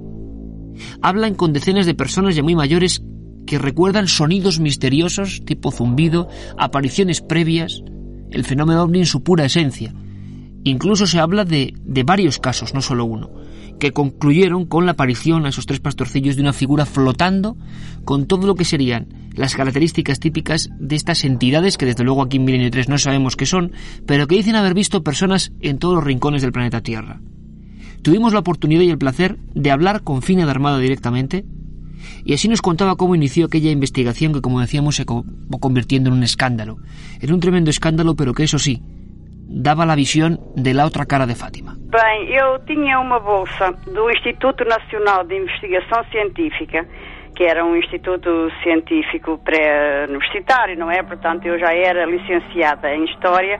Hablan 1.01 1.35
con 1.35 1.53
decenas 1.53 1.85
de 1.85 1.95
personas 1.95 2.35
ya 2.35 2.43
muy 2.43 2.55
mayores 2.55 3.03
que 3.45 3.59
recuerdan 3.59 4.07
sonidos 4.07 4.59
misteriosos 4.59 5.43
tipo 5.45 5.71
zumbido, 5.71 6.29
apariciones 6.57 7.21
previas, 7.21 7.83
el 8.31 8.45
fenómeno 8.45 8.83
ovni 8.83 8.99
en 8.99 9.05
su 9.05 9.23
pura 9.23 9.45
esencia. 9.45 9.93
Incluso 10.63 11.07
se 11.07 11.19
habla 11.19 11.45
de, 11.45 11.73
de 11.83 12.03
varios 12.03 12.39
casos, 12.39 12.73
no 12.73 12.81
solo 12.81 13.05
uno, 13.05 13.29
que 13.79 13.91
concluyeron 13.91 14.65
con 14.65 14.85
la 14.85 14.93
aparición 14.93 15.45
a 15.45 15.49
esos 15.49 15.65
tres 15.65 15.79
pastorcillos 15.79 16.35
de 16.35 16.41
una 16.41 16.53
figura 16.53 16.85
flotando 16.85 17.57
con 18.05 18.27
todo 18.27 18.47
lo 18.47 18.55
que 18.55 18.65
serían 18.65 19.07
las 19.35 19.55
características 19.55 20.19
típicas 20.19 20.69
de 20.77 20.95
estas 20.95 21.23
entidades 21.23 21.77
que 21.77 21.85
desde 21.85 22.03
luego 22.03 22.21
aquí 22.21 22.37
en 22.37 22.45
Milenio 22.45 22.69
3 22.71 22.89
no 22.89 22.97
sabemos 22.97 23.35
qué 23.35 23.45
son, 23.45 23.71
pero 24.05 24.27
que 24.27 24.35
dicen 24.35 24.55
haber 24.55 24.73
visto 24.73 25.03
personas 25.03 25.51
en 25.61 25.77
todos 25.77 25.95
los 25.95 26.03
rincones 26.03 26.41
del 26.41 26.51
planeta 26.51 26.81
Tierra. 26.81 27.21
Tuvimos 28.01 28.33
la 28.33 28.39
oportunidad 28.39 28.81
y 28.81 28.89
el 28.89 28.97
placer 28.97 29.37
de 29.53 29.71
hablar 29.71 30.03
con 30.03 30.21
Fina 30.21 30.45
de 30.45 30.51
Armada 30.51 30.79
directamente 30.79 31.45
y 32.23 32.33
así 32.33 32.47
nos 32.47 32.61
contaba 32.61 32.95
cómo 32.95 33.15
inició 33.15 33.45
aquella 33.45 33.71
investigación 33.71 34.33
que, 34.33 34.41
como 34.41 34.59
decíamos, 34.59 34.95
se 34.95 35.03
acabó 35.03 35.23
convirtiendo 35.59 36.09
en 36.09 36.17
un 36.17 36.23
escándalo. 36.23 36.77
Era 37.21 37.33
un 37.33 37.39
tremendo 37.39 37.69
escándalo, 37.69 38.15
pero 38.15 38.33
que 38.33 38.43
eso 38.43 38.59
sí, 38.59 38.81
daba 39.51 39.85
la 39.85 39.95
visión 39.95 40.39
de 40.55 40.73
la 40.73 40.85
outra 40.85 41.05
cara 41.05 41.25
de 41.25 41.35
Fátima. 41.35 41.75
Bem, 41.91 42.31
eu 42.31 42.59
tinha 42.65 42.99
uma 42.99 43.19
bolsa 43.19 43.71
do 43.85 44.09
Instituto 44.09 44.63
Nacional 44.63 45.25
de 45.25 45.35
Investigação 45.35 46.03
Científica, 46.09 46.87
que 47.35 47.43
era 47.43 47.65
um 47.65 47.75
instituto 47.75 48.49
científico 48.63 49.37
pré-universitário, 49.39 50.77
não 50.77 50.89
é? 50.89 51.03
Portanto, 51.03 51.45
eu 51.45 51.59
já 51.59 51.73
era 51.73 52.05
licenciada 52.05 52.93
em 52.93 53.03
História 53.05 53.59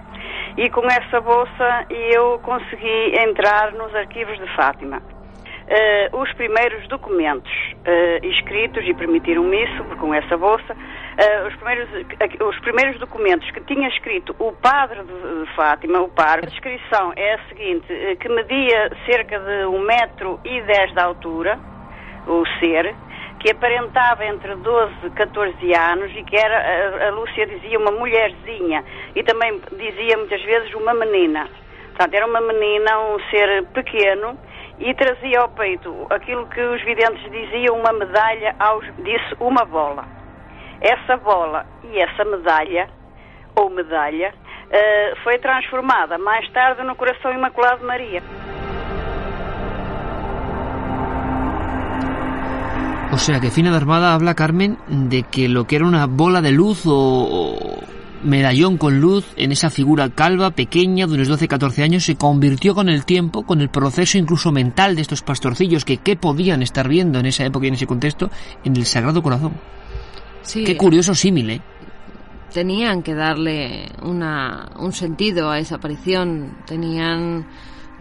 e 0.57 0.69
com 0.69 0.85
essa 0.85 1.19
bolsa 1.19 1.85
eu 1.89 2.39
consegui 2.39 3.15
entrar 3.27 3.73
nos 3.73 3.93
arquivos 3.95 4.37
de 4.39 4.47
Fátima. 4.55 5.01
Uh, 5.61 6.17
os 6.17 6.33
primeiros 6.33 6.85
documentos 6.89 7.51
uh, 7.51 8.25
escritos, 8.25 8.83
e 8.85 8.93
permitiram-me 8.93 9.63
isso, 9.63 9.83
com 9.99 10.13
essa 10.13 10.35
bolsa, 10.35 10.73
uh, 10.73 11.47
os, 11.47 11.55
primeiros, 11.55 11.89
os 12.41 12.59
primeiros 12.59 12.99
documentos 12.99 13.49
que 13.51 13.61
tinha 13.61 13.87
escrito 13.87 14.35
o 14.39 14.51
padre 14.51 15.01
de, 15.03 15.55
Fátima, 15.55 16.01
o 16.01 16.09
padre, 16.09 16.47
a 16.47 16.49
descrição 16.49 17.13
é 17.15 17.35
a 17.35 17.39
seguinte, 17.47 17.87
que 18.19 18.27
media 18.27 18.91
cerca 19.05 19.39
de 19.39 19.65
um 19.67 19.79
metro 19.79 20.39
e 20.43 20.61
dez 20.61 20.91
de 20.91 20.99
altura, 20.99 21.57
o 22.27 22.43
ser, 22.59 22.93
que 23.39 23.51
aparentava 23.51 24.25
entre 24.25 24.55
12 24.55 24.93
e 25.05 25.09
14 25.11 25.73
anos 25.73 26.11
e 26.15 26.23
que 26.23 26.35
era, 26.35 26.57
a, 26.57 27.07
a 27.07 27.11
Lúcia 27.11 27.45
dizia, 27.47 27.79
uma 27.79 27.91
mulherzinha 27.91 28.83
e 29.15 29.23
também 29.23 29.59
dizia 29.71 30.17
muitas 30.17 30.41
vezes 30.43 30.73
uma 30.73 30.93
menina. 30.93 31.47
Portanto, 31.87 32.13
era 32.13 32.25
uma 32.25 32.41
menina, 32.41 32.99
um 32.99 33.19
ser 33.29 33.63
pequeno 33.73 34.37
e 34.81 34.93
trazia 34.95 35.39
ao 35.39 35.49
peito 35.49 36.07
aquilo 36.09 36.47
que 36.47 36.61
os 36.61 36.81
videntes 36.83 37.23
diziam, 37.31 37.77
uma 37.77 37.93
medalha, 37.93 38.55
aos, 38.59 38.85
disse 38.97 39.35
uma 39.39 39.63
bola. 39.65 40.05
Essa 40.81 41.17
bola 41.17 41.65
e 41.83 41.99
essa 41.99 42.25
medalha, 42.25 42.89
ou 43.55 43.69
medalha, 43.69 44.33
uh, 44.33 45.15
foi 45.23 45.37
transformada 45.37 46.17
mais 46.17 46.49
tarde 46.51 46.83
no 46.83 46.95
coração 46.95 47.31
imaculado 47.31 47.79
de 47.79 47.85
Maria. 47.85 48.23
O 53.13 53.17
sea 53.17 53.39
que 53.39 53.51
Fina 53.51 53.69
de 53.69 53.75
Armada 53.75 54.13
habla, 54.13 54.33
Carmen, 54.33 54.77
de 54.87 55.23
que 55.23 55.47
lo 55.47 55.65
que 55.65 55.75
era 55.75 55.85
una 55.85 56.07
bola 56.07 56.41
de 56.41 56.51
luz 56.51 56.85
o, 56.85 57.83
medallón 58.23 58.77
con 58.77 58.99
luz 58.99 59.25
en 59.35 59.51
esa 59.51 59.69
figura 59.69 60.09
calva, 60.09 60.51
pequeña, 60.51 61.07
de 61.07 61.15
unos 61.15 61.29
12-14 61.29 61.83
años, 61.83 62.03
se 62.05 62.15
convirtió 62.15 62.75
con 62.75 62.89
el 62.89 63.05
tiempo, 63.05 63.43
con 63.43 63.61
el 63.61 63.69
proceso 63.69 64.17
incluso 64.17 64.51
mental 64.51 64.95
de 64.95 65.01
estos 65.01 65.21
pastorcillos, 65.21 65.85
que 65.85 65.97
qué 65.97 66.15
podían 66.15 66.61
estar 66.61 66.87
viendo 66.87 67.19
en 67.19 67.25
esa 67.25 67.45
época 67.45 67.65
y 67.65 67.69
en 67.69 67.75
ese 67.75 67.87
contexto, 67.87 68.29
en 68.63 68.75
el 68.75 68.85
Sagrado 68.85 69.21
Corazón. 69.21 69.53
Sí. 70.43 70.63
Qué 70.63 70.77
curioso 70.77 71.13
símil, 71.13 71.49
¿eh? 71.51 71.61
Tenían 72.53 73.01
que 73.01 73.13
darle 73.15 73.89
una, 74.01 74.69
un 74.77 74.91
sentido 74.91 75.49
a 75.49 75.59
esa 75.59 75.75
aparición, 75.75 76.57
tenían 76.65 77.45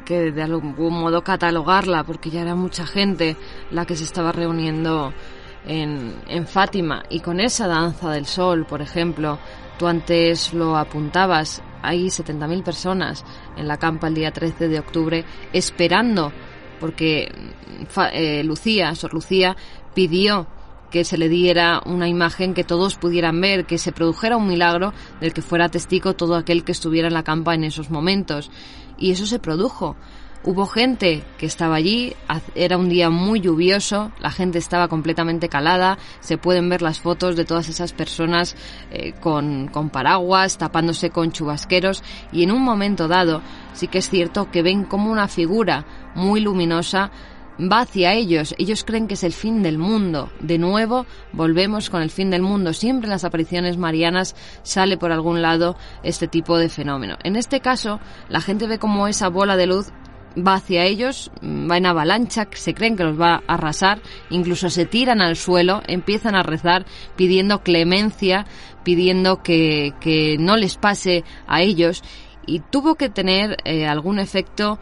que 0.04 0.32
de 0.32 0.42
algún 0.42 0.74
modo 0.94 1.22
catalogarla, 1.22 2.02
porque 2.02 2.30
ya 2.30 2.42
era 2.42 2.56
mucha 2.56 2.84
gente 2.84 3.36
la 3.70 3.86
que 3.86 3.94
se 3.94 4.02
estaba 4.02 4.32
reuniendo 4.32 5.12
en, 5.64 6.16
en 6.26 6.46
Fátima. 6.46 7.04
Y 7.10 7.20
con 7.20 7.38
esa 7.38 7.68
danza 7.68 8.10
del 8.10 8.26
sol, 8.26 8.66
por 8.68 8.82
ejemplo, 8.82 9.38
tú 9.81 9.87
antes 9.87 10.53
lo 10.53 10.76
apuntabas, 10.76 11.62
hay 11.81 12.09
70.000 12.09 12.62
personas 12.62 13.24
en 13.57 13.66
la 13.66 13.78
campa 13.78 14.09
el 14.09 14.14
día 14.14 14.31
13 14.31 14.68
de 14.68 14.78
octubre 14.78 15.24
esperando, 15.55 16.33
porque 16.78 17.33
eh, 18.12 18.45
Lucía, 18.45 18.95
Sor 18.95 19.14
Lucía, 19.14 19.57
pidió 19.95 20.47
que 20.91 21.03
se 21.03 21.16
le 21.16 21.31
diera 21.31 21.81
una 21.87 22.09
imagen 22.09 22.53
que 22.53 22.62
todos 22.62 22.97
pudieran 22.97 23.41
ver, 23.41 23.64
que 23.64 23.78
se 23.78 23.91
produjera 23.91 24.37
un 24.37 24.49
milagro 24.49 24.93
del 25.18 25.33
que 25.33 25.41
fuera 25.41 25.70
testigo 25.70 26.12
todo 26.12 26.37
aquel 26.37 26.62
que 26.62 26.72
estuviera 26.72 27.09
en 27.09 27.14
la 27.14 27.24
campa 27.24 27.55
en 27.55 27.64
esos 27.64 27.89
momentos. 27.89 28.51
Y 28.99 29.12
eso 29.12 29.24
se 29.24 29.39
produjo. 29.39 29.97
Hubo 30.43 30.64
gente 30.64 31.22
que 31.36 31.45
estaba 31.45 31.74
allí, 31.74 32.14
era 32.55 32.78
un 32.78 32.88
día 32.88 33.11
muy 33.11 33.41
lluvioso, 33.41 34.11
la 34.20 34.30
gente 34.30 34.57
estaba 34.57 34.88
completamente 34.88 35.51
calada, 35.51 35.99
se 36.20 36.38
pueden 36.38 36.70
ver 36.70 36.80
las 36.80 36.99
fotos 36.99 37.36
de 37.36 37.45
todas 37.45 37.68
esas 37.68 37.93
personas 37.93 38.57
eh, 38.91 39.12
con, 39.20 39.68
con 39.68 39.91
paraguas, 39.91 40.57
tapándose 40.57 41.11
con 41.11 41.30
chubasqueros 41.30 42.03
y 42.32 42.43
en 42.43 42.53
un 42.53 42.62
momento 42.62 43.07
dado 43.07 43.43
sí 43.74 43.86
que 43.86 43.99
es 43.99 44.09
cierto 44.09 44.51
que 44.51 44.62
ven 44.62 44.84
como 44.84 45.12
una 45.12 45.28
figura 45.28 45.84
muy 46.14 46.41
luminosa 46.41 47.11
va 47.61 47.80
hacia 47.80 48.14
ellos. 48.14 48.55
Ellos 48.59 48.84
creen 48.84 49.07
que 49.07 49.14
es 49.14 49.24
el 49.24 49.32
fin 49.32 49.62
del 49.62 49.78
mundo. 49.78 50.30
De 50.41 50.59
nuevo, 50.59 51.07
volvemos 51.32 51.91
con 51.91 52.03
el 52.03 52.11
fin 52.11 52.30
del 52.30 52.43
mundo. 52.43 52.72
Siempre 52.72 53.07
en 53.07 53.11
las 53.11 53.24
apariciones 53.24 53.76
marianas 53.76 54.34
sale 54.62 54.97
por 54.97 55.12
algún 55.12 55.43
lado 55.43 55.76
este 56.03 56.28
tipo 56.28 56.59
de 56.59 56.68
fenómeno. 56.68 57.16
En 57.22 57.36
este 57.36 57.61
caso, 57.61 58.01
la 58.28 58.41
gente 58.41 58.66
ve 58.66 58.78
como 58.78 59.09
esa 59.09 59.28
bola 59.28 59.57
de 59.57 59.66
luz 59.66 59.93
va 60.37 60.55
hacia 60.55 60.85
ellos, 60.85 61.31
va 61.43 61.76
en 61.76 61.87
avalancha, 61.87 62.49
se 62.53 62.74
creen 62.74 62.97
que 62.97 63.05
los 63.05 63.20
va 63.20 63.43
a 63.47 63.55
arrasar, 63.55 64.01
incluso 64.31 64.70
se 64.70 64.87
tiran 64.87 65.20
al 65.20 65.37
suelo, 65.37 65.83
empiezan 65.87 66.35
a 66.35 66.43
rezar 66.43 66.87
pidiendo 67.16 67.62
clemencia, 67.62 68.47
pidiendo 68.85 69.43
que, 69.43 69.95
que 70.01 70.37
no 70.39 70.57
les 70.57 70.76
pase 70.76 71.24
a 71.47 71.62
ellos 71.62 72.03
y 72.47 72.61
tuvo 72.61 72.95
que 72.95 73.09
tener 73.09 73.57
eh, 73.64 73.87
algún 73.87 74.18
efecto 74.18 74.78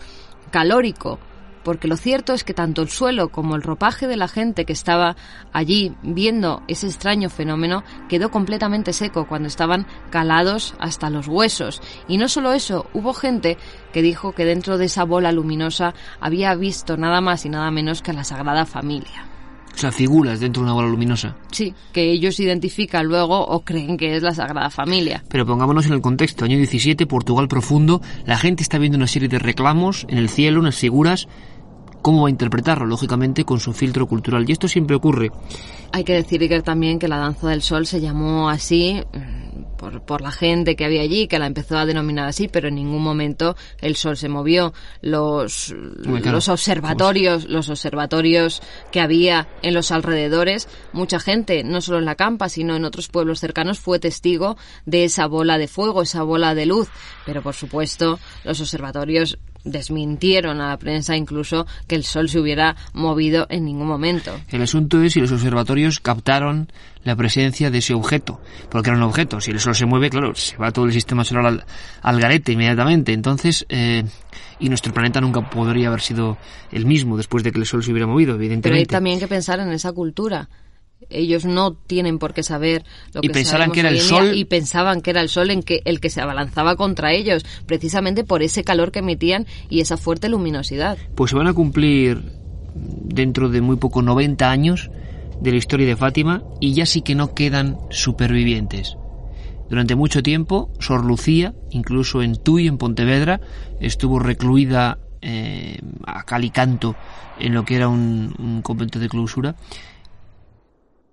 calórico 0.50 1.18
porque 1.62 1.88
lo 1.88 1.96
cierto 1.96 2.32
es 2.34 2.44
que 2.44 2.54
tanto 2.54 2.82
el 2.82 2.88
suelo 2.88 3.28
como 3.30 3.56
el 3.56 3.62
ropaje 3.62 4.06
de 4.06 4.16
la 4.16 4.28
gente 4.28 4.64
que 4.64 4.72
estaba 4.72 5.16
allí 5.52 5.94
viendo 6.02 6.62
ese 6.68 6.86
extraño 6.86 7.30
fenómeno 7.30 7.84
quedó 8.08 8.30
completamente 8.30 8.92
seco 8.92 9.26
cuando 9.26 9.48
estaban 9.48 9.86
calados 10.10 10.74
hasta 10.78 11.10
los 11.10 11.28
huesos. 11.28 11.82
Y 12.08 12.18
no 12.18 12.28
solo 12.28 12.52
eso, 12.52 12.86
hubo 12.92 13.14
gente 13.14 13.58
que 13.92 14.02
dijo 14.02 14.32
que 14.32 14.44
dentro 14.44 14.78
de 14.78 14.86
esa 14.86 15.04
bola 15.04 15.32
luminosa 15.32 15.94
había 16.20 16.54
visto 16.54 16.96
nada 16.96 17.20
más 17.20 17.44
y 17.44 17.48
nada 17.48 17.70
menos 17.70 18.02
que 18.02 18.10
a 18.10 18.14
la 18.14 18.24
Sagrada 18.24 18.66
Familia. 18.66 19.37
O 19.78 19.80
sea, 19.80 19.92
figuras 19.92 20.40
dentro 20.40 20.60
de 20.60 20.64
una 20.64 20.72
bola 20.74 20.88
luminosa. 20.88 21.36
Sí, 21.52 21.72
que 21.92 22.10
ellos 22.10 22.40
identifican 22.40 23.06
luego 23.06 23.46
o 23.46 23.60
creen 23.60 23.96
que 23.96 24.16
es 24.16 24.24
la 24.24 24.34
Sagrada 24.34 24.70
Familia. 24.70 25.22
Pero 25.28 25.46
pongámonos 25.46 25.86
en 25.86 25.92
el 25.92 26.00
contexto. 26.00 26.44
Año 26.44 26.56
17, 26.56 27.06
Portugal 27.06 27.46
profundo. 27.46 28.02
La 28.26 28.36
gente 28.36 28.64
está 28.64 28.78
viendo 28.78 28.98
una 28.98 29.06
serie 29.06 29.28
de 29.28 29.38
reclamos 29.38 30.04
en 30.08 30.18
el 30.18 30.30
cielo, 30.30 30.58
unas 30.58 30.74
figuras 30.74 31.28
cómo 32.02 32.22
va 32.22 32.28
a 32.28 32.30
interpretarlo, 32.30 32.86
lógicamente 32.86 33.44
con 33.44 33.60
su 33.60 33.72
filtro 33.72 34.08
cultural. 34.08 34.44
Y 34.48 34.52
esto 34.52 34.66
siempre 34.66 34.96
ocurre. 34.96 35.30
Hay 35.92 36.02
que 36.02 36.14
decir, 36.14 36.40
Iker, 36.42 36.62
también 36.62 36.98
que 36.98 37.06
la 37.06 37.18
danza 37.18 37.48
del 37.48 37.62
sol 37.62 37.86
se 37.86 38.00
llamó 38.00 38.48
así 38.48 39.00
por, 39.78 40.02
por, 40.02 40.20
la 40.20 40.32
gente 40.32 40.76
que 40.76 40.84
había 40.84 41.00
allí, 41.00 41.28
que 41.28 41.38
la 41.38 41.46
empezó 41.46 41.78
a 41.78 41.86
denominar 41.86 42.28
así, 42.28 42.48
pero 42.48 42.68
en 42.68 42.74
ningún 42.74 43.02
momento 43.02 43.56
el 43.80 43.96
sol 43.96 44.16
se 44.16 44.28
movió. 44.28 44.74
Los, 45.00 45.74
los 45.74 46.48
observatorios, 46.48 47.48
los 47.48 47.70
observatorios 47.70 48.60
que 48.92 49.00
había 49.00 49.48
en 49.62 49.72
los 49.72 49.90
alrededores, 49.90 50.68
mucha 50.92 51.20
gente, 51.20 51.64
no 51.64 51.80
solo 51.80 51.98
en 51.98 52.04
la 52.04 52.16
campa, 52.16 52.48
sino 52.48 52.76
en 52.76 52.84
otros 52.84 53.08
pueblos 53.08 53.40
cercanos, 53.40 53.78
fue 53.78 53.98
testigo 53.98 54.56
de 54.84 55.04
esa 55.04 55.26
bola 55.26 55.56
de 55.56 55.68
fuego, 55.68 56.02
esa 56.02 56.22
bola 56.22 56.54
de 56.54 56.66
luz. 56.66 56.88
Pero 57.24 57.42
por 57.42 57.54
supuesto, 57.54 58.18
los 58.44 58.60
observatorios 58.60 59.38
desmintieron 59.70 60.60
a 60.60 60.68
la 60.68 60.78
prensa 60.78 61.16
incluso 61.16 61.66
que 61.86 61.94
el 61.94 62.04
Sol 62.04 62.28
se 62.28 62.38
hubiera 62.38 62.76
movido 62.92 63.46
en 63.50 63.64
ningún 63.64 63.86
momento. 63.86 64.32
El 64.48 64.62
asunto 64.62 65.02
es 65.02 65.12
si 65.12 65.20
los 65.20 65.32
observatorios 65.32 66.00
captaron 66.00 66.70
la 67.04 67.16
presencia 67.16 67.70
de 67.70 67.78
ese 67.78 67.94
objeto, 67.94 68.40
porque 68.70 68.90
era 68.90 68.98
un 68.98 69.04
objeto. 69.04 69.40
Si 69.40 69.50
el 69.50 69.60
Sol 69.60 69.74
se 69.74 69.86
mueve, 69.86 70.10
claro, 70.10 70.34
se 70.34 70.56
va 70.56 70.72
todo 70.72 70.84
el 70.84 70.92
sistema 70.92 71.24
solar 71.24 71.64
al, 72.02 72.20
garete 72.20 72.52
inmediatamente. 72.52 73.12
Entonces, 73.12 73.64
eh, 73.68 74.04
y 74.58 74.68
nuestro 74.68 74.92
planeta 74.92 75.20
nunca 75.20 75.48
podría 75.48 75.88
haber 75.88 76.00
sido 76.00 76.36
el 76.72 76.86
mismo 76.86 77.16
después 77.16 77.44
de 77.44 77.52
que 77.52 77.58
el 77.58 77.66
Sol 77.66 77.82
se 77.82 77.92
hubiera 77.92 78.06
movido, 78.06 78.34
evidentemente. 78.34 78.68
Pero 78.68 78.76
hay 78.76 78.86
también 78.86 79.18
que 79.18 79.28
pensar 79.28 79.60
en 79.60 79.70
esa 79.70 79.92
cultura 79.92 80.48
ellos 81.10 81.44
no 81.44 81.74
tienen 81.74 82.18
por 82.18 82.34
qué 82.34 82.42
saber 82.42 82.84
lo 83.12 83.20
y 83.22 83.28
que 83.28 83.34
pensaban 83.34 83.72
que 83.72 83.80
era 83.80 83.88
el 83.88 84.00
sol. 84.00 84.34
y 84.34 84.44
pensaban 84.44 85.00
que 85.00 85.10
era 85.10 85.20
el 85.20 85.28
sol 85.28 85.50
en 85.50 85.62
que 85.62 85.80
el 85.84 86.00
que 86.00 86.10
se 86.10 86.20
abalanzaba 86.20 86.76
contra 86.76 87.12
ellos 87.12 87.44
precisamente 87.66 88.24
por 88.24 88.42
ese 88.42 88.64
calor 88.64 88.92
que 88.92 88.98
emitían 88.98 89.46
y 89.68 89.80
esa 89.80 89.96
fuerte 89.96 90.28
luminosidad. 90.28 90.98
Pues 91.14 91.30
se 91.30 91.36
van 91.36 91.46
a 91.46 91.54
cumplir 91.54 92.22
dentro 92.74 93.48
de 93.48 93.60
muy 93.60 93.76
poco 93.76 94.02
90 94.02 94.50
años 94.50 94.90
de 95.40 95.50
la 95.50 95.56
historia 95.56 95.86
de 95.86 95.96
Fátima 95.96 96.42
y 96.60 96.74
ya 96.74 96.86
sí 96.86 97.02
que 97.02 97.14
no 97.14 97.34
quedan 97.34 97.78
supervivientes. 97.90 98.96
Durante 99.70 99.94
mucho 99.94 100.22
tiempo 100.22 100.70
Sor 100.80 101.04
Lucía 101.04 101.54
incluso 101.70 102.22
en 102.22 102.36
Tuy 102.36 102.66
en 102.66 102.78
Pontevedra 102.78 103.40
estuvo 103.80 104.18
recluida 104.18 104.98
eh, 105.20 105.78
a 106.06 106.24
calicanto 106.24 106.96
en 107.38 107.54
lo 107.54 107.64
que 107.64 107.76
era 107.76 107.88
un, 107.88 108.34
un 108.38 108.62
convento 108.62 108.98
de 108.98 109.08
clausura 109.08 109.56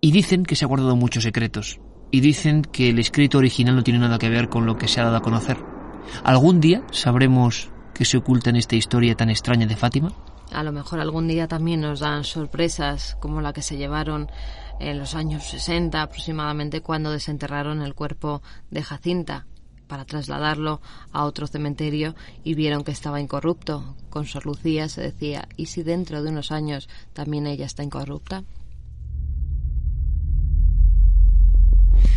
y 0.02 0.12
dicen 0.12 0.44
que 0.44 0.56
se 0.56 0.66
ha 0.66 0.68
guardado 0.68 0.96
muchos 0.96 1.24
secretos. 1.24 1.80
Y 2.12 2.20
dicen 2.22 2.62
que 2.62 2.90
el 2.90 3.00
escrito 3.00 3.40
original 3.40 3.76
no 3.76 3.84
tiene 3.84 4.00
nada 4.00 4.18
que 4.18 4.30
ver 4.30 4.50
con 4.50 4.66
lo 4.66 4.78
que 4.78 4.88
se 4.88 5.02
ha 5.02 5.06
dado 5.06 5.18
a 5.18 5.22
conocer. 5.22 5.58
¿Algún 6.24 6.62
día 6.62 6.84
sabremos 6.92 7.70
qué 7.94 8.06
se 8.06 8.18
oculta 8.18 8.50
en 8.50 8.58
esta 8.58 8.76
historia 8.76 9.16
tan 9.16 9.30
extraña 9.30 9.66
de 9.66 9.76
Fátima? 9.76 10.14
A 10.52 10.64
lo 10.64 10.72
mejor 10.72 11.00
algún 11.00 11.28
día 11.28 11.48
también 11.48 11.82
nos 11.82 12.00
dan 12.00 12.24
sorpresas 12.24 13.18
como 13.20 13.42
la 13.42 13.54
que 13.54 13.62
se 13.62 13.78
llevaron 13.78 14.30
en 14.80 15.00
los 15.00 15.16
años 15.16 15.44
60 15.46 16.02
aproximadamente 16.02 16.82
cuando 16.82 17.12
desenterraron 17.12 17.82
el 17.82 17.96
cuerpo 17.96 18.42
de 18.70 18.84
Jacinta 18.84 19.46
para 19.88 20.06
trasladarlo 20.06 20.82
a 21.12 21.26
otro 21.26 21.48
cementerio 21.48 22.16
y 22.44 22.56
vieron 22.56 22.84
que 22.84 22.92
estaba 22.92 23.22
incorrupto. 23.22 23.96
Con 24.10 24.26
Sor 24.26 24.46
Lucía 24.46 24.90
se 24.90 25.02
decía, 25.02 25.48
¿y 25.58 25.68
si 25.68 25.84
dentro 25.84 26.24
de 26.24 26.30
unos 26.30 26.52
años 26.52 26.90
también 27.14 27.48
ella 27.48 27.66
está 27.66 27.84
incorrupta? 27.84 28.44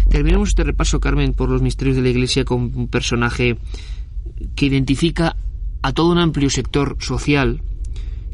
Terminemos 0.09 0.51
este 0.51 0.65
repaso, 0.65 1.01
Carmen, 1.01 1.35
por 1.35 1.51
los 1.51 1.61
misterios 1.61 1.97
de 1.97 2.03
la 2.03 2.09
Iglesia 2.09 2.45
con 2.45 2.73
un 2.75 2.89
personaje 2.89 3.59
que 4.55 4.67
identifica 4.67 5.37
a 5.83 5.93
todo 5.93 6.11
un 6.11 6.19
amplio 6.19 6.51
sector 6.51 6.97
social 7.01 7.63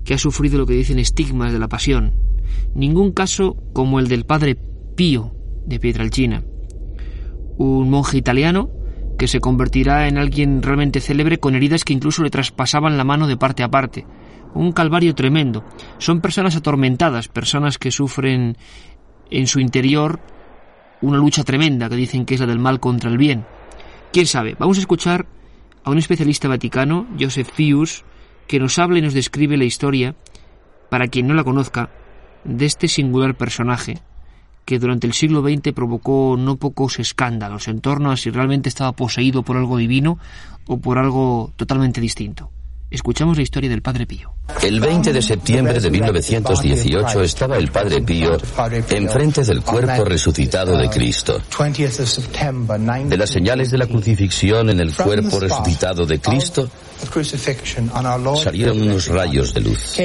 que 0.05 0.15
ha 0.15 0.19
sufrido 0.19 0.59
lo 0.59 0.67
que 0.67 0.75
dicen 0.75 0.99
estigmas 0.99 1.53
de 1.53 1.59
la 1.59 1.69
pasión. 1.69 2.15
Ningún 2.75 3.13
caso 3.13 3.57
como 3.73 3.99
el 3.99 4.09
del 4.09 4.25
padre 4.25 4.57
Pío 4.95 5.35
de 5.67 5.81
Pietralcina, 5.81 6.45
un 7.57 7.91
monje 7.91 8.19
italiano 8.19 8.71
que 9.19 9.29
se 9.29 9.41
convertirá 9.41 10.09
en 10.09 10.19
alguien 10.19 10.63
realmente 10.63 11.01
célebre 11.01 11.39
con 11.39 11.55
heridas 11.55 11.85
que 11.85 11.93
incluso 11.93 12.23
le 12.23 12.31
traspasaban 12.31 12.97
la 12.97 13.05
mano 13.05 13.27
de 13.27 13.37
parte 13.37 13.63
a 13.63 13.71
parte. 13.71 14.07
Un 14.55 14.73
calvario 14.73 15.15
tremendo. 15.15 15.65
Son 15.99 16.21
personas 16.21 16.55
atormentadas, 16.55 17.29
personas 17.29 17.79
que 17.79 17.91
sufren 17.91 18.57
en 19.31 19.47
su 19.47 19.59
interior 19.59 20.21
una 21.05 21.19
lucha 21.19 21.45
tremenda 21.45 21.89
que 21.89 21.97
dicen 21.97 22.25
que 22.25 22.35
es 22.35 22.41
la 22.41 22.47
del 22.47 22.59
mal 22.59 22.81
contra 22.81 23.11
el 23.11 23.19
bien. 23.19 23.45
¿Quién 24.13 24.27
sabe? 24.27 24.57
Vamos 24.59 24.79
a 24.79 24.81
escuchar 24.81 25.27
a 25.85 25.91
un 25.91 25.99
especialista 25.99 26.49
vaticano, 26.49 27.07
Joseph 27.21 27.51
Fius, 27.53 28.05
que 28.47 28.59
nos 28.59 28.79
habla 28.79 28.99
y 28.99 29.03
nos 29.03 29.15
describe 29.15 29.57
la 29.57 29.65
historia, 29.65 30.15
para 30.89 31.09
quien 31.09 31.27
no 31.27 31.35
la 31.35 31.45
conozca, 31.45 31.91
de 32.45 32.67
este 32.67 32.89
singular 32.89 33.37
personaje 33.37 34.03
que 34.65 34.79
durante 34.79 35.07
el 35.07 35.13
siglo 35.13 35.43
XX 35.43 35.73
provocó 35.75 36.37
no 36.39 36.57
pocos 36.57 36.99
escándalos 36.99 37.69
en 37.69 37.81
torno 37.81 38.11
a 38.11 38.17
si 38.17 38.31
realmente 38.31 38.69
estaba 38.69 38.93
poseído 38.93 39.43
por 39.43 39.57
algo 39.57 39.77
divino 39.77 40.19
o 40.67 40.79
por 40.79 40.99
algo 40.99 41.53
totalmente 41.57 42.01
distinto. 42.01 42.51
Escuchamos 42.95 43.37
la 43.37 43.43
historia 43.43 43.69
del 43.69 43.83
Padre 43.83 44.07
Pío. 44.07 44.33
El 44.63 44.79
20 44.79 45.13
de 45.13 45.21
septiembre 45.21 45.81
de 45.81 45.91
1918 45.91 47.23
estaba 47.23 47.59
el 47.59 47.69
Padre 47.73 48.03
Pío 48.03 48.39
enfrente 48.89 49.43
del 49.43 49.63
cuerpo 49.63 50.05
resucitado 50.05 50.77
de 50.77 50.89
Cristo. 50.89 51.43
De 53.09 53.17
las 53.17 53.31
señales 53.31 53.73
de 53.73 53.79
la 53.79 53.89
crucifixión 53.89 54.71
en 54.71 54.79
el 54.79 54.95
cuerpo 54.95 55.41
resucitado 55.41 56.07
de 56.07 56.21
Cristo 56.21 56.71
salieron 58.43 58.81
unos 58.81 59.09
rayos 59.09 59.55
de 59.55 59.61
luz. 59.61 59.99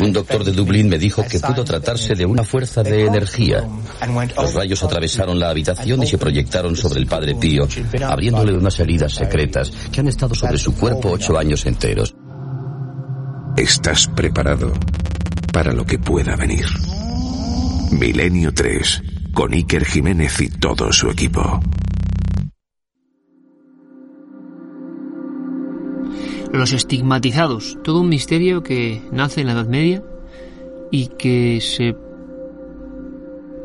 Un 0.00 0.12
doctor 0.12 0.44
de 0.44 0.52
Dublín 0.52 0.88
me 0.88 0.98
dijo 0.98 1.24
que 1.24 1.38
pudo 1.38 1.64
tratarse 1.64 2.14
de 2.14 2.24
una 2.24 2.44
fuerza 2.44 2.82
de 2.82 3.04
energía. 3.04 3.68
Los 4.36 4.54
rayos 4.54 4.82
atravesaron 4.82 5.38
la 5.38 5.50
habitación 5.50 6.02
y 6.02 6.06
se 6.06 6.18
proyectaron 6.18 6.76
sobre 6.76 7.00
el 7.00 7.06
Padre 7.06 7.34
Pío, 7.34 7.68
abriéndole 8.04 8.54
unas 8.54 8.78
heridas 8.80 9.12
secretas 9.12 9.70
que 9.92 10.00
han 10.00 10.08
estado 10.08 10.34
sobre 10.34 10.58
su 10.62 10.76
cuerpo 10.76 11.10
ocho 11.10 11.36
años 11.36 11.66
enteros. 11.66 12.14
Estás 13.56 14.06
preparado 14.06 14.72
para 15.52 15.72
lo 15.72 15.84
que 15.84 15.98
pueda 15.98 16.36
venir. 16.36 16.66
Milenio 17.90 18.54
3, 18.54 19.02
con 19.34 19.54
Iker 19.54 19.84
Jiménez 19.84 20.40
y 20.40 20.50
todo 20.50 20.92
su 20.92 21.10
equipo. 21.10 21.60
Los 26.52 26.72
estigmatizados, 26.72 27.78
todo 27.82 28.00
un 28.00 28.08
misterio 28.08 28.62
que 28.62 29.02
nace 29.10 29.40
en 29.40 29.48
la 29.48 29.54
Edad 29.54 29.66
Media 29.66 30.04
y 30.92 31.08
que 31.08 31.60
se 31.60 31.96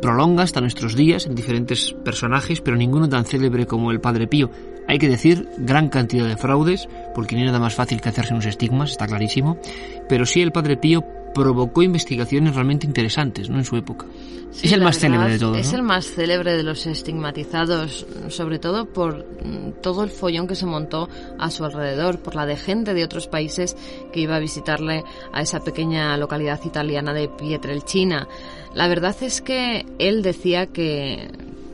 prolonga 0.01 0.41
hasta 0.41 0.61
nuestros 0.61 0.95
días 0.95 1.27
en 1.27 1.35
diferentes 1.35 1.93
personajes, 2.03 2.59
pero 2.59 2.75
ninguno 2.75 3.07
tan 3.07 3.23
célebre 3.23 3.67
como 3.67 3.91
el 3.91 4.01
Padre 4.01 4.25
Pío. 4.25 4.49
Hay 4.87 4.99
que 4.99 5.09
decir, 5.09 5.49
gran 5.57 5.89
cantidad 5.89 6.27
de 6.27 6.37
fraudes, 6.37 6.87
porque 7.13 7.35
no 7.35 7.41
hay 7.41 7.47
nada 7.47 7.59
más 7.59 7.75
fácil 7.75 7.99
que 7.99 8.09
hacerse 8.09 8.33
unos 8.33 8.45
estigmas, 8.45 8.91
está 8.91 9.05
clarísimo, 9.05 9.57
pero 10.07 10.25
sí 10.25 10.41
el 10.41 10.51
Padre 10.51 10.77
Pío 10.77 11.03
provocó 11.33 11.83
investigaciones 11.83 12.55
realmente 12.55 12.87
interesantes 12.87 13.49
¿no? 13.49 13.57
en 13.59 13.65
su 13.65 13.75
época. 13.75 14.07
es 14.63 14.71
el 14.71 14.81
más 14.81 14.97
célebre 14.97 15.33
de 15.33 15.39
todos. 15.39 15.57
Es 15.57 15.71
el 15.73 15.83
más 15.83 16.05
célebre 16.05 16.57
de 16.57 16.63
los 16.63 16.87
estigmatizados, 16.87 18.07
sobre 18.29 18.57
todo 18.57 18.85
por 18.85 19.25
mm, 19.45 19.81
todo 19.81 20.03
el 20.03 20.09
follón 20.09 20.47
que 20.47 20.55
se 20.55 20.65
montó 20.65 21.09
a 21.37 21.51
su 21.51 21.63
alrededor, 21.63 22.19
por 22.19 22.35
la 22.35 22.45
de 22.45 22.55
gente 22.55 22.93
de 22.93 23.03
otros 23.03 23.27
países 23.27 23.77
que 24.11 24.21
iba 24.21 24.35
a 24.35 24.39
visitarle 24.39 25.03
a 25.31 25.41
esa 25.41 25.59
pequeña 25.59 26.17
localidad 26.17 26.59
italiana 26.65 27.13
de 27.13 27.27
Pietrelcina. 27.29 28.27
La 28.73 28.87
verdad 28.87 29.15
es 29.21 29.41
que 29.41 29.85
él 29.99 30.23
decía 30.23 30.65
que, 30.65 31.29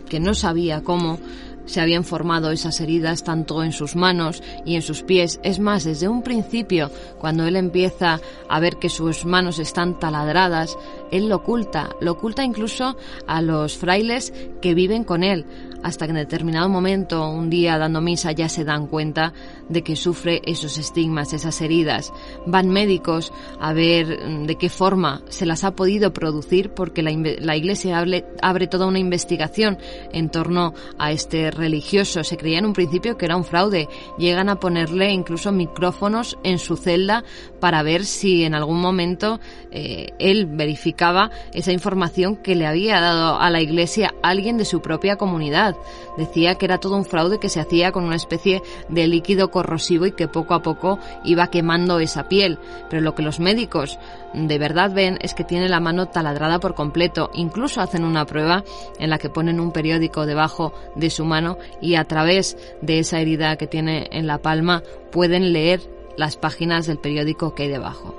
que 0.09 0.20
no 0.20 0.34
sabía 0.34 0.84
cómo 0.84 1.20
se 1.66 1.82
habían 1.82 2.03
formado 2.03 2.51
esas 2.51 2.80
heridas 2.80 3.24
tanto 3.24 3.64
en 3.64 3.72
sus 3.72 3.95
manos 3.95 4.43
y 4.66 4.76
en 4.76 4.82
sus 4.82 5.03
pies. 5.03 5.39
Es 5.43 5.59
más, 5.59 5.84
desde 5.84 6.07
un 6.07 6.24
principio, 6.24 6.91
cuando 7.20 7.45
él 7.45 7.55
empieza 7.55 8.20
a 8.49 8.59
ver 8.59 8.78
que 8.78 8.89
sus 8.89 9.26
manos 9.26 9.59
están 9.59 9.99
taladradas, 9.99 10.78
él 11.11 11.30
lo 11.30 11.38
oculta, 11.38 11.89
lo 12.01 12.14
oculta 12.14 12.43
incluso 12.43 12.97
a 13.28 13.41
los 13.41 13.78
frailes 13.78 14.34
que 14.61 14.74
viven 14.74 15.03
con 15.03 15.24
él, 15.24 15.45
hasta 15.84 16.06
que 16.06 16.12
en 16.12 16.18
determinado 16.18 16.70
momento, 16.70 17.30
un 17.30 17.50
día 17.50 17.78
dando 17.78 18.02
misa, 18.02 18.32
ya 18.32 18.50
se 18.50 18.64
dan 18.64 18.88
cuenta 18.88 19.34
de 19.70 19.84
que 19.84 19.96
sufre 19.96 20.42
esos 20.46 20.78
estigmas, 20.78 21.34
esas 21.34 21.60
heridas. 21.62 22.12
Van 22.46 22.70
médicos 22.70 23.32
a 23.60 23.74
ver 23.74 24.20
mm, 24.26 24.46
de 24.46 24.56
qué 24.56 24.70
forma 24.70 25.22
se 25.30 25.46
las 25.46 25.64
ha 25.64 25.76
podido 25.76 26.14
producir, 26.14 26.72
porque 26.72 27.04
la, 27.04 27.56
Iglesia 27.56 28.00
abre, 28.00 28.26
abre 28.42 28.68
toda 28.68 28.88
una 28.88 29.00
investigación 29.00 29.78
en 30.12 30.30
torno 30.30 30.74
a 30.98 31.12
este 31.12 31.52
religioso. 31.52 32.24
Se 32.24 32.38
creía 32.38 32.60
en 32.60 32.66
un 32.66 32.74
principio 32.74 33.18
que 33.18 33.26
era 33.26 33.36
un 33.36 33.44
fraude. 33.44 33.88
Llegan 34.18 34.50
a 34.50 34.60
ponerle 34.60 35.12
incluso 35.12 35.52
micrófonos 35.52 36.38
en 36.44 36.60
su 36.60 36.78
celda 36.78 37.24
para 37.60 37.84
ver 37.84 38.06
si 38.06 38.44
en 38.44 38.56
algún 38.56 38.80
momento 38.80 39.40
eh, 39.72 40.10
él 40.20 40.48
verificaba 40.48 41.32
esa 41.54 41.72
información 41.72 42.38
que 42.38 42.56
le 42.56 42.66
había 42.66 43.00
dado 43.00 43.40
a 43.40 43.50
la 43.50 43.62
Iglesia 43.62 44.14
alguien 44.22 44.58
de 44.58 44.66
su 44.66 44.82
propia 44.82 45.18
comunidad. 45.18 45.73
Decía 46.18 46.56
que 46.56 46.66
era 46.66 46.80
todo 46.80 46.96
un 46.96 47.06
fraude 47.06 47.40
que 47.40 47.50
se 47.50 47.60
hacía 47.60 47.92
con 47.92 48.04
una 48.04 48.16
especie 48.16 48.62
de 48.90 49.08
líquido 49.08 49.52
corrosivo 49.52 50.06
y 50.06 50.12
que 50.12 50.28
poco 50.28 50.54
a 50.54 50.62
poco 50.62 51.00
iba 51.24 51.48
quemando 51.48 52.00
esa 52.00 52.28
piel. 52.28 52.60
Pero 52.90 53.02
lo 53.02 53.16
que 53.16 53.24
los 53.24 53.40
médicos 53.40 54.00
de 54.34 54.58
verdad 54.58 54.94
ven 54.94 55.18
es 55.22 55.34
que 55.34 55.44
tiene 55.44 55.70
la 55.70 55.80
mano 55.80 56.08
taladrada 56.08 56.60
por 56.60 56.76
completo. 56.76 57.30
Incluso 57.34 57.82
hacen 57.82 58.04
una 58.04 58.26
prueba 58.26 58.64
en 59.00 59.10
la 59.10 59.18
que 59.18 59.30
ponen 59.30 59.60
un 59.60 59.72
periódico 59.72 60.26
debajo 60.26 60.74
de 60.96 61.10
su 61.10 61.26
mano 61.26 61.58
y 61.82 61.96
a 61.96 62.06
través 62.06 62.58
de 62.82 63.00
esa 63.00 63.20
herida 63.20 63.56
que 63.58 63.68
tiene 63.68 64.08
en 64.12 64.28
la 64.28 64.40
palma 64.40 64.84
pueden 65.12 65.54
leer 65.54 65.82
las 66.18 66.38
páginas 66.38 66.86
del 66.88 67.00
periódico 67.00 67.56
que 67.56 67.64
hay 67.64 67.70
debajo. 67.70 68.16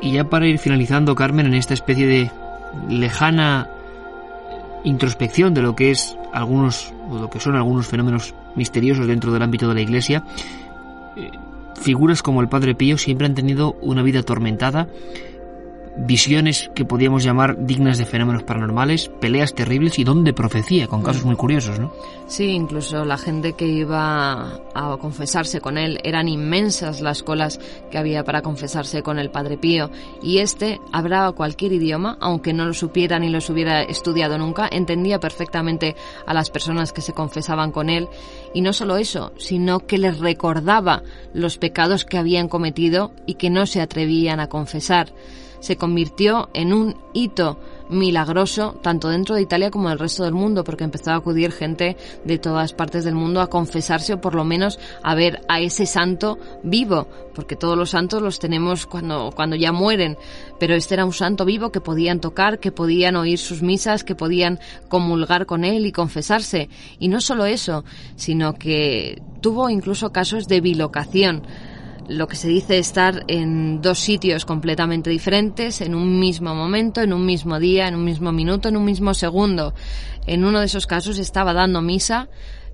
Y 0.00 0.12
ya 0.12 0.24
para 0.28 0.46
ir 0.46 0.58
finalizando, 0.58 1.14
Carmen, 1.14 1.46
en 1.46 1.54
esta 1.54 1.74
especie 1.74 2.06
de 2.06 2.30
lejana 2.88 3.70
introspección 4.84 5.54
de 5.54 5.62
lo 5.62 5.74
que 5.74 5.90
es 5.90 6.16
algunos 6.32 6.92
o 7.10 7.18
lo 7.18 7.30
que 7.30 7.40
son 7.40 7.56
algunos 7.56 7.86
fenómenos 7.86 8.34
misteriosos 8.54 9.06
dentro 9.06 9.32
del 9.32 9.42
ámbito 9.42 9.68
de 9.68 9.74
la 9.74 9.80
Iglesia, 9.80 10.22
eh, 11.16 11.30
figuras 11.80 12.22
como 12.22 12.40
el 12.40 12.48
Padre 12.48 12.74
Pío 12.74 12.96
siempre 12.98 13.26
han 13.26 13.34
tenido 13.34 13.72
una 13.80 14.02
vida 14.02 14.20
atormentada 14.20 14.88
visiones 15.96 16.70
que 16.74 16.84
podíamos 16.84 17.24
llamar 17.24 17.66
dignas 17.66 17.98
de 17.98 18.06
fenómenos 18.06 18.42
paranormales, 18.42 19.10
peleas 19.20 19.54
terribles 19.54 19.98
y 19.98 20.04
don 20.04 20.24
de 20.24 20.32
profecía, 20.32 20.88
con 20.88 21.02
casos 21.02 21.24
muy 21.24 21.36
curiosos, 21.36 21.78
¿no? 21.78 21.92
Sí, 22.26 22.50
incluso 22.50 23.04
la 23.04 23.18
gente 23.18 23.52
que 23.52 23.66
iba 23.66 24.60
a 24.74 24.96
confesarse 24.98 25.60
con 25.60 25.78
él, 25.78 26.00
eran 26.04 26.28
inmensas 26.28 27.00
las 27.00 27.22
colas 27.22 27.60
que 27.90 27.98
había 27.98 28.24
para 28.24 28.42
confesarse 28.42 29.02
con 29.02 29.18
el 29.18 29.30
Padre 29.30 29.56
Pío, 29.56 29.90
y 30.22 30.38
este 30.38 30.80
hablaba 30.92 31.32
cualquier 31.32 31.72
idioma, 31.72 32.16
aunque 32.20 32.52
no 32.52 32.64
lo 32.64 32.74
supiera 32.74 33.18
ni 33.18 33.28
los 33.28 33.48
hubiera 33.50 33.82
estudiado 33.82 34.38
nunca, 34.38 34.68
entendía 34.70 35.20
perfectamente 35.20 35.94
a 36.26 36.34
las 36.34 36.50
personas 36.50 36.92
que 36.92 37.02
se 37.02 37.12
confesaban 37.12 37.70
con 37.70 37.88
él, 37.88 38.08
y 38.52 38.62
no 38.62 38.72
solo 38.72 38.96
eso, 38.96 39.32
sino 39.36 39.80
que 39.80 39.98
les 39.98 40.18
recordaba 40.18 41.02
los 41.32 41.58
pecados 41.58 42.04
que 42.04 42.18
habían 42.18 42.48
cometido 42.48 43.12
y 43.26 43.34
que 43.34 43.50
no 43.50 43.66
se 43.66 43.80
atrevían 43.80 44.40
a 44.40 44.48
confesar 44.48 45.12
se 45.64 45.76
convirtió 45.76 46.50
en 46.52 46.74
un 46.74 46.94
hito 47.14 47.58
milagroso 47.88 48.78
tanto 48.82 49.08
dentro 49.08 49.34
de 49.34 49.40
Italia 49.40 49.70
como 49.70 49.88
del 49.88 49.98
resto 49.98 50.24
del 50.24 50.34
mundo 50.34 50.62
porque 50.62 50.84
empezó 50.84 51.12
a 51.12 51.16
acudir 51.16 51.52
gente 51.52 51.96
de 52.22 52.38
todas 52.38 52.74
partes 52.74 53.04
del 53.04 53.14
mundo 53.14 53.40
a 53.40 53.48
confesarse 53.48 54.12
o 54.12 54.20
por 54.20 54.34
lo 54.34 54.44
menos 54.44 54.78
a 55.02 55.14
ver 55.14 55.40
a 55.48 55.60
ese 55.60 55.86
santo 55.86 56.38
vivo 56.62 57.08
porque 57.34 57.56
todos 57.56 57.78
los 57.78 57.90
santos 57.90 58.20
los 58.20 58.38
tenemos 58.38 58.84
cuando, 58.84 59.32
cuando 59.34 59.56
ya 59.56 59.72
mueren. 59.72 60.18
Pero 60.60 60.74
este 60.74 60.94
era 60.94 61.06
un 61.06 61.14
santo 61.14 61.46
vivo 61.46 61.72
que 61.72 61.80
podían 61.80 62.20
tocar, 62.20 62.60
que 62.60 62.70
podían 62.70 63.16
oír 63.16 63.38
sus 63.38 63.62
misas, 63.62 64.04
que 64.04 64.14
podían 64.14 64.60
comulgar 64.88 65.46
con 65.46 65.64
él 65.64 65.86
y 65.86 65.92
confesarse. 65.92 66.68
Y 66.98 67.08
no 67.08 67.22
solo 67.22 67.46
eso 67.46 67.84
sino 68.16 68.54
que 68.54 69.22
tuvo 69.40 69.70
incluso 69.70 70.12
casos 70.12 70.46
de 70.46 70.60
bilocación 70.60 71.42
lo 72.08 72.28
que 72.28 72.36
se 72.36 72.48
dice 72.48 72.78
estar 72.78 73.24
en 73.28 73.80
dos 73.80 73.98
sitios 73.98 74.44
completamente 74.44 75.10
diferentes, 75.10 75.80
en 75.80 75.94
un 75.94 76.18
mismo 76.18 76.54
momento, 76.54 77.00
en 77.00 77.12
un 77.12 77.24
mismo 77.24 77.58
día, 77.58 77.88
en 77.88 77.94
un 77.94 78.04
mismo 78.04 78.32
minuto, 78.32 78.68
en 78.68 78.76
un 78.76 78.84
mismo 78.84 79.14
segundo. 79.14 79.74
En 80.26 80.44
uno 80.44 80.60
de 80.60 80.66
esos 80.66 80.86
casos 80.86 81.18
estaba 81.18 81.52
dando 81.52 81.80
misa, 81.80 82.28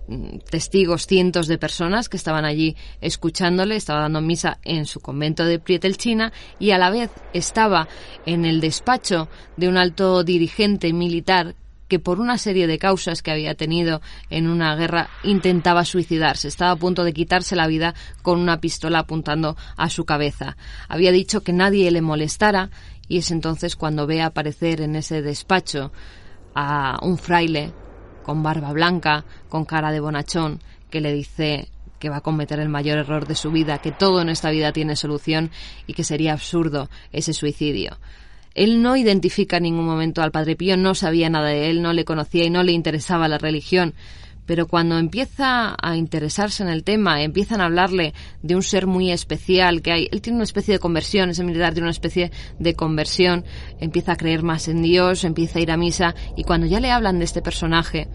mm, 0.09 0.39
testigos 0.51 1.07
cientos 1.07 1.47
de 1.47 1.59
personas 1.59 2.09
que 2.09 2.17
estaban 2.17 2.45
allí 2.45 2.77
escuchándole, 3.01 3.77
estaba 3.77 4.01
dando 4.01 4.21
misa 4.21 4.59
en 4.65 4.87
su 4.87 5.01
convento 5.01 5.45
de 5.45 5.59
Prietelchina 5.59 6.33
y 6.59 6.73
a 6.73 6.79
la 6.79 6.91
vez 6.91 7.11
estaba 7.33 7.89
en 8.27 8.45
el 8.45 8.61
despacho 8.61 9.29
de 9.57 9.69
un 9.69 9.77
alto 9.77 10.25
dirigente 10.25 10.93
militar 10.93 11.55
que 11.91 11.99
por 11.99 12.21
una 12.21 12.39
serie 12.39 12.69
de 12.69 12.79
causas 12.79 13.21
que 13.21 13.33
había 13.33 13.57
tenido 13.57 14.01
en 14.31 14.49
una 14.49 14.77
guerra 14.77 15.11
intentaba 15.25 15.85
suicidarse. 15.85 16.47
Estaba 16.47 16.71
a 16.71 16.77
punto 16.77 17.03
de 17.03 17.13
quitarse 17.13 17.57
la 17.57 17.67
vida 17.67 17.95
con 18.23 18.39
una 18.39 18.61
pistola 18.61 19.01
apuntando 19.01 19.57
a 19.77 19.91
su 19.91 20.05
cabeza. 20.05 20.57
Había 20.89 21.11
dicho 21.11 21.43
que 21.43 21.53
nadie 21.53 21.91
le 21.91 22.01
molestara 22.01 22.71
y 23.09 23.19
es 23.19 23.33
entonces 23.33 23.75
cuando 23.75 24.07
ve 24.07 24.23
aparecer 24.23 24.81
en 24.81 24.95
ese 24.95 25.21
despacho 25.21 25.91
a 26.55 27.01
un 27.03 27.19
fraile 27.19 27.73
con 28.23 28.45
barba 28.45 28.73
blanca, 28.73 29.25
con 29.49 29.65
cara 29.65 29.91
de 29.91 29.99
bonachón, 29.99 30.61
que 30.91 31.01
le 31.01 31.13
dice 31.13 31.69
que 31.99 32.09
va 32.09 32.19
a 32.19 32.23
cometer 32.23 32.61
el 32.61 32.69
mayor 32.69 32.99
error 32.99 33.27
de 33.27 33.35
su 33.35 33.51
vida, 33.51 33.79
que 33.79 33.91
todo 33.91 34.23
en 34.23 34.29
esta 34.29 34.51
vida 34.51 34.73
tiene 34.73 34.95
solución 34.95 35.51
y 35.89 35.95
que 35.95 36.05
sería 36.05 36.35
absurdo 36.35 36.89
ese 37.11 37.33
suicidio. 37.33 37.99
Él 38.55 38.83
no 38.83 38.97
identifica 38.97 39.59
en 39.59 39.65
ningún 39.65 39.87
momento 39.87 40.23
al 40.23 40.33
Padre 40.33 40.57
Pío, 40.57 40.77
no 40.77 40.95
sabía 40.95 41.31
nada 41.31 41.49
de 41.49 41.71
él, 41.71 41.83
no 41.83 41.93
le 41.93 42.05
conocía 42.05 42.45
y 42.45 42.51
no 42.51 42.63
le 42.63 42.73
interesaba 42.73 43.29
la 43.29 43.39
religión. 43.39 43.95
Pero 44.47 44.67
cuando 44.67 44.99
empieza 44.99 45.77
a 45.81 45.97
interesarse 45.97 46.65
en 46.65 46.71
el 46.71 46.83
tema, 46.83 47.23
empiezan 47.23 47.61
a 47.61 47.67
hablarle 47.67 48.15
de 48.43 48.57
un 48.57 48.65
ser 48.65 48.89
muy 48.89 49.13
especial 49.13 49.81
que 49.81 49.93
hay, 49.93 50.09
él 50.11 50.21
tiene 50.21 50.39
una 50.39 50.45
especie 50.45 50.75
de 50.75 50.81
conversión, 50.81 51.31
ese 51.31 51.45
militar 51.45 51.73
tiene 51.73 51.85
una 51.85 51.93
especie 51.93 52.33
de 52.59 52.75
conversión, 52.75 53.45
empieza 53.79 54.13
a 54.13 54.17
creer 54.17 54.43
más 54.43 54.67
en 54.67 54.83
Dios, 54.83 55.23
empieza 55.23 55.61
a 55.61 55.63
ir 55.63 55.71
a 55.71 55.77
misa 55.77 56.17
y 56.37 56.43
cuando 56.43 56.67
ya 56.67 56.81
le 56.81 56.91
hablan 56.91 57.21
de 57.21 57.27
este 57.27 57.43
personaje, 57.43 58.09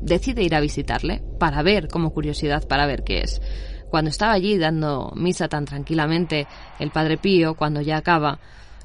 decide 0.00 0.42
ir 0.42 0.54
a 0.54 0.60
visitarle 0.60 1.22
para 1.38 1.62
ver, 1.62 1.88
como 1.88 2.14
curiosidad, 2.14 2.66
para 2.66 2.86
ver 2.86 3.04
qué 3.04 3.20
es. 3.20 3.42
Cuando 3.90 4.08
estaba 4.08 4.32
allí 4.32 4.56
dando 4.56 5.12
misa 5.16 5.48
tan 5.48 5.66
tranquilamente, 5.66 6.46
el 6.78 6.90
Padre 6.90 7.18
Pío, 7.18 7.54
cuando 7.56 7.82
ya 7.82 7.98
acaba, 7.98 8.40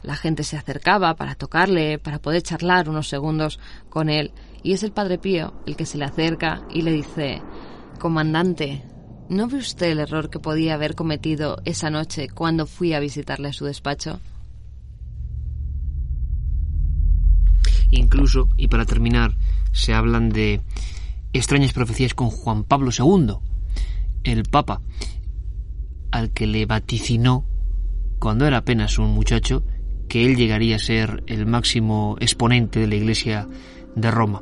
la 0.08 0.16
gente 0.16 0.44
se 0.44 0.56
acercaba 0.56 1.18
para 1.18 1.36
tocarle, 1.36 2.00
para 2.00 2.20
poder 2.20 2.42
charlar 2.42 2.88
unos 2.88 3.10
segundos 3.10 3.60
con 3.90 4.10
él. 4.10 4.32
Y 4.64 4.72
es 4.72 4.84
el 4.84 4.94
Padre 4.94 5.18
Pío 5.18 5.54
el 5.66 5.76
que 5.76 5.86
se 5.86 5.98
le 5.98 6.06
acerca 6.06 6.62
y 6.74 6.84
le 6.84 6.94
dice, 6.94 7.42
Comandante, 8.00 8.86
¿no 9.28 9.50
ve 9.50 9.58
usted 9.58 9.92
el 9.92 10.00
error 10.00 10.30
que 10.30 10.40
podía 10.40 10.76
haber 10.76 10.96
cometido 10.96 11.62
esa 11.66 11.90
noche 11.90 12.30
cuando 12.30 12.66
fui 12.66 12.94
a 12.94 13.02
visitarle 13.02 13.50
a 13.50 13.54
su 13.54 13.66
despacho? 13.66 14.22
Incluso, 17.92 18.48
y 18.56 18.70
para 18.70 18.86
terminar, 18.86 19.36
se 19.74 19.94
hablan 19.94 20.30
de 20.30 20.62
extrañas 21.34 21.74
profecías 21.74 22.14
con 22.14 22.30
Juan 22.30 22.64
Pablo 22.64 22.92
II, 22.98 23.40
el 24.24 24.44
Papa, 24.44 24.80
al 26.12 26.32
que 26.32 26.48
le 26.48 26.66
vaticinó, 26.66 27.46
cuando 28.20 28.46
era 28.46 28.58
apenas 28.58 28.98
un 29.00 29.12
muchacho, 29.12 29.64
que 30.08 30.26
él 30.26 30.36
llegaría 30.36 30.78
a 30.78 30.80
ser 30.80 31.24
el 31.28 31.46
máximo 31.46 32.18
exponente 32.20 32.80
de 32.80 32.88
la 32.88 32.96
Iglesia 32.96 33.48
de 33.96 34.12
Roma. 34.12 34.42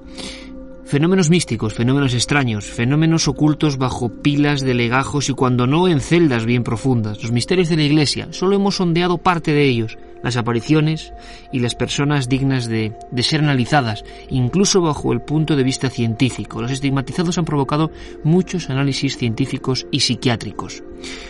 Fenómenos 0.86 1.32
místicos, 1.32 1.74
fenómenos 1.74 2.14
extraños, 2.14 2.66
fenómenos 2.66 3.28
ocultos 3.28 3.78
bajo 3.78 4.10
pilas 4.22 4.62
de 4.62 4.76
legajos 4.76 5.30
y 5.30 5.34
cuando 5.34 5.66
no 5.66 5.88
en 5.88 6.00
celdas 6.00 6.46
bien 6.46 6.64
profundas. 6.64 7.24
Los 7.24 7.32
misterios 7.32 7.70
de 7.70 7.78
la 7.78 7.84
Iglesia, 7.84 8.28
solo 8.32 8.56
hemos 8.56 8.76
sondeado 8.76 9.18
parte 9.18 9.52
de 9.52 9.64
ellos, 9.64 9.98
las 10.26 10.38
apariciones 10.38 11.14
y 11.52 11.60
las 11.60 11.76
personas 11.76 12.28
dignas 12.28 12.68
de, 12.68 12.94
ser 13.22 13.42
analizadas, 13.42 14.04
incluso 14.32 14.82
bajo 14.82 15.14
el 15.14 15.22
punto 15.22 15.56
de 15.56 15.62
vista 15.62 15.92
científico. 15.92 16.64
Los 16.64 16.72
estigmatizados 16.72 17.38
han 17.38 17.46
provocado 17.46 17.92
muchos 18.24 18.72
análisis 18.72 19.18
científicos 19.18 19.86
y 19.92 20.00
psiquiátricos. 20.00 20.82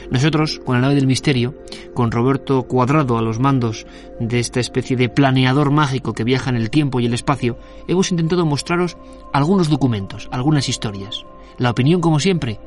Nosotros, 0.09 0.61
con 0.63 0.75
la 0.75 0.81
nave 0.81 0.95
del 0.95 1.07
misterio, 1.07 1.55
con 1.93 2.09
Roberto 2.09 2.63
Cuadrado 2.63 3.17
a 3.17 3.21
los 3.21 3.37
mandos 3.37 3.85
de 4.21 4.39
esta 4.39 4.61
especie 4.61 4.95
de 4.95 5.09
planeador 5.09 5.71
mágico 5.71 6.13
que 6.13 6.23
viaja 6.23 6.49
en 6.49 6.55
el 6.55 6.69
tiempo 6.69 7.01
y 7.01 7.05
el 7.05 7.13
espacio, 7.13 7.59
hemos 7.89 8.11
intentado 8.11 8.45
mostraros 8.45 8.95
algunos 9.33 9.67
documentos, 9.67 10.29
algunas 10.31 10.69
historias. 10.69 11.25
La 11.57 11.71
opinión, 11.71 11.99
como 11.99 12.21
siempre, 12.21 12.61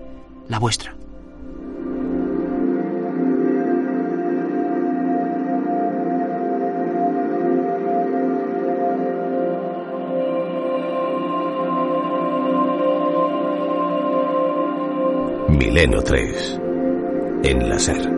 la 0.47 0.59
vuestra. 0.59 0.95
Milenio 15.59 16.01
3. 16.01 16.61
En 17.43 17.69
la 17.69 17.81
SER. 17.81 18.18